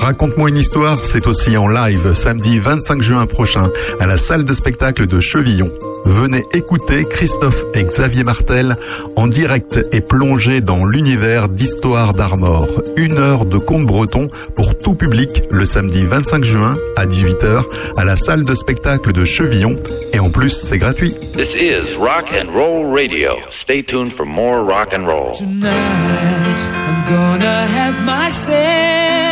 Raconte-moi 0.02 0.50
une 0.50 0.58
histoire, 0.58 1.04
c'est 1.04 1.28
aussi 1.28 1.56
en 1.58 1.68
live 1.68 2.14
samedi 2.14 2.58
25 2.58 3.04
juin 3.04 3.28
prochain 3.28 3.70
à 4.00 4.08
la 4.08 4.18
salle 4.18 4.46
de 4.46 4.54
spectacle 4.54 5.06
de 5.06 5.20
Chevillon. 5.20 5.70
Venez 6.06 6.44
écouter 6.54 7.06
Christophe 7.06 7.64
et 7.76 7.84
Xavier 7.84 8.24
Martel 8.24 8.78
en 9.16 9.28
direct 9.28 9.80
et 9.92 10.02
plonger 10.02 10.60
dans 10.60 10.86
l'univers 10.86 11.50
d'Histoire 11.50 12.14
d'Armor. 12.14 12.68
Une 12.98 13.20
heure 13.20 13.46
de 13.46 13.60
conte 13.60 13.86
breton 13.86 14.28
pour 14.56 14.76
tout 14.76 14.96
public 14.96 15.44
le 15.52 15.66
samedi 15.66 16.04
25 16.04 16.44
juin 16.44 16.76
à 16.96 17.06
18h 17.06 17.64
à 17.96 18.04
la 18.04 18.16
salle 18.16 18.44
de 18.44 18.56
spectacle 18.56 19.14
de 19.14 19.24
Chevillon. 19.24 19.76
Et 20.14 20.20
en 20.20 20.32
plus, 20.32 20.50
c'est 20.50 20.80
gratuit. 20.80 21.14
This 21.36 21.54
is 21.54 21.96
Rock 22.00 22.26
and 22.34 22.52
Roll 22.52 22.92
Radio. 22.92 23.34
Stay 23.52 23.84
tuned 23.84 24.14
for 24.14 24.26
more 24.26 24.64
rock 24.64 24.94
and 24.94 25.06
roll. 25.06 25.32
Tonight 25.34 26.60
I'm 26.88 27.06
gonna 27.08 27.68
have 27.68 28.04
myself 28.04 29.31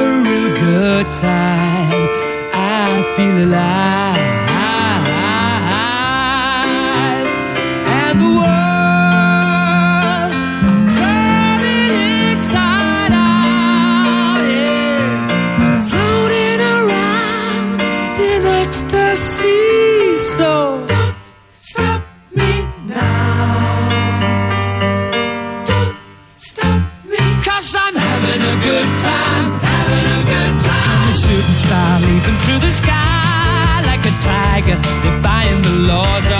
a 0.00 0.20
real 0.22 0.50
good 0.56 1.12
time. 1.12 2.08
I 2.52 3.02
feel 3.16 3.44
alive. 3.46 4.49
Through 32.44 32.60
the 32.60 32.70
sky 32.70 33.82
like 33.84 34.04
a 34.04 34.14
tiger, 34.22 34.76
defying 35.02 35.62
the 35.62 35.74
laws 35.90 36.39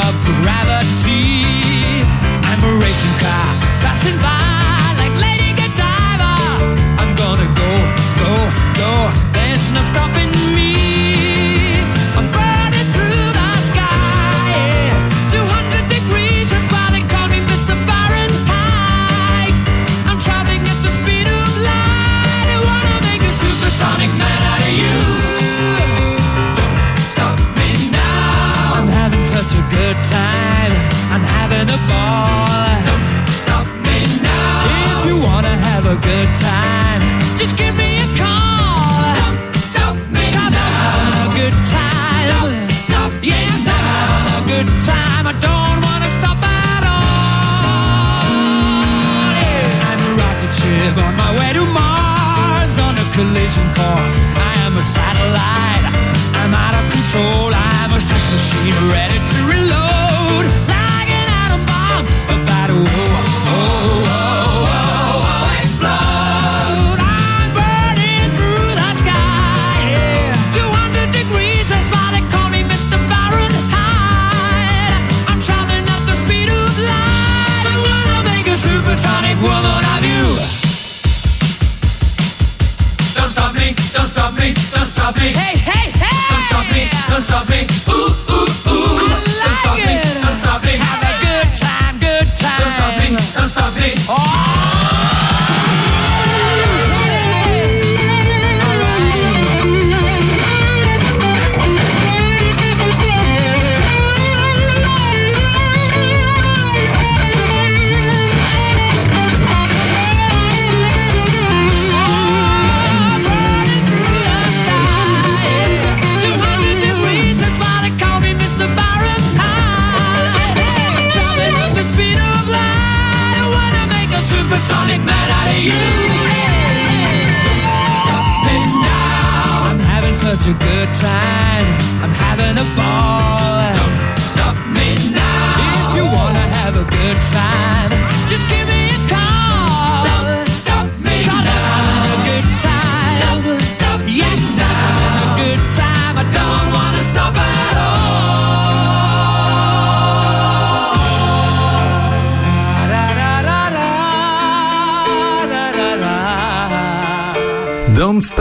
collision 53.20 53.66
course. 53.76 54.16
I 54.48 54.52
am 54.64 54.72
a 54.78 54.84
satellite. 54.96 55.84
I'm 56.40 56.54
out 56.54 56.74
of 56.80 56.84
control. 56.90 57.52
I'm 57.52 57.92
a 57.92 58.00
sex 58.00 58.22
machine 58.32 58.76
ready 58.88 59.18
to 59.18 59.38
reload. 59.44 59.89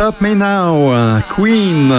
Stop 0.09 0.21
Me 0.21 0.33
Now, 0.33 1.21
Queen.« 1.35 1.89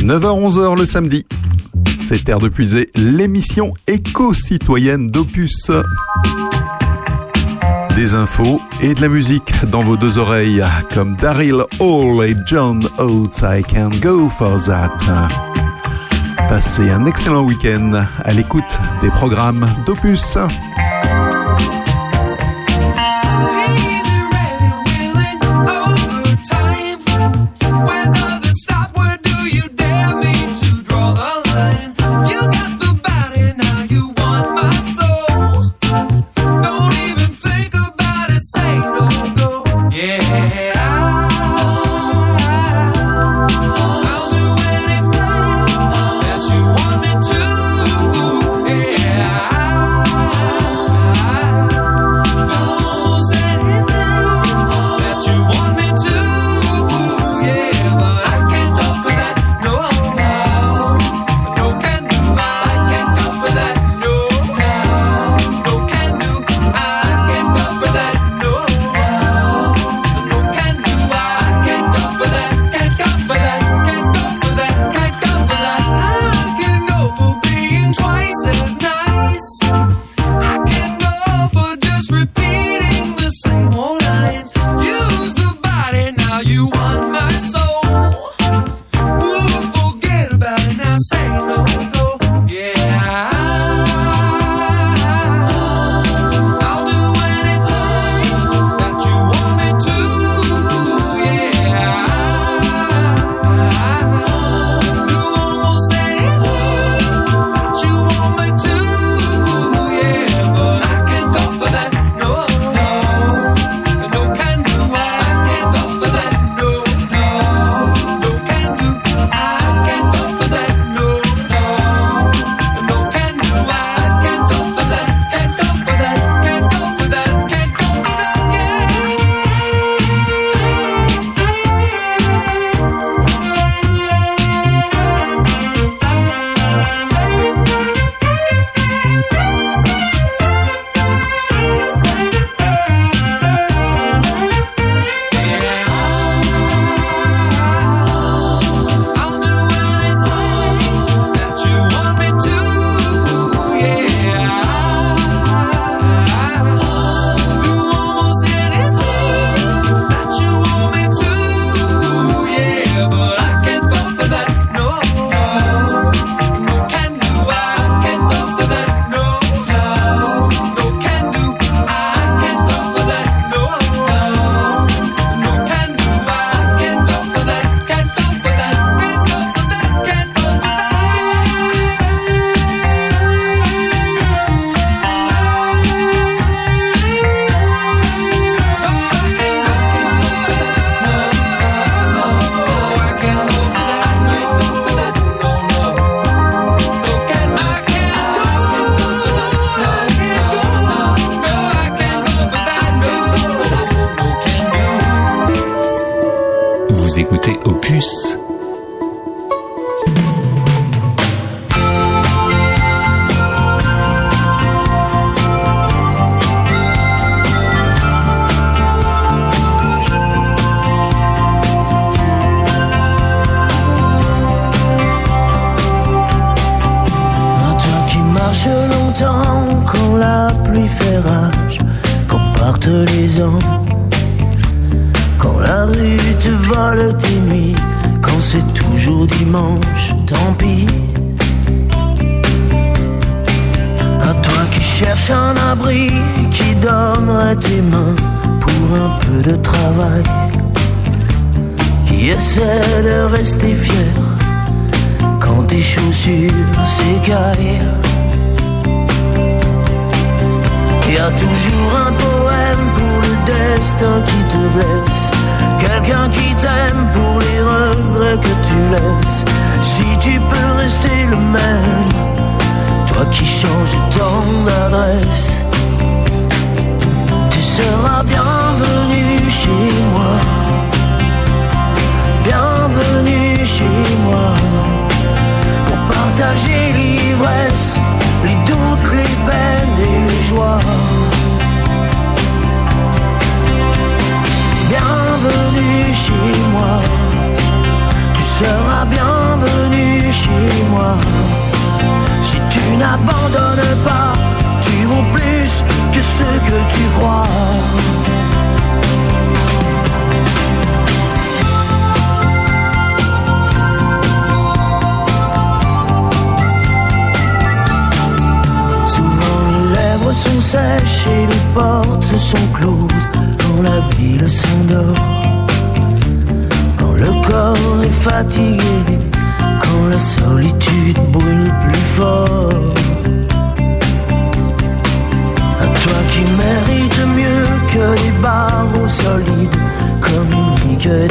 9h-11h 0.00 0.78
le 0.78 0.84
samedi. 0.84 1.26
C'est 1.98 2.22
Terre 2.22 2.38
de 2.38 2.48
Puiser, 2.48 2.88
l'émission 2.94 3.74
éco-citoyenne 3.88 5.10
d'Opus. 5.10 5.72
Des 7.96 8.14
infos 8.14 8.60
et 8.80 8.94
de 8.94 9.00
la 9.00 9.08
musique 9.08 9.52
dans 9.68 9.82
vos 9.82 9.96
deux 9.96 10.18
oreilles, 10.18 10.64
comme 10.94 11.16
Daryl 11.16 11.64
Hall 11.80 12.24
et 12.28 12.36
John 12.46 12.88
Oates, 12.98 13.42
I 13.42 13.64
Can 13.64 13.90
Go 14.00 14.28
For 14.28 14.64
That. 14.66 14.96
Passez 16.48 16.90
un 16.90 17.06
excellent 17.06 17.42
week-end 17.42 18.04
à 18.24 18.32
l'écoute 18.32 18.78
des 19.02 19.10
programmes 19.10 19.68
d'Opus. 19.84 20.38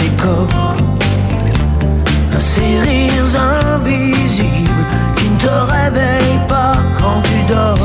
les 0.06 0.11
corps 0.22 0.65
invisibles 3.76 4.86
qui 5.15 5.30
ne 5.30 5.38
te 5.38 5.48
réveillent 5.48 6.48
pas 6.48 6.76
quand 6.99 7.22
tu 7.22 7.53
dors. 7.53 7.77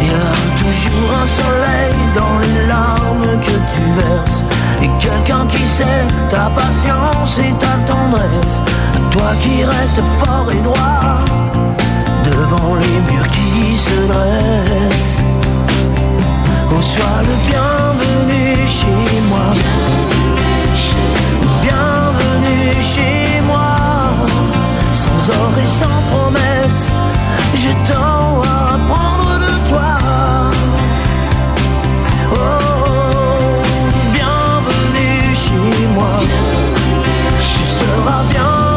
Il 0.00 0.06
y 0.06 0.10
a 0.10 0.32
toujours 0.62 1.10
un 1.22 1.28
soleil 1.40 1.94
dans 2.14 2.38
les 2.44 2.66
larmes 2.66 3.40
que 3.40 3.56
tu 3.72 3.82
verses 4.00 4.44
et 4.82 4.90
quelqu'un 4.98 5.46
qui 5.46 5.64
sait 5.64 6.06
ta 6.30 6.50
patience 6.50 7.38
et 7.38 7.52
ta 7.54 7.74
tendresse. 7.92 8.60
Toi 9.10 9.30
qui 9.42 9.64
restes 9.64 10.02
fort 10.20 10.50
et 10.52 10.60
droit 10.60 11.24
devant 12.24 12.74
les 12.74 12.98
murs 13.10 13.28
qui 13.28 13.76
se 13.76 14.06
dressent. 14.06 15.22
Qu'on 16.68 16.82
soit 16.82 17.22
le 17.22 17.34
bienvenu 17.48 18.66
chez 18.66 19.20
moi. 19.30 19.54
Bienvenue 21.62 22.82
chez 22.82 23.40
moi. 23.46 23.72
Sans 24.92 25.30
or 25.30 25.52
et 25.62 25.66
sans 25.66 26.00
promesse, 26.10 26.90
j'ai 27.54 27.74
tant 27.90 28.42
à 28.42 28.74
apprendre 28.74 29.38
de 29.46 29.68
toi. 29.68 29.96
Oh, 32.32 32.36
bienvenue 34.12 35.34
chez 35.34 35.86
moi. 35.94 36.20
Tu 37.40 37.60
seras 37.60 38.24
bien 38.24 38.67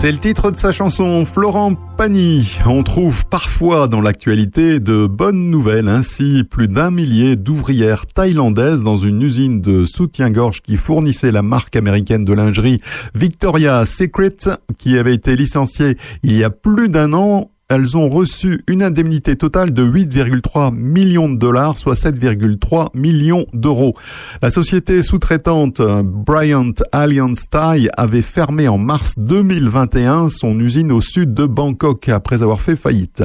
C'est 0.00 0.12
le 0.12 0.18
titre 0.18 0.52
de 0.52 0.56
sa 0.56 0.70
chanson 0.70 1.24
Florent 1.24 1.74
Pagny. 1.74 2.60
On 2.64 2.84
trouve 2.84 3.26
parfois 3.26 3.88
dans 3.88 4.00
l'actualité 4.00 4.78
de 4.78 5.08
bonnes 5.08 5.50
nouvelles. 5.50 5.88
Ainsi, 5.88 6.44
plus 6.48 6.68
d'un 6.68 6.92
millier 6.92 7.34
d'ouvrières 7.34 8.06
thaïlandaises 8.06 8.84
dans 8.84 8.96
une 8.96 9.20
usine 9.20 9.60
de 9.60 9.84
soutien-gorge 9.86 10.62
qui 10.62 10.76
fournissait 10.76 11.32
la 11.32 11.42
marque 11.42 11.74
américaine 11.74 12.24
de 12.24 12.32
lingerie 12.32 12.80
Victoria's 13.16 13.90
Secret, 13.92 14.36
qui 14.78 14.96
avait 14.96 15.14
été 15.14 15.34
licenciée 15.34 15.96
il 16.22 16.38
y 16.38 16.44
a 16.44 16.50
plus 16.50 16.88
d'un 16.88 17.12
an, 17.12 17.50
elles 17.70 17.98
ont 17.98 18.08
reçu 18.08 18.62
une 18.66 18.82
indemnité 18.82 19.36
totale 19.36 19.74
de 19.74 19.84
8,3 19.84 20.74
millions 20.74 21.28
de 21.28 21.36
dollars, 21.36 21.76
soit 21.76 21.94
7,3 21.94 22.88
millions 22.94 23.44
d'euros. 23.52 23.94
La 24.40 24.50
société 24.50 25.02
sous-traitante 25.02 25.82
Bryant 25.82 26.72
Alliance 26.92 27.50
Thai 27.50 27.88
avait 27.98 28.22
fermé 28.22 28.68
en 28.68 28.78
mars 28.78 29.18
2021 29.18 30.30
son 30.30 30.58
usine 30.58 30.90
au 30.90 31.02
sud 31.02 31.34
de 31.34 31.44
Bangkok 31.44 32.08
après 32.08 32.42
avoir 32.42 32.62
fait 32.62 32.76
faillite. 32.76 33.22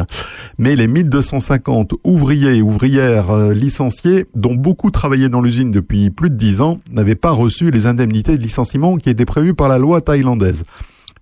Mais 0.57 0.76
les 0.76 0.88
1250 0.88 1.94
ouvriers 2.03 2.57
et 2.57 2.61
ouvrières 2.61 3.32
euh, 3.32 3.53
licenciés, 3.53 4.26
dont 4.36 4.56
beaucoup 4.56 4.91
travaillaient 4.91 5.30
dans 5.30 5.41
l'usine 5.41 5.72
depuis 5.72 6.10
plus 6.10 6.30
de 6.30 6.36
10 6.36 6.60
ans, 6.60 6.82
n'avaient 6.91 7.15
pas 7.15 7.32
reçu 7.32 7.72
les 7.72 7.88
indemnités 7.88 8.38
de 8.38 8.44
licenciement 8.44 8.98
qui 8.98 9.10
étaient 9.10 9.24
prévues 9.24 9.53
par 9.53 9.70
la 9.70 9.78
loi 9.78 10.02
thaïlandaise. 10.02 10.64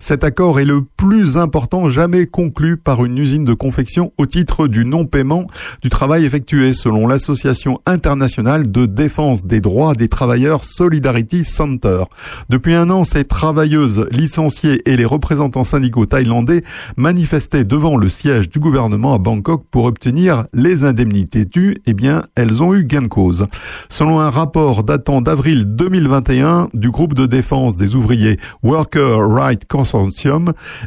Cet 0.02 0.24
accord 0.24 0.60
est 0.60 0.66
le 0.66 0.82
plus 0.82 1.38
important 1.38 1.88
jamais 1.92 2.26
conclu 2.26 2.76
par 2.76 3.06
une 3.06 3.20
usine 3.20 3.46
de 3.46 3.54
confection 3.54 4.12
au 4.18 4.26
titre 4.26 4.68
du 4.68 4.84
non-paiement 4.84 5.46
du 5.84 5.90
travail 5.90 6.26
effectué 6.26 6.74
selon 6.74 7.06
l'Association 7.06 7.80
internationale 7.86 8.72
de 8.72 8.88
défense 8.88 9.46
des 9.46 9.62
droits 9.62 9.94
des 9.94 10.08
travailleurs 10.08 10.64
Solidarity 10.64 11.44
Center. 11.44 12.06
Depuis 12.50 12.74
un 12.74 12.90
an, 12.90 13.04
ces 13.04 13.26
travailleuses 13.26 14.08
licenciées 14.10 14.82
et 14.90 14.98
les 14.98 15.06
représentants 15.06 15.64
syndicaux 15.64 16.08
thaïlandais 16.08 16.64
manifestaient 16.98 17.64
devant 17.64 17.96
le 17.96 18.10
siège 18.10 18.50
du 18.50 18.60
gouvernement 18.60 19.14
à 19.14 19.20
Bangkok 19.20 19.66
pour 19.70 19.86
obtenir 19.86 20.46
les 20.52 20.84
indemnités 20.84 21.46
dues. 21.46 21.78
Eh 21.86 21.94
bien, 21.94 22.24
elles 22.34 22.64
ont 22.64 22.74
eu 22.74 22.86
gain 22.86 23.04
de 23.04 23.08
cause. 23.08 23.46
Selon 23.88 24.20
un 24.20 24.32
rapport 24.32 24.84
datant 24.84 25.22
d'avril 25.22 25.66
2021 25.68 26.70
du 26.74 26.90
groupe 26.90 27.14
de 27.14 27.28
défense 27.28 27.76
des 27.76 27.94
ouvriers 27.94 28.40
Worker 28.64 29.20
Right 29.30 29.68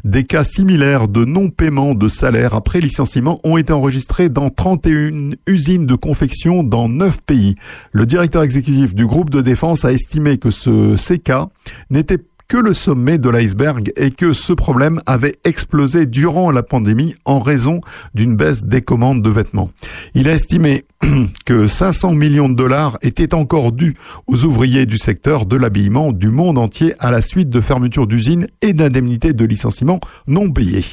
Des 0.05 0.25
cas 0.25 0.45
similaires 0.45 1.09
de 1.09 1.25
non-paiement 1.25 1.95
de 1.95 2.09
salaire 2.09 2.55
après 2.55 2.81
licenciement 2.81 3.41
ont 3.45 3.57
été 3.57 3.73
enregistrés 3.73 4.29
dans 4.29 4.51
31 4.51 5.33
usines 5.47 5.87
de 5.87 5.95
confection 5.95 6.63
dans 6.63 6.89
9 6.89 7.23
pays. 7.23 7.55
Le 7.93 8.07
directeur 8.07 8.43
exécutif 8.43 8.95
du 8.95 9.07
groupe 9.07 9.31
de 9.31 9.41
défense 9.41 9.85
a 9.85 9.93
estimé 9.93 10.39
que 10.39 10.51
ce, 10.51 10.97
ces 10.97 11.19
cas 11.19 11.49
n'étaient 11.91 12.19
que 12.55 12.61
le 12.61 12.73
sommet 12.73 13.19
de 13.19 13.29
l'iceberg 13.29 13.93
et 13.97 14.13
que 14.13 14.33
ce 14.33 14.53
problème 14.53 15.01
avait 15.07 15.35
explosé 15.43 16.07
durant 16.07 16.53
la 16.53 16.63
pandémie 16.63 17.17
en 17.25 17.41
raison 17.41 17.81
d'une 18.15 18.37
baisse 18.37 18.65
des 18.65 18.81
commandes 18.81 19.23
de 19.23 19.29
vêtements. 19.29 19.73
Il 20.15 20.29
a 20.29 20.35
estimé 20.35 20.85
que 21.47 21.67
500 21.67 22.13
millions 22.13 22.49
de 22.49 22.55
dollars 22.55 22.97
étaient 23.03 23.35
encore 23.35 23.73
dus 23.73 23.97
aux 24.29 24.45
ouvriers 24.45 24.87
du 24.87 24.99
secteur 24.99 25.47
de 25.47 25.57
l'habillement 25.57 26.13
du 26.13 26.29
monde 26.29 26.59
entier 26.59 26.95
à 27.01 27.11
la 27.11 27.23
suite 27.23 27.51
de 27.51 27.61
fermetures 27.61 28.07
d'usines 28.07 28.47
et 28.63 28.73
d'indemnités 28.73 29.33
de 29.33 29.45
licenciement 29.45 29.99
non 30.29 30.49
payées. 30.53 30.85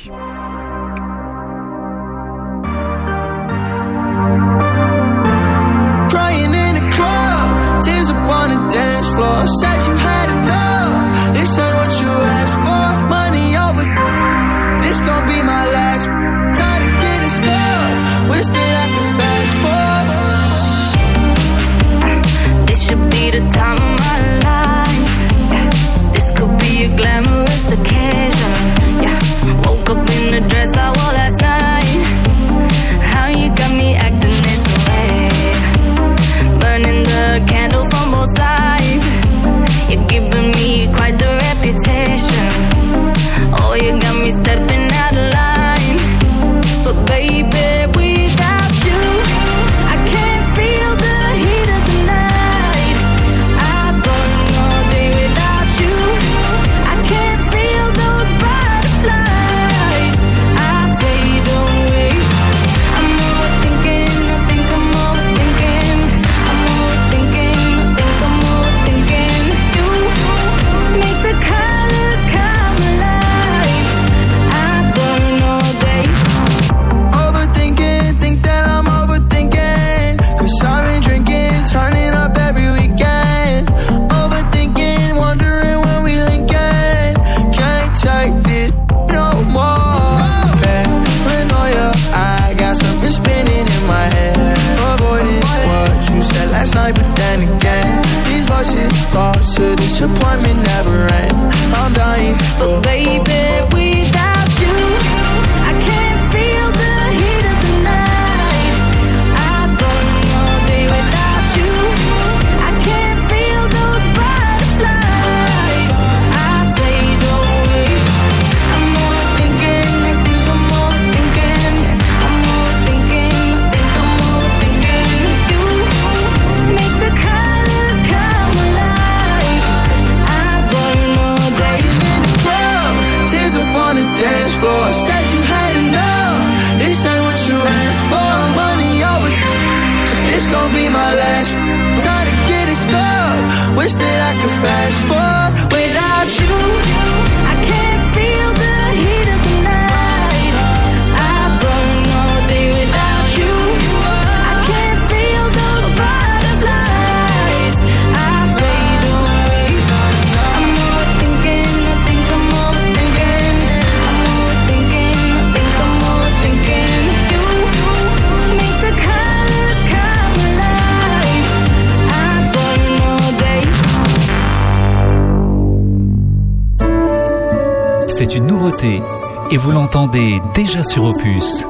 L'entendez 179.94 180.42
déjà 180.54 180.84
sur 180.84 181.04
Opus. 181.04 181.66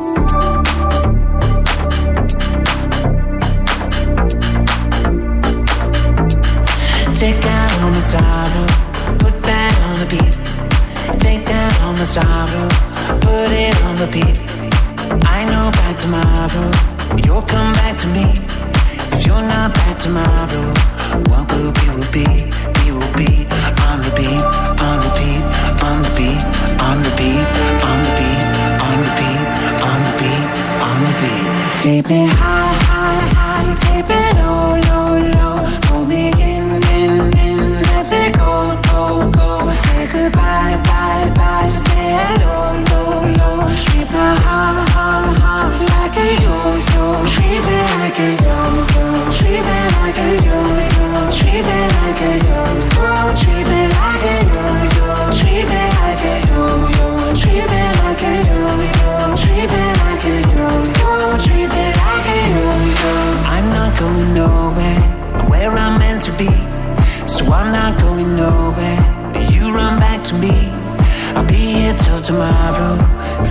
tomorrow, 72.22 72.96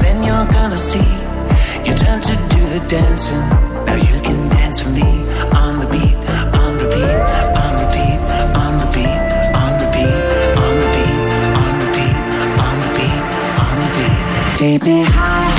then 0.00 0.22
you're 0.22 0.46
gonna 0.52 0.78
see. 0.78 1.10
You 1.84 1.94
turn 1.94 2.20
to 2.20 2.34
do 2.54 2.62
the 2.74 2.84
dancing. 2.88 3.44
Now 3.86 3.96
you 3.96 4.20
can 4.22 4.48
dance 4.48 4.80
for 4.80 4.90
me 4.90 5.10
on 5.52 5.80
the 5.80 5.86
beat, 5.86 6.16
on 6.60 6.72
repeat, 6.78 7.16
on 7.62 7.72
repeat, 7.82 8.18
on 8.62 8.72
the 8.82 8.88
beat, 8.94 9.12
on 9.62 9.72
the 9.80 9.88
beat, 9.94 10.22
on 10.64 10.74
the 10.82 10.88
beat, 10.94 11.18
on 11.46 11.74
the 11.80 11.88
beat, 11.94 12.14
on 12.64 12.76
the 12.82 12.90
beat, 12.96 13.22
on 13.66 13.76
the 13.82 13.90
beat. 13.96 14.58
Take 14.58 14.82
me 14.84 15.02
high. 15.02 15.49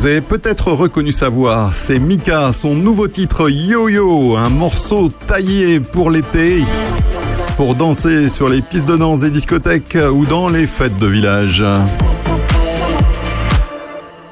Vous 0.00 0.06
avez 0.06 0.22
peut-être 0.22 0.72
reconnu 0.72 1.12
sa 1.12 1.28
voix, 1.28 1.68
c'est 1.72 1.98
Mika, 1.98 2.54
son 2.54 2.74
nouveau 2.74 3.06
titre 3.06 3.50
Yo-Yo, 3.50 4.34
un 4.34 4.48
morceau 4.48 5.10
taillé 5.10 5.78
pour 5.78 6.10
l'été, 6.10 6.64
pour 7.58 7.74
danser 7.74 8.30
sur 8.30 8.48
les 8.48 8.62
pistes 8.62 8.88
de 8.88 8.96
danse 8.96 9.20
des 9.20 9.28
discothèques 9.28 9.98
ou 10.10 10.24
dans 10.24 10.48
les 10.48 10.66
fêtes 10.66 10.96
de 10.96 11.06
village. 11.06 11.62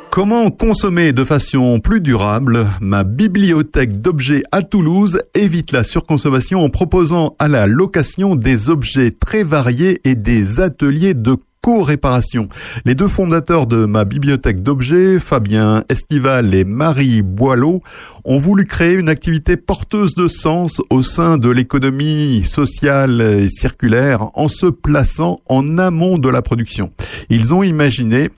Comment 0.09 0.49
consommer 0.51 1.13
de 1.13 1.23
façon 1.23 1.81
plus 1.81 2.01
durable? 2.01 2.67
Ma 2.81 3.05
bibliothèque 3.05 4.01
d'objets 4.01 4.45
à 4.53 4.63
Toulouse 4.63 5.21
évite 5.35 5.73
la 5.73 5.85
surconsommation 5.85 6.65
en 6.65 6.71
proposant 6.71 7.37
à 7.39 7.47
la 7.47 7.67
location 7.67 8.37
des 8.37 8.71
objets 8.71 9.11
très 9.11 9.43
variés 9.43 10.01
et 10.05 10.15
des 10.15 10.61
ateliers 10.61 11.13
de 11.13 11.37
co-réparation. 11.63 12.49
Les 12.85 12.95
deux 12.95 13.09
fondateurs 13.09 13.67
de 13.67 13.85
ma 13.85 14.05
bibliothèque 14.05 14.63
d'objets, 14.63 15.19
Fabien 15.19 15.85
Estival 15.89 16.55
et 16.55 16.65
Marie 16.65 17.23
Boileau, 17.23 17.83
ont 18.25 18.39
voulu 18.39 18.65
créer 18.65 18.95
une 18.95 19.09
activité 19.09 19.57
porteuse 19.57 20.15
de 20.15 20.29
sens 20.29 20.81
au 20.91 21.03
sein 21.03 21.39
de 21.39 21.49
l'économie 21.49 22.45
sociale 22.45 23.21
et 23.21 23.49
circulaire 23.49 24.29
en 24.35 24.49
se 24.49 24.67
plaçant 24.67 25.41
en 25.47 25.79
amont 25.79 26.19
de 26.19 26.29
la 26.29 26.43
production. 26.43 26.93
Ils 27.31 27.55
ont 27.55 27.63
imaginé 27.63 28.29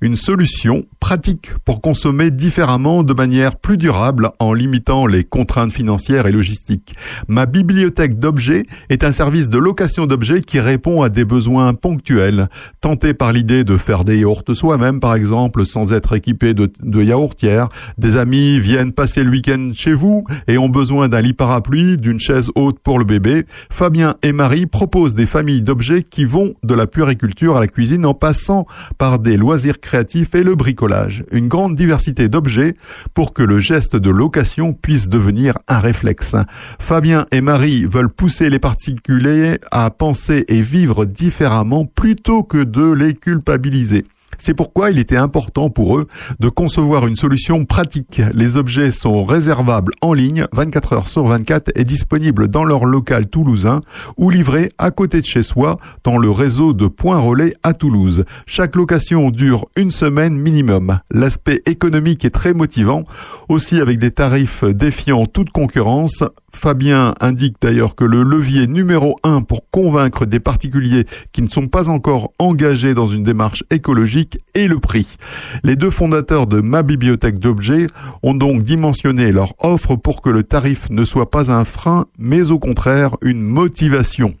une 0.00 0.16
solution 0.16 0.84
pratique 1.04 1.50
pour 1.66 1.82
consommer 1.82 2.30
différemment 2.30 3.02
de 3.02 3.12
manière 3.12 3.56
plus 3.56 3.76
durable 3.76 4.30
en 4.38 4.54
limitant 4.54 5.04
les 5.04 5.22
contraintes 5.22 5.70
financières 5.70 6.26
et 6.26 6.32
logistiques. 6.32 6.94
Ma 7.28 7.44
bibliothèque 7.44 8.18
d'objets 8.18 8.62
est 8.88 9.04
un 9.04 9.12
service 9.12 9.50
de 9.50 9.58
location 9.58 10.06
d'objets 10.06 10.40
qui 10.40 10.60
répond 10.60 11.02
à 11.02 11.10
des 11.10 11.26
besoins 11.26 11.74
ponctuels. 11.74 12.48
Tenté 12.80 13.12
par 13.12 13.32
l'idée 13.32 13.64
de 13.64 13.76
faire 13.76 14.06
des 14.06 14.20
yaourts 14.20 14.44
soi-même, 14.54 14.98
par 14.98 15.14
exemple, 15.14 15.66
sans 15.66 15.92
être 15.92 16.14
équipé 16.14 16.54
de, 16.54 16.72
de 16.82 17.02
yaourtière, 17.02 17.68
des 17.98 18.16
amis 18.16 18.58
viennent 18.58 18.92
passer 18.92 19.24
le 19.24 19.30
week-end 19.30 19.72
chez 19.74 19.92
vous 19.92 20.24
et 20.48 20.56
ont 20.56 20.70
besoin 20.70 21.10
d'un 21.10 21.20
lit 21.20 21.34
parapluie, 21.34 21.98
d'une 21.98 22.18
chaise 22.18 22.48
haute 22.54 22.78
pour 22.78 22.98
le 22.98 23.04
bébé. 23.04 23.44
Fabien 23.70 24.14
et 24.22 24.32
Marie 24.32 24.64
proposent 24.64 25.14
des 25.14 25.26
familles 25.26 25.60
d'objets 25.60 26.02
qui 26.02 26.24
vont 26.24 26.54
de 26.62 26.72
la 26.72 26.86
puériculture 26.86 27.58
à 27.58 27.60
la 27.60 27.66
cuisine 27.66 28.06
en 28.06 28.14
passant 28.14 28.66
par 28.96 29.18
des 29.18 29.36
loisirs 29.36 29.80
créatifs 29.80 30.34
et 30.34 30.42
le 30.42 30.54
bricolage. 30.54 30.93
Une 31.30 31.48
grande 31.48 31.76
diversité 31.76 32.28
d'objets 32.28 32.74
pour 33.14 33.32
que 33.32 33.42
le 33.42 33.58
geste 33.58 33.96
de 33.96 34.10
location 34.10 34.72
puisse 34.72 35.08
devenir 35.08 35.58
un 35.68 35.78
réflexe. 35.78 36.36
Fabien 36.78 37.26
et 37.32 37.40
Marie 37.40 37.84
veulent 37.84 38.08
pousser 38.08 38.50
les 38.50 38.58
particuliers 38.58 39.58
à 39.70 39.90
penser 39.90 40.44
et 40.48 40.62
vivre 40.62 41.04
différemment 41.04 41.84
plutôt 41.84 42.42
que 42.42 42.62
de 42.62 42.92
les 42.92 43.14
culpabiliser. 43.14 44.04
C'est 44.38 44.54
pourquoi 44.54 44.90
il 44.90 44.98
était 44.98 45.16
important 45.16 45.70
pour 45.70 45.98
eux 45.98 46.06
de 46.40 46.48
concevoir 46.48 47.06
une 47.06 47.16
solution 47.16 47.64
pratique. 47.64 48.20
Les 48.32 48.56
objets 48.56 48.90
sont 48.90 49.24
réservables 49.24 49.92
en 50.00 50.12
ligne 50.12 50.46
24 50.52 50.92
heures 50.92 51.08
sur 51.08 51.24
24 51.24 51.72
et 51.74 51.84
disponibles 51.84 52.48
dans 52.48 52.64
leur 52.64 52.84
local 52.84 53.26
toulousain 53.26 53.80
ou 54.16 54.30
livrés 54.30 54.70
à 54.78 54.90
côté 54.90 55.20
de 55.20 55.26
chez 55.26 55.42
soi 55.42 55.76
dans 56.04 56.18
le 56.18 56.30
réseau 56.30 56.72
de 56.72 56.86
points 56.86 57.18
relais 57.18 57.54
à 57.62 57.72
Toulouse. 57.72 58.24
Chaque 58.46 58.76
location 58.76 59.30
dure 59.30 59.66
une 59.76 59.90
semaine 59.90 60.36
minimum. 60.36 60.98
L'aspect 61.10 61.62
économique 61.66 62.24
est 62.24 62.30
très 62.30 62.54
motivant, 62.54 63.04
aussi 63.48 63.80
avec 63.80 63.98
des 63.98 64.10
tarifs 64.10 64.64
défiant 64.64 65.26
toute 65.26 65.50
concurrence. 65.50 66.24
Fabien 66.56 67.14
indique 67.20 67.56
d'ailleurs 67.60 67.94
que 67.94 68.04
le 68.04 68.22
levier 68.22 68.66
numéro 68.66 69.16
un 69.22 69.42
pour 69.42 69.70
convaincre 69.70 70.26
des 70.26 70.40
particuliers 70.40 71.06
qui 71.32 71.42
ne 71.42 71.48
sont 71.48 71.68
pas 71.68 71.88
encore 71.88 72.32
engagés 72.38 72.94
dans 72.94 73.06
une 73.06 73.24
démarche 73.24 73.64
écologique 73.70 74.38
est 74.54 74.68
le 74.68 74.78
prix. 74.78 75.16
Les 75.62 75.76
deux 75.76 75.90
fondateurs 75.90 76.46
de 76.46 76.60
ma 76.60 76.82
bibliothèque 76.82 77.38
d'objets 77.38 77.86
ont 78.22 78.34
donc 78.34 78.64
dimensionné 78.64 79.32
leur 79.32 79.54
offre 79.58 79.96
pour 79.96 80.22
que 80.22 80.30
le 80.30 80.42
tarif 80.42 80.88
ne 80.90 81.04
soit 81.04 81.30
pas 81.30 81.50
un 81.50 81.64
frein, 81.64 82.06
mais 82.18 82.50
au 82.50 82.58
contraire 82.58 83.16
une 83.22 83.42
motivation. 83.42 84.34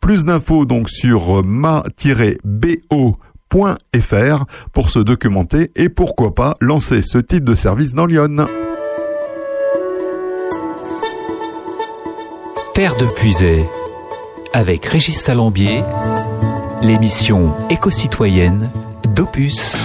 Plus 0.00 0.24
d'infos 0.24 0.64
donc 0.64 0.90
sur 0.90 1.44
ma-bo.fr 1.44 1.94
pour 4.72 4.90
se 4.90 4.98
documenter 4.98 5.70
et 5.76 5.88
pourquoi 5.88 6.34
pas 6.34 6.54
lancer 6.60 7.02
ce 7.02 7.18
type 7.18 7.44
de 7.44 7.54
service 7.54 7.94
dans 7.94 8.06
Lyon. 8.06 8.46
Terre 12.82 12.96
de 12.96 13.06
Puisay, 13.06 13.64
avec 14.52 14.86
Régis 14.86 15.16
Salambier, 15.16 15.84
l'émission 16.82 17.54
éco-citoyenne 17.70 18.72
d'Opus. 19.04 19.76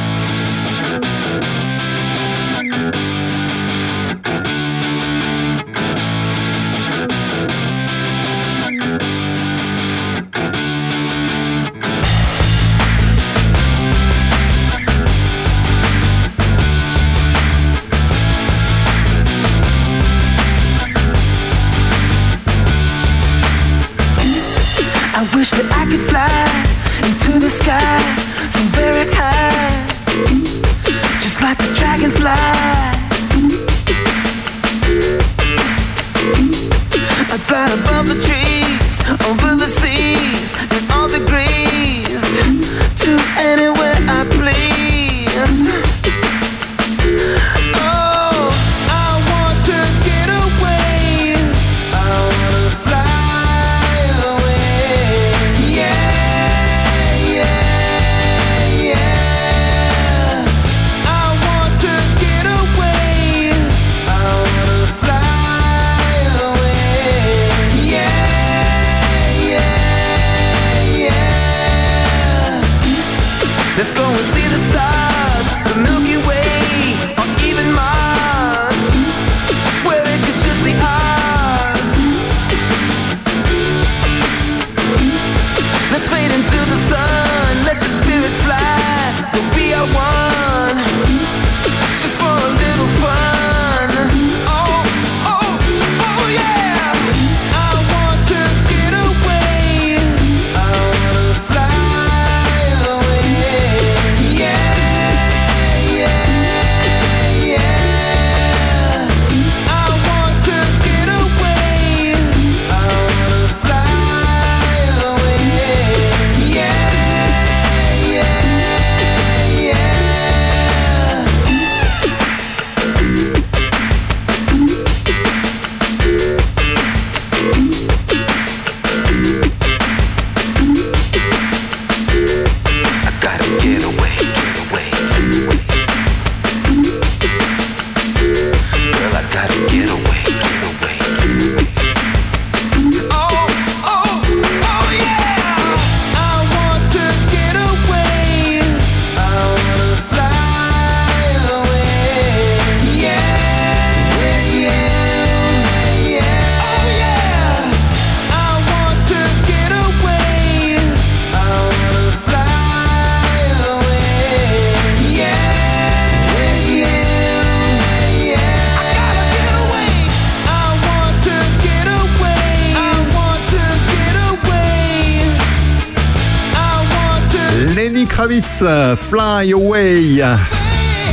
Kravitz, 178.28 178.62
Fly 179.10 179.54
Away, 179.54 180.22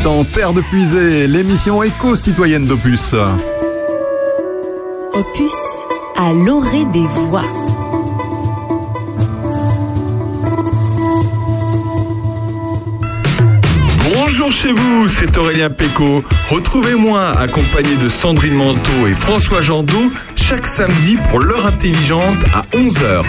dans 0.02 0.24
Terre 0.24 0.52
de 0.52 0.62
Puisée, 0.62 1.28
l'émission 1.28 1.80
éco-citoyenne 1.80 2.66
d'Opus. 2.66 3.14
Opus 5.12 5.52
à 6.16 6.32
l'orée 6.32 6.84
des 6.86 7.06
voix. 7.06 7.44
Bonjour 14.12 14.50
chez 14.50 14.72
vous, 14.72 15.08
c'est 15.08 15.38
Aurélien 15.38 15.70
Péco. 15.70 16.24
Retrouvez-moi 16.50 17.38
accompagné 17.38 17.94
de 18.02 18.08
Sandrine 18.08 18.54
Manteau 18.54 19.06
et 19.08 19.14
François 19.14 19.60
Jandot 19.60 20.10
chaque 20.34 20.66
samedi 20.66 21.16
pour 21.30 21.38
l'heure 21.38 21.66
intelligente 21.66 22.42
à 22.52 22.62
11h. 22.76 23.24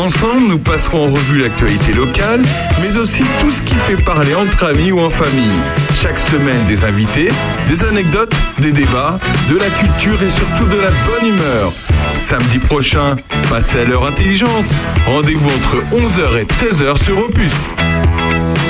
Ensemble, 0.00 0.48
nous 0.48 0.58
passerons 0.58 1.08
en 1.08 1.12
revue 1.12 1.40
l'actualité 1.40 1.92
locale, 1.92 2.40
mais 2.80 2.96
aussi 2.96 3.22
tout 3.38 3.50
ce 3.50 3.60
qui 3.60 3.74
fait 3.74 4.02
parler 4.02 4.34
entre 4.34 4.64
amis 4.64 4.92
ou 4.92 4.98
en 4.98 5.10
famille. 5.10 5.60
Chaque 5.92 6.18
semaine, 6.18 6.66
des 6.68 6.84
invités, 6.84 7.28
des 7.68 7.84
anecdotes, 7.84 8.34
des 8.60 8.72
débats, 8.72 9.20
de 9.50 9.58
la 9.58 9.68
culture 9.68 10.22
et 10.22 10.30
surtout 10.30 10.64
de 10.64 10.80
la 10.80 10.88
bonne 10.88 11.34
humeur. 11.34 11.70
Samedi 12.16 12.58
prochain, 12.60 13.16
passez 13.50 13.80
à 13.80 13.84
l'heure 13.84 14.06
intelligente. 14.06 14.64
Rendez-vous 15.04 15.50
entre 15.50 15.76
11h 15.94 16.38
et 16.38 16.44
13h 16.46 16.96
sur 16.96 17.18
Opus. 17.18 17.74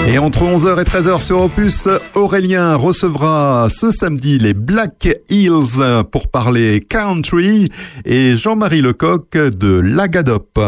Et 0.08 0.18
entre 0.18 0.40
11h 0.40 0.80
et 0.80 0.84
13h 0.84 1.22
sur 1.22 1.42
Opus, 1.42 1.86
Aurélien 2.16 2.74
recevra 2.74 3.68
ce 3.70 3.92
samedi 3.92 4.38
les 4.38 4.54
Black 4.54 5.08
Hills 5.28 6.04
pour 6.10 6.26
parler 6.26 6.80
country 6.80 7.68
et 8.04 8.34
Jean-Marie 8.34 8.80
Lecoq 8.80 9.36
de 9.36 9.78
Lagadop. 9.78 10.58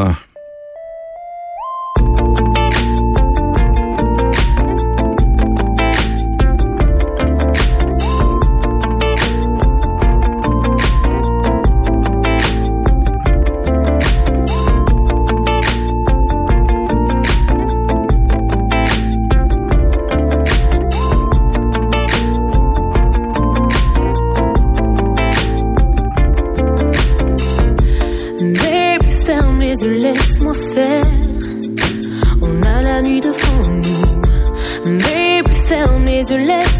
Ferme 36.33 36.47
les 36.47 36.72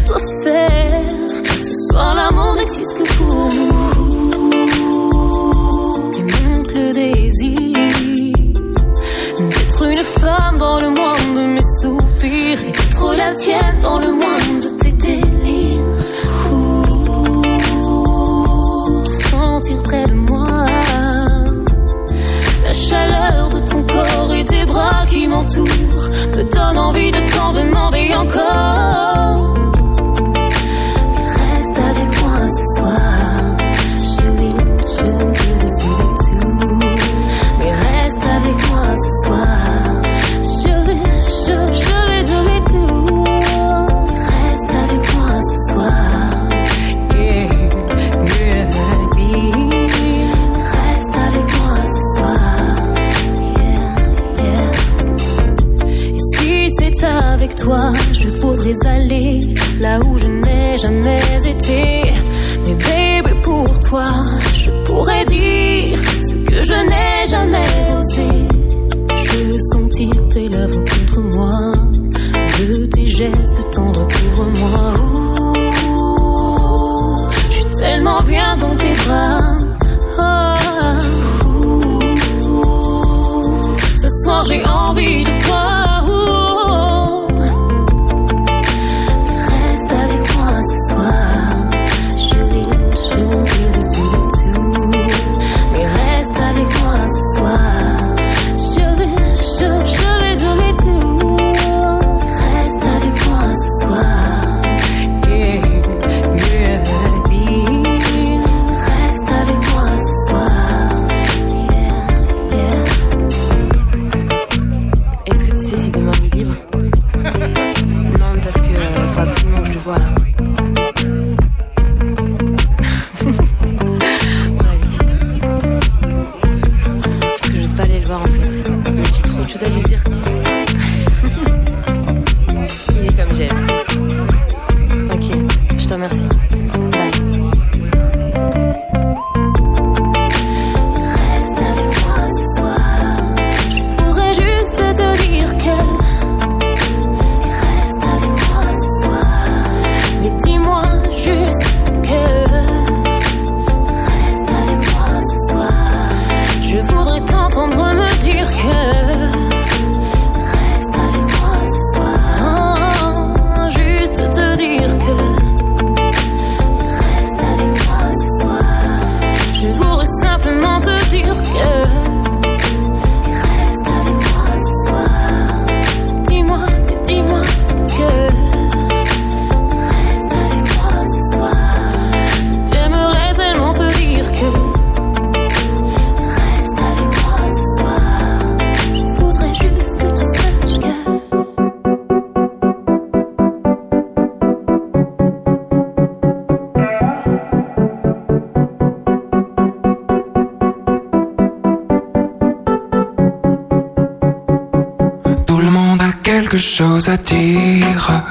chose 206.63 207.09
à 207.09 207.17
dire 207.17 208.23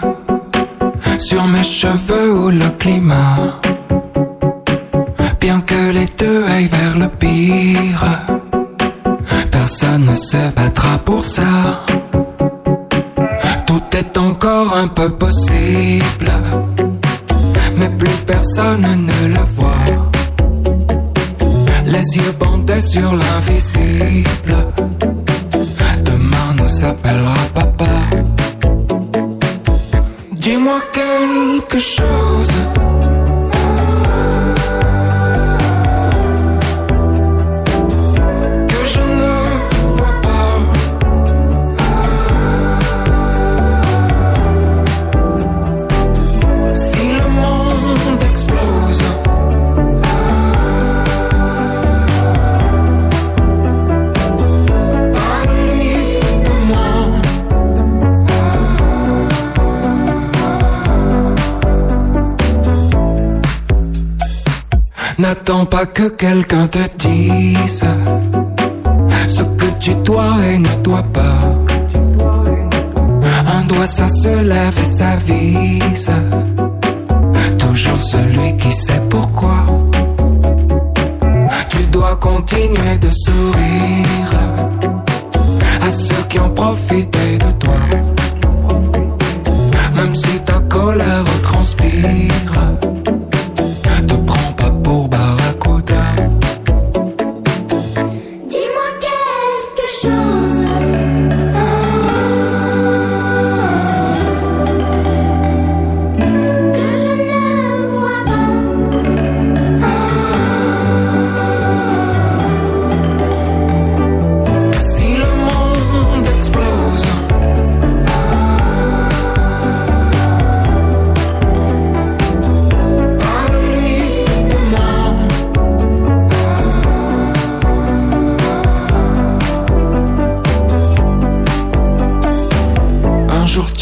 sur 1.19 1.47
mes 1.47 1.63
cheveux 1.63 2.33
ou 2.33 2.51
le 2.51 2.71
climat. 2.79 3.61
Bien 5.39 5.61
que 5.61 5.93
les 5.93 6.07
deux 6.19 6.45
aillent 6.47 6.73
vers 6.81 6.99
le 6.99 7.09
pire, 7.09 8.05
personne 9.51 10.05
ne 10.05 10.15
se 10.15 10.51
battra 10.57 10.99
pour 10.99 11.25
ça. 11.25 11.85
Tout 13.67 13.83
est 14.01 14.17
encore 14.17 14.75
un 14.77 14.89
peu 14.89 15.11
possible, 15.11 16.33
mais 17.77 17.91
plus 17.91 18.19
personne 18.27 19.07
ne 19.09 19.22
que 65.87 66.09
quelqu'un 66.09 66.67
te 66.67 66.79
dise 66.99 67.85
ce 69.29 69.43
que 69.43 69.67
tu 69.81 69.95
dois 69.97 70.37
et 70.45 70.59
ne 70.59 70.77
dois 70.77 71.03
pas. 71.03 71.39
Un 73.47 73.63
doigt, 73.65 73.87
ça 73.87 74.07
se 74.09 74.43
lève 74.43 74.79
et 74.81 74.85
ça 74.85 75.17
vise. 75.17 76.11
Toujours 77.59 77.99
celui 77.99 78.57
qui 78.59 78.71
sait 78.71 79.03
pourquoi. 79.09 79.65
Tu 81.69 81.85
dois 81.87 82.17
continuer 82.17 82.82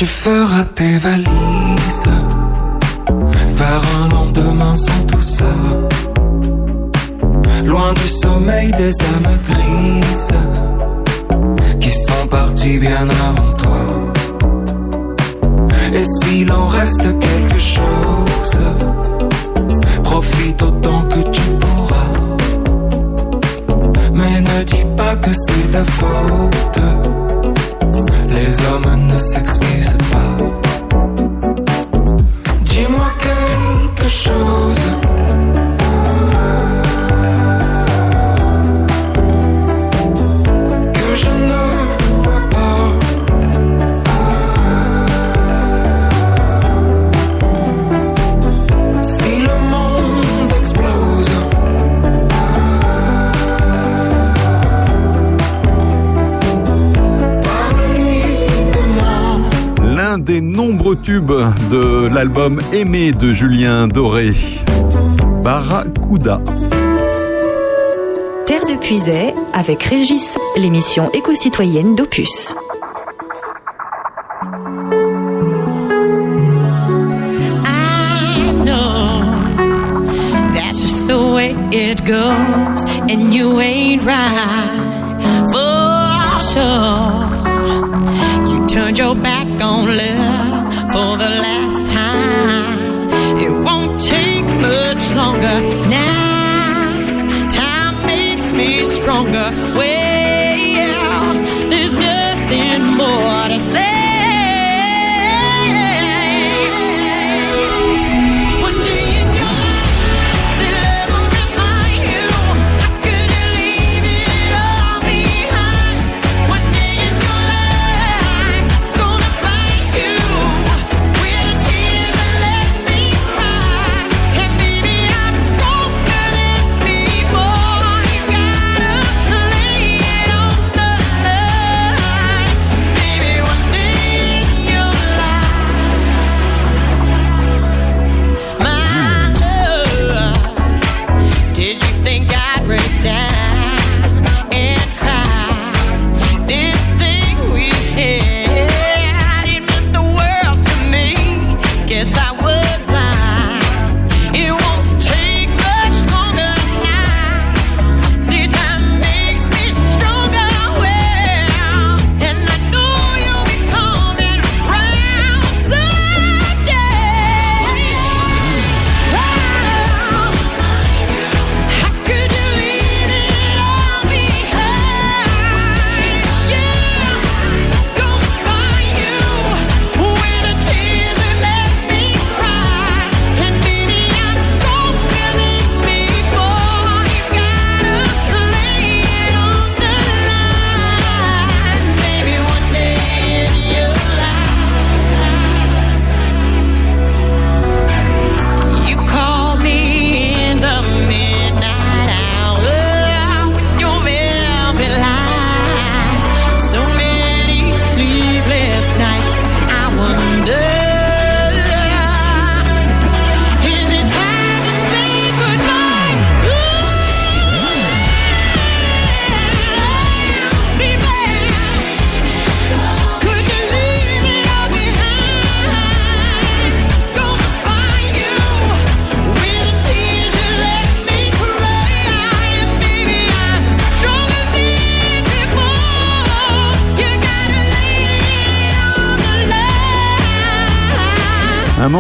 tu 0.01 0.07
feras 0.07 0.65
tes 0.65 0.97
valises 0.97 2.09
vers 3.53 3.83
un 4.01 4.09
lendemain 4.09 4.75
sans 4.75 5.03
tout 5.05 5.21
ça. 5.21 5.53
Loin 7.67 7.93
du 7.93 8.09
sommeil 8.09 8.71
des 8.79 8.95
âmes 9.13 9.39
grises 9.51 10.33
qui 11.81 11.93
sont 11.93 12.27
parties 12.31 12.79
bien 12.79 13.07
avant 13.29 13.53
toi. 13.53 13.85
Et 15.93 16.05
s'il 16.05 16.51
en 16.51 16.67
reste 16.67 17.07
quelque 17.27 17.61
chose, 17.61 18.59
profite 20.03 20.63
autant 20.63 21.03
que 21.09 21.21
tu 21.29 21.43
pourras. 21.61 22.13
Mais 24.15 24.41
ne 24.41 24.63
dis 24.63 24.87
pas 24.97 25.15
que 25.17 25.31
c'est 25.31 25.73
ta 25.73 25.85
faute. 25.85 27.20
Les 28.43 28.59
hommes 28.67 29.07
ne 29.07 29.19
s'excusent 29.19 29.99
pas. 30.11 30.33
Dis-moi 32.63 33.09
quelque 33.19 34.09
chose. 34.09 34.60
Nombreux 60.39 60.95
tubes 60.95 61.33
de 61.71 62.15
l'album 62.15 62.61
Aimé 62.73 63.11
de 63.11 63.33
Julien 63.33 63.89
Doré. 63.89 64.33
Barracuda. 65.43 66.41
Terre 68.47 68.65
de 68.67 68.79
Puisay 68.79 69.35
avec 69.53 69.83
Régis, 69.83 70.39
l'émission 70.57 71.11
éco-citoyenne 71.13 71.97
d'Opus. 71.97 72.55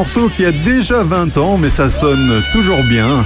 Morceau 0.01 0.31
qui 0.31 0.47
a 0.47 0.51
déjà 0.51 1.02
20 1.02 1.36
ans, 1.36 1.59
mais 1.59 1.68
ça 1.68 1.90
sonne 1.90 2.43
toujours 2.52 2.82
bien. 2.85 3.22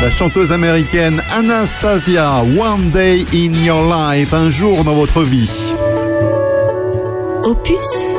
La 0.00 0.10
chanteuse 0.10 0.52
américaine 0.52 1.22
Anastasia, 1.36 2.42
One 2.58 2.88
Day 2.88 3.26
in 3.34 3.52
Your 3.62 3.84
Life, 3.94 4.32
un 4.32 4.48
jour 4.48 4.84
dans 4.84 4.94
votre 4.94 5.22
vie. 5.22 5.74
Opus 7.42 8.16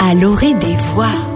à 0.00 0.14
l'orée 0.14 0.54
des 0.54 0.76
voix. 0.94 1.29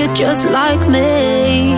you're 0.00 0.14
just 0.14 0.44
like 0.50 0.82
me. 0.88 1.72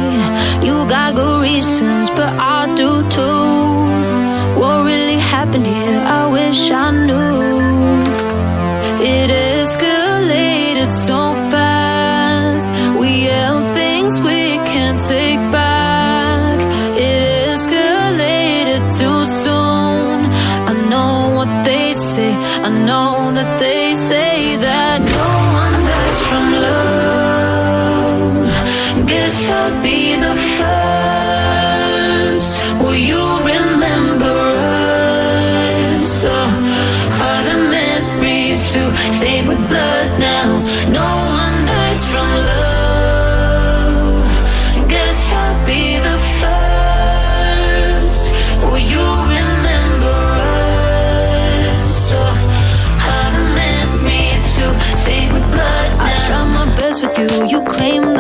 You 0.67 0.75
got 0.89 1.15
good 1.15 1.43
reasons, 1.43 2.09
but 2.11 2.31
I 2.59 2.61
do 2.83 2.91
too. 3.17 4.61
What 4.61 4.77
really 4.91 5.19
happened 5.35 5.67
here? 5.67 6.01
I 6.21 6.23
wish 6.39 6.61
I 6.71 6.89
knew. 7.07 7.33
It 9.15 9.29
escalated 9.31 10.91
so 11.09 11.21
fast. 11.53 12.67
We 13.01 13.11
held 13.35 13.65
things 13.81 14.21
we 14.21 14.41
can't 14.73 15.01
take 15.15 15.43
back. 15.59 16.59
It 17.07 17.21
escalated 17.49 18.83
too 19.01 19.21
soon. 19.45 20.19
I 20.71 20.75
know 20.91 21.15
what 21.39 21.51
they 21.65 21.93
say. 21.95 22.33
I 22.67 22.71
know 22.89 23.33
that 23.37 23.51
they 23.63 23.72
you, 57.31 57.47
you 57.47 57.63
claim 57.65 58.12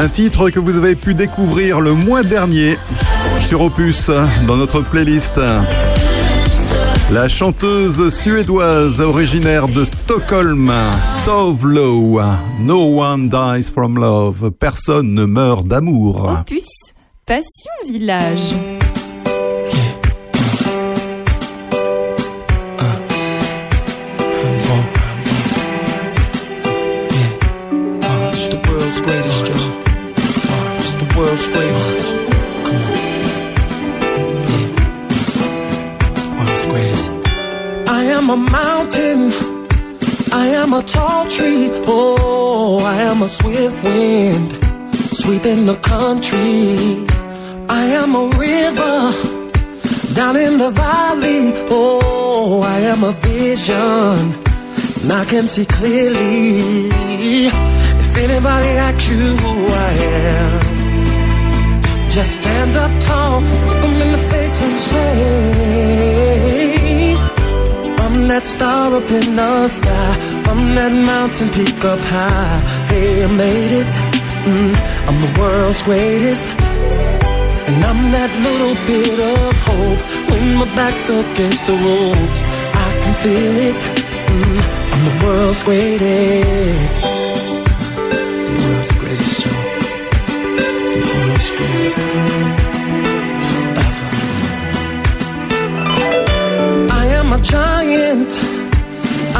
Un 0.00 0.08
titre 0.08 0.50
que 0.50 0.60
vous 0.60 0.76
avez 0.76 0.94
pu 0.94 1.12
découvrir 1.12 1.80
le 1.80 1.92
mois 1.92 2.22
dernier 2.22 2.76
sur 3.40 3.62
Opus 3.62 4.12
dans 4.46 4.56
notre 4.56 4.80
playlist. 4.80 5.40
La 7.10 7.26
chanteuse 7.26 8.08
suédoise 8.14 9.00
originaire 9.00 9.66
de 9.66 9.84
Stockholm, 9.84 10.72
Tove 11.24 11.66
No 12.60 13.02
One 13.02 13.28
Dies 13.28 13.72
From 13.72 13.98
Love, 13.98 14.52
personne 14.52 15.14
ne 15.14 15.24
meurt 15.24 15.66
d'amour. 15.66 16.42
Opus, 16.42 16.94
Passion 17.26 17.72
Village. 17.84 18.54
Tall 40.88 41.26
tree. 41.26 41.70
Oh, 41.86 42.78
I 42.84 42.96
am 43.10 43.22
a 43.22 43.28
swift 43.28 43.84
wind 43.84 44.48
sweeping 45.20 45.66
the 45.66 45.76
country. 45.76 47.06
I 47.68 47.84
am 48.00 48.14
a 48.14 48.26
river 48.46 49.12
down 50.14 50.36
in 50.36 50.58
the 50.58 50.70
valley. 50.70 51.52
Oh, 51.70 52.62
I 52.76 52.78
am 52.92 53.04
a 53.04 53.12
vision. 53.12 54.16
And 55.02 55.12
I 55.12 55.24
can 55.24 55.46
see 55.46 55.66
clearly. 55.66 56.88
If 58.04 58.16
anybody 58.16 58.70
asks 58.86 59.08
you 59.08 59.36
who 59.42 59.54
I 59.88 59.92
am, 60.32 60.60
just 62.10 62.40
stand 62.40 62.76
up 62.76 62.92
tall, 63.00 63.40
look 63.68 63.84
'em 63.84 63.94
in 64.04 64.10
the 64.16 64.22
face 64.30 64.56
and 64.66 64.78
say, 64.90 65.14
I'm 68.02 68.16
that 68.28 68.44
star 68.46 68.86
up 68.98 69.10
in 69.10 69.36
the 69.36 69.68
sky. 69.68 70.27
I'm 70.48 70.74
that 70.76 70.92
mountain 70.92 71.50
peak 71.50 71.84
up 71.84 72.00
high. 72.00 72.60
Hey, 72.88 73.22
I 73.22 73.26
made 73.26 73.72
it. 73.82 73.94
Mm, 74.48 74.72
I'm 75.06 75.18
the 75.20 75.30
world's 75.38 75.82
greatest. 75.82 76.46
And 77.68 77.84
I'm 77.84 78.00
that 78.16 78.32
little 78.46 78.76
bit 78.88 79.18
of 79.36 79.52
hope 79.68 80.00
when 80.30 80.44
my 80.56 80.64
back's 80.74 81.06
against 81.10 81.66
the 81.68 81.76
ropes. 81.84 82.42
I 82.72 82.88
can 83.02 83.14
feel 83.24 83.54
it. 83.70 83.82
Mm, 84.32 84.58
I'm 84.92 85.02
the 85.08 85.14
world's 85.22 85.62
greatest. 85.64 87.04
The 88.48 88.60
world's 88.64 88.92
greatest, 89.00 89.36
Joe. 89.42 89.62
The 90.96 91.00
world's 91.12 91.48
greatest. 91.58 92.10
Ever. 93.84 94.10
I 97.00 97.04
am 97.20 97.28
a 97.34 97.40
giant. 97.42 98.57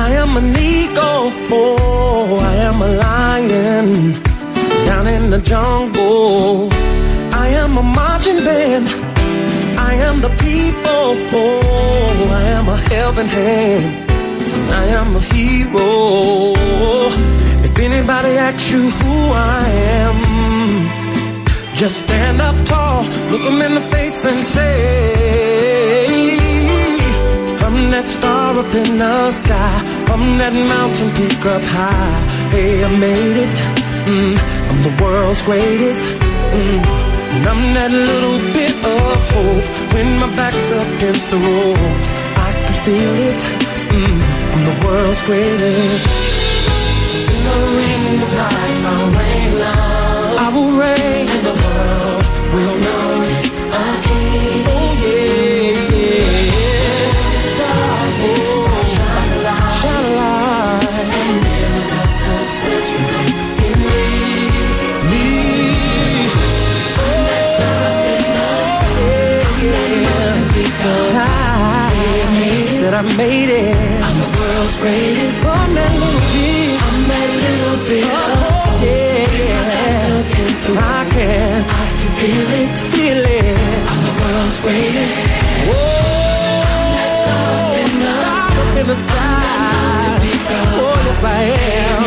I 0.04 0.08
am 0.22 0.30
an 0.40 0.50
eagle. 0.74 1.24
Oh, 1.50 2.38
I 2.52 2.54
am 2.68 2.78
a 2.88 2.90
lion 3.06 3.86
down 4.88 5.06
in 5.16 5.24
the 5.34 5.40
jungle. 5.52 6.68
I 7.44 7.46
am 7.62 7.72
a 7.76 7.82
marching 7.82 8.40
band. 8.48 8.86
I 9.90 9.92
am 10.06 10.16
the 10.26 10.32
people. 10.46 11.06
Oh, 11.40 12.38
I 12.40 12.42
am 12.58 12.66
a 12.76 12.78
helping 12.92 13.30
hand. 13.38 13.84
I 14.82 14.84
am 15.00 15.08
a 15.16 15.22
hero. 15.32 15.88
If 17.66 17.74
anybody 17.88 18.32
asks 18.46 18.70
you 18.72 18.82
who 18.98 19.14
I 19.60 19.64
am, 20.02 20.16
just 21.74 21.96
stand 22.04 22.40
up 22.48 22.56
tall, 22.70 23.02
look 23.30 23.44
'em 23.50 23.60
in 23.66 23.74
the 23.78 23.86
face 23.94 24.20
and 24.30 24.40
say, 24.54 26.07
I'm 27.68 27.90
that 27.90 28.08
star 28.08 28.56
up 28.56 28.72
in 28.80 28.96
the 28.96 29.30
sky. 29.30 29.76
I'm 30.08 30.24
that 30.40 30.56
mountain 30.56 31.10
peak 31.20 31.44
up 31.44 31.60
high. 31.60 32.20
Hey, 32.48 32.82
I 32.82 32.88
made 32.96 33.36
it. 33.44 33.56
Mm, 34.08 34.34
I'm 34.72 34.80
the 34.88 34.94
world's 34.96 35.42
greatest. 35.44 36.00
Mm, 36.56 36.80
and 37.36 37.44
I'm 37.44 37.62
that 37.76 37.92
little 37.92 38.40
bit 38.56 38.72
of 38.72 39.16
hope 39.36 39.66
when 39.92 40.08
my 40.16 40.30
back's 40.32 40.68
up 40.80 40.88
against 40.96 41.28
the 41.28 41.36
ropes. 41.36 42.08
I 42.40 42.50
can 42.56 42.76
feel 42.88 43.14
it. 43.28 43.42
Mm, 44.00 44.16
I'm 44.52 44.62
the 44.64 44.76
world's 44.88 45.22
greatest. 45.28 46.08
In 46.08 47.40
the 47.52 47.58
ring 47.76 48.04
of 48.24 48.32
life, 48.48 48.82
I'll 48.92 49.08
reign 49.12 49.52
love. 49.60 50.40
I 50.40 50.48
will 50.56 50.72
reign. 50.72 50.97
I 72.98 73.02
made 73.16 73.46
it. 73.46 74.02
I'm 74.02 74.18
the 74.18 74.26
world's 74.26 74.76
greatest. 74.82 75.44
I'm 75.46 75.70
that 75.78 75.94
little 76.02 76.18
bit. 76.34 76.82
I'm 76.82 77.06
that 77.06 77.30
little 77.46 77.78
bit. 77.86 78.10
Oh, 78.10 78.26
oh 78.26 78.82
yeah. 78.82 79.22
I 80.74 81.06
can. 81.14 81.62
I 81.62 81.86
can 81.94 82.10
feel 82.18 82.50
it. 82.58 82.74
Feel 82.90 83.22
it. 83.22 83.54
I'm 83.86 84.02
the 84.02 84.14
world's 84.18 84.58
greatest. 84.66 85.14
Whoa. 85.70 86.58
I'm 86.74 86.90
that 86.98 87.22
star 87.22 87.54
up 87.62 87.78
in 87.86 87.94
the 88.02 88.10
star 88.10 88.66
in 88.74 88.86
the 88.90 88.98
sky. 88.98 89.46
Oh, 90.82 90.98
yes 91.06 91.22
I 91.22 91.54
am. 91.54 92.02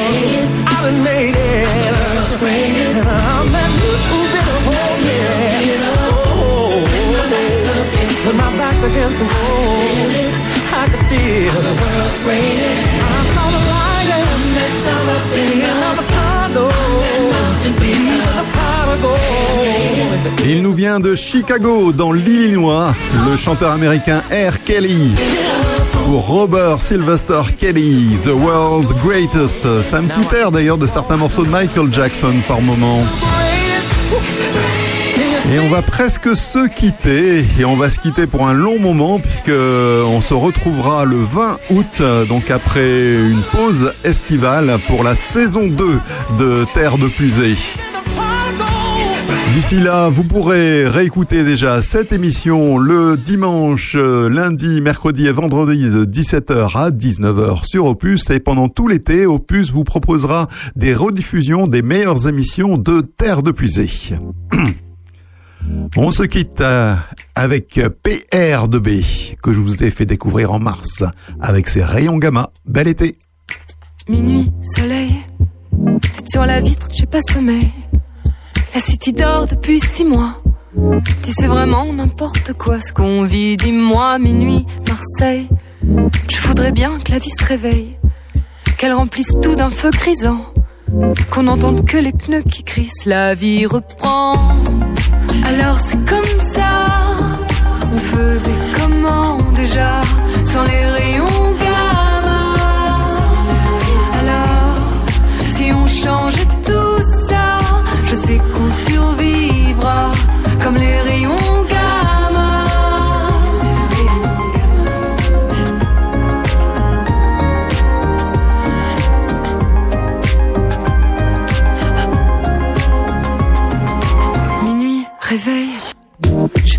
I 0.68 0.91
done 0.91 0.99
made 1.07 1.39
it. 1.39 1.72
I'm 1.72 1.88
The 1.88 2.03
world's 2.03 2.35
greatest. 2.35 2.99
I'm 2.99 3.47
that 3.55 3.72
little 3.80 4.27
bit 4.27 4.43
of 4.43 4.68
hope. 4.68 5.07
Yeah. 5.07 5.88
Oh, 6.35 6.84
Il 20.45 20.61
nous 20.61 20.73
vient 20.73 20.99
de 20.99 21.15
Chicago, 21.15 21.91
dans 21.91 22.11
l'Illinois, 22.11 22.93
le 23.30 23.38
chanteur 23.38 23.72
américain 23.72 24.22
R. 24.31 24.64
Kelly. 24.65 25.15
Pour 26.06 26.27
Robert 26.27 26.80
Sylvester 26.80 27.41
Kelly, 27.57 28.18
The 28.23 28.27
World's 28.27 28.93
Greatest. 29.03 29.68
C'est 29.81 29.95
un 29.95 30.03
petit 30.03 30.35
air 30.35 30.52
d'ailleurs 30.52 30.77
de 30.77 30.88
certains 30.88 31.18
morceaux 31.18 31.43
de 31.43 31.49
Michael 31.49 31.91
Jackson 31.91 32.34
par 32.48 32.61
moment. 32.61 33.03
Et 35.53 35.59
on 35.59 35.67
va 35.67 35.81
presque 35.81 36.37
se 36.37 36.69
quitter 36.69 37.45
et 37.59 37.65
on 37.65 37.75
va 37.75 37.91
se 37.91 37.99
quitter 37.99 38.25
pour 38.25 38.47
un 38.47 38.53
long 38.53 38.79
moment 38.79 39.19
puisque 39.19 39.49
on 39.49 40.21
se 40.21 40.33
retrouvera 40.33 41.03
le 41.03 41.17
20 41.17 41.59
août 41.71 42.01
donc 42.29 42.49
après 42.49 43.15
une 43.15 43.41
pause 43.51 43.91
estivale 44.05 44.79
pour 44.87 45.03
la 45.03 45.15
saison 45.17 45.67
2 45.67 45.99
de 46.39 46.65
Terre 46.73 46.97
de 46.97 47.07
Pusée. 47.09 47.57
D'ici 49.53 49.81
là, 49.81 50.07
vous 50.07 50.23
pourrez 50.23 50.87
réécouter 50.87 51.43
déjà 51.43 51.81
cette 51.81 52.13
émission 52.13 52.77
le 52.77 53.17
dimanche, 53.17 53.97
euh, 53.97 54.29
lundi, 54.29 54.79
mercredi 54.79 55.27
et 55.27 55.31
vendredi 55.31 55.89
de 55.89 56.05
17h 56.05 56.77
à 56.77 56.89
19h 56.89 57.65
sur 57.65 57.85
Opus. 57.87 58.29
Et 58.29 58.39
pendant 58.39 58.69
tout 58.69 58.87
l'été, 58.87 59.25
Opus 59.25 59.71
vous 59.71 59.83
proposera 59.83 60.47
des 60.77 60.95
rediffusions 60.95 61.67
des 61.67 61.81
meilleures 61.81 62.29
émissions 62.29 62.77
de 62.77 63.01
Terre 63.01 63.43
de 63.43 63.51
Puisée. 63.51 63.89
On 65.97 66.11
se 66.11 66.23
quitte 66.23 66.61
euh, 66.61 66.95
avec 67.35 67.77
PR2B 67.77 69.35
que 69.41 69.53
je 69.53 69.59
vous 69.59 69.83
ai 69.83 69.89
fait 69.91 70.05
découvrir 70.05 70.51
en 70.51 70.59
mars 70.59 71.03
avec 71.39 71.67
ses 71.67 71.83
rayons 71.83 72.17
gamma. 72.17 72.49
Bel 72.65 72.88
été. 72.88 73.17
Minuit, 74.07 74.51
soleil, 74.61 75.15
tête 76.01 76.29
sur 76.29 76.45
la 76.45 76.59
vitre, 76.59 76.88
j'ai 76.91 77.05
pas 77.05 77.21
sommeil. 77.21 77.69
La 78.73 78.81
city 78.81 79.13
dort 79.13 79.47
depuis 79.47 79.79
six 79.79 80.05
mois. 80.05 80.41
Dis 81.23 81.33
c'est 81.33 81.47
vraiment 81.47 81.91
n'importe 81.91 82.53
quoi 82.53 82.79
ce 82.79 82.93
qu'on 82.93 83.23
vit, 83.23 83.57
dis-moi, 83.57 84.17
minuit, 84.19 84.65
Marseille. 84.88 85.47
Je 86.29 86.47
voudrais 86.47 86.71
bien 86.71 86.97
que 86.99 87.11
la 87.11 87.19
vie 87.19 87.29
se 87.29 87.43
réveille, 87.43 87.97
qu'elle 88.77 88.93
remplisse 88.93 89.33
tout 89.41 89.55
d'un 89.55 89.69
feu 89.69 89.89
grisant, 89.89 90.45
qu'on 91.30 91.43
n'entende 91.43 91.85
que 91.85 91.97
les 91.97 92.11
pneus 92.11 92.43
qui 92.43 92.63
crissent, 92.63 93.05
la 93.05 93.35
vie 93.35 93.65
reprend. 93.65 94.34
Alors 95.47 95.80
c'est 95.80 96.03
comme 96.05 96.39
ça, 96.39 96.89
on 97.93 97.97
faisait 97.97 98.59
comment 98.77 99.38
déjà, 99.55 100.01
sans 100.43 100.63
les 100.63 100.85
rayons 100.85 101.30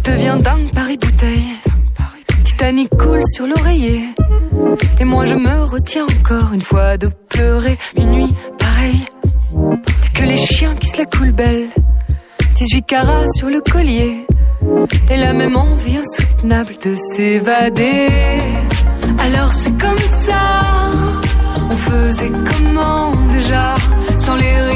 deviens 0.05 0.37
dingue 0.37 0.71
Paris 0.75 0.99
bouteille. 0.99 1.53
Titanic 2.45 2.89
coule 2.91 3.23
sur 3.35 3.47
l'oreiller. 3.47 4.05
Et 5.01 5.05
moi 5.05 5.25
je 5.27 5.35
me 5.35 5.65
retiens 5.65 6.05
encore 6.05 6.53
une 6.53 6.63
fois 6.63 6.97
de 6.97 7.09
pleurer. 7.29 7.79
Minuit, 7.97 8.35
pareil, 8.59 9.01
que 10.15 10.23
les 10.23 10.37
chiens 10.37 10.75
qui 10.77 10.89
se 10.89 10.99
la 10.99 11.05
coulent 11.07 11.33
belle. 11.33 11.69
18 12.57 12.83
carats 12.83 13.27
sur 13.37 13.49
le 13.49 13.61
collier. 13.61 14.27
Et 15.11 15.17
la 15.17 15.33
même 15.33 15.57
envie 15.57 15.97
insoutenable 15.97 16.75
de 16.85 16.95
s'évader. 16.95 18.09
Alors 19.19 19.53
c'est 19.53 19.77
comme 19.79 19.99
ça. 19.99 20.91
On 21.71 21.77
faisait 21.77 22.31
comment 22.31 23.11
déjà 23.33 23.75
sans 24.19 24.37
les 24.37 24.72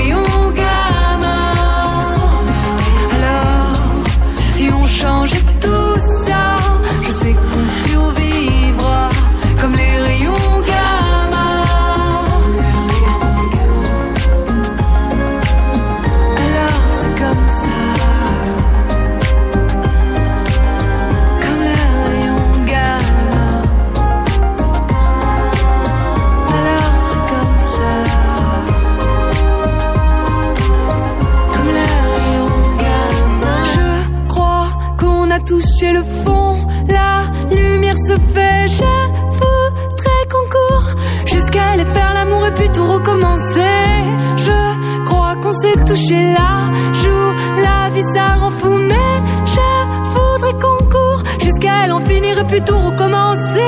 s'est 45.61 45.85
touché 45.87 46.35
la 46.39 46.53
joue, 47.01 47.33
la 47.63 47.89
vie 47.95 48.03
ça 48.15 48.35
rend 48.41 48.51
fou, 48.51 48.75
mais 48.91 49.17
je 49.55 49.69
voudrais 50.15 50.53
qu'on 50.63 50.85
court 50.95 51.23
jusqu'à 51.41 51.87
l'en 51.87 52.01
finir 52.01 52.39
et 52.39 52.45
puis 52.45 52.61
tout 52.61 52.79
recommencer. 52.79 53.61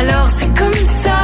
Alors 0.00 0.28
c'est 0.28 0.54
comme 0.60 0.84
ça, 0.84 1.20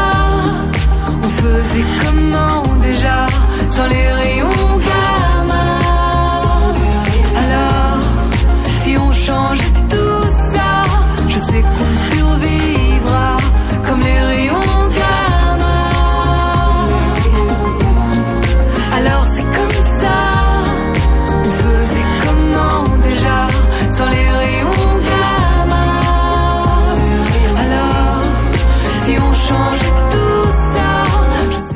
on 1.25 1.29
faisait 1.43 1.85
comment 2.05 2.63
déjà, 2.83 3.27
sans 3.69 3.87
les 3.87 4.13
rires. 4.13 4.34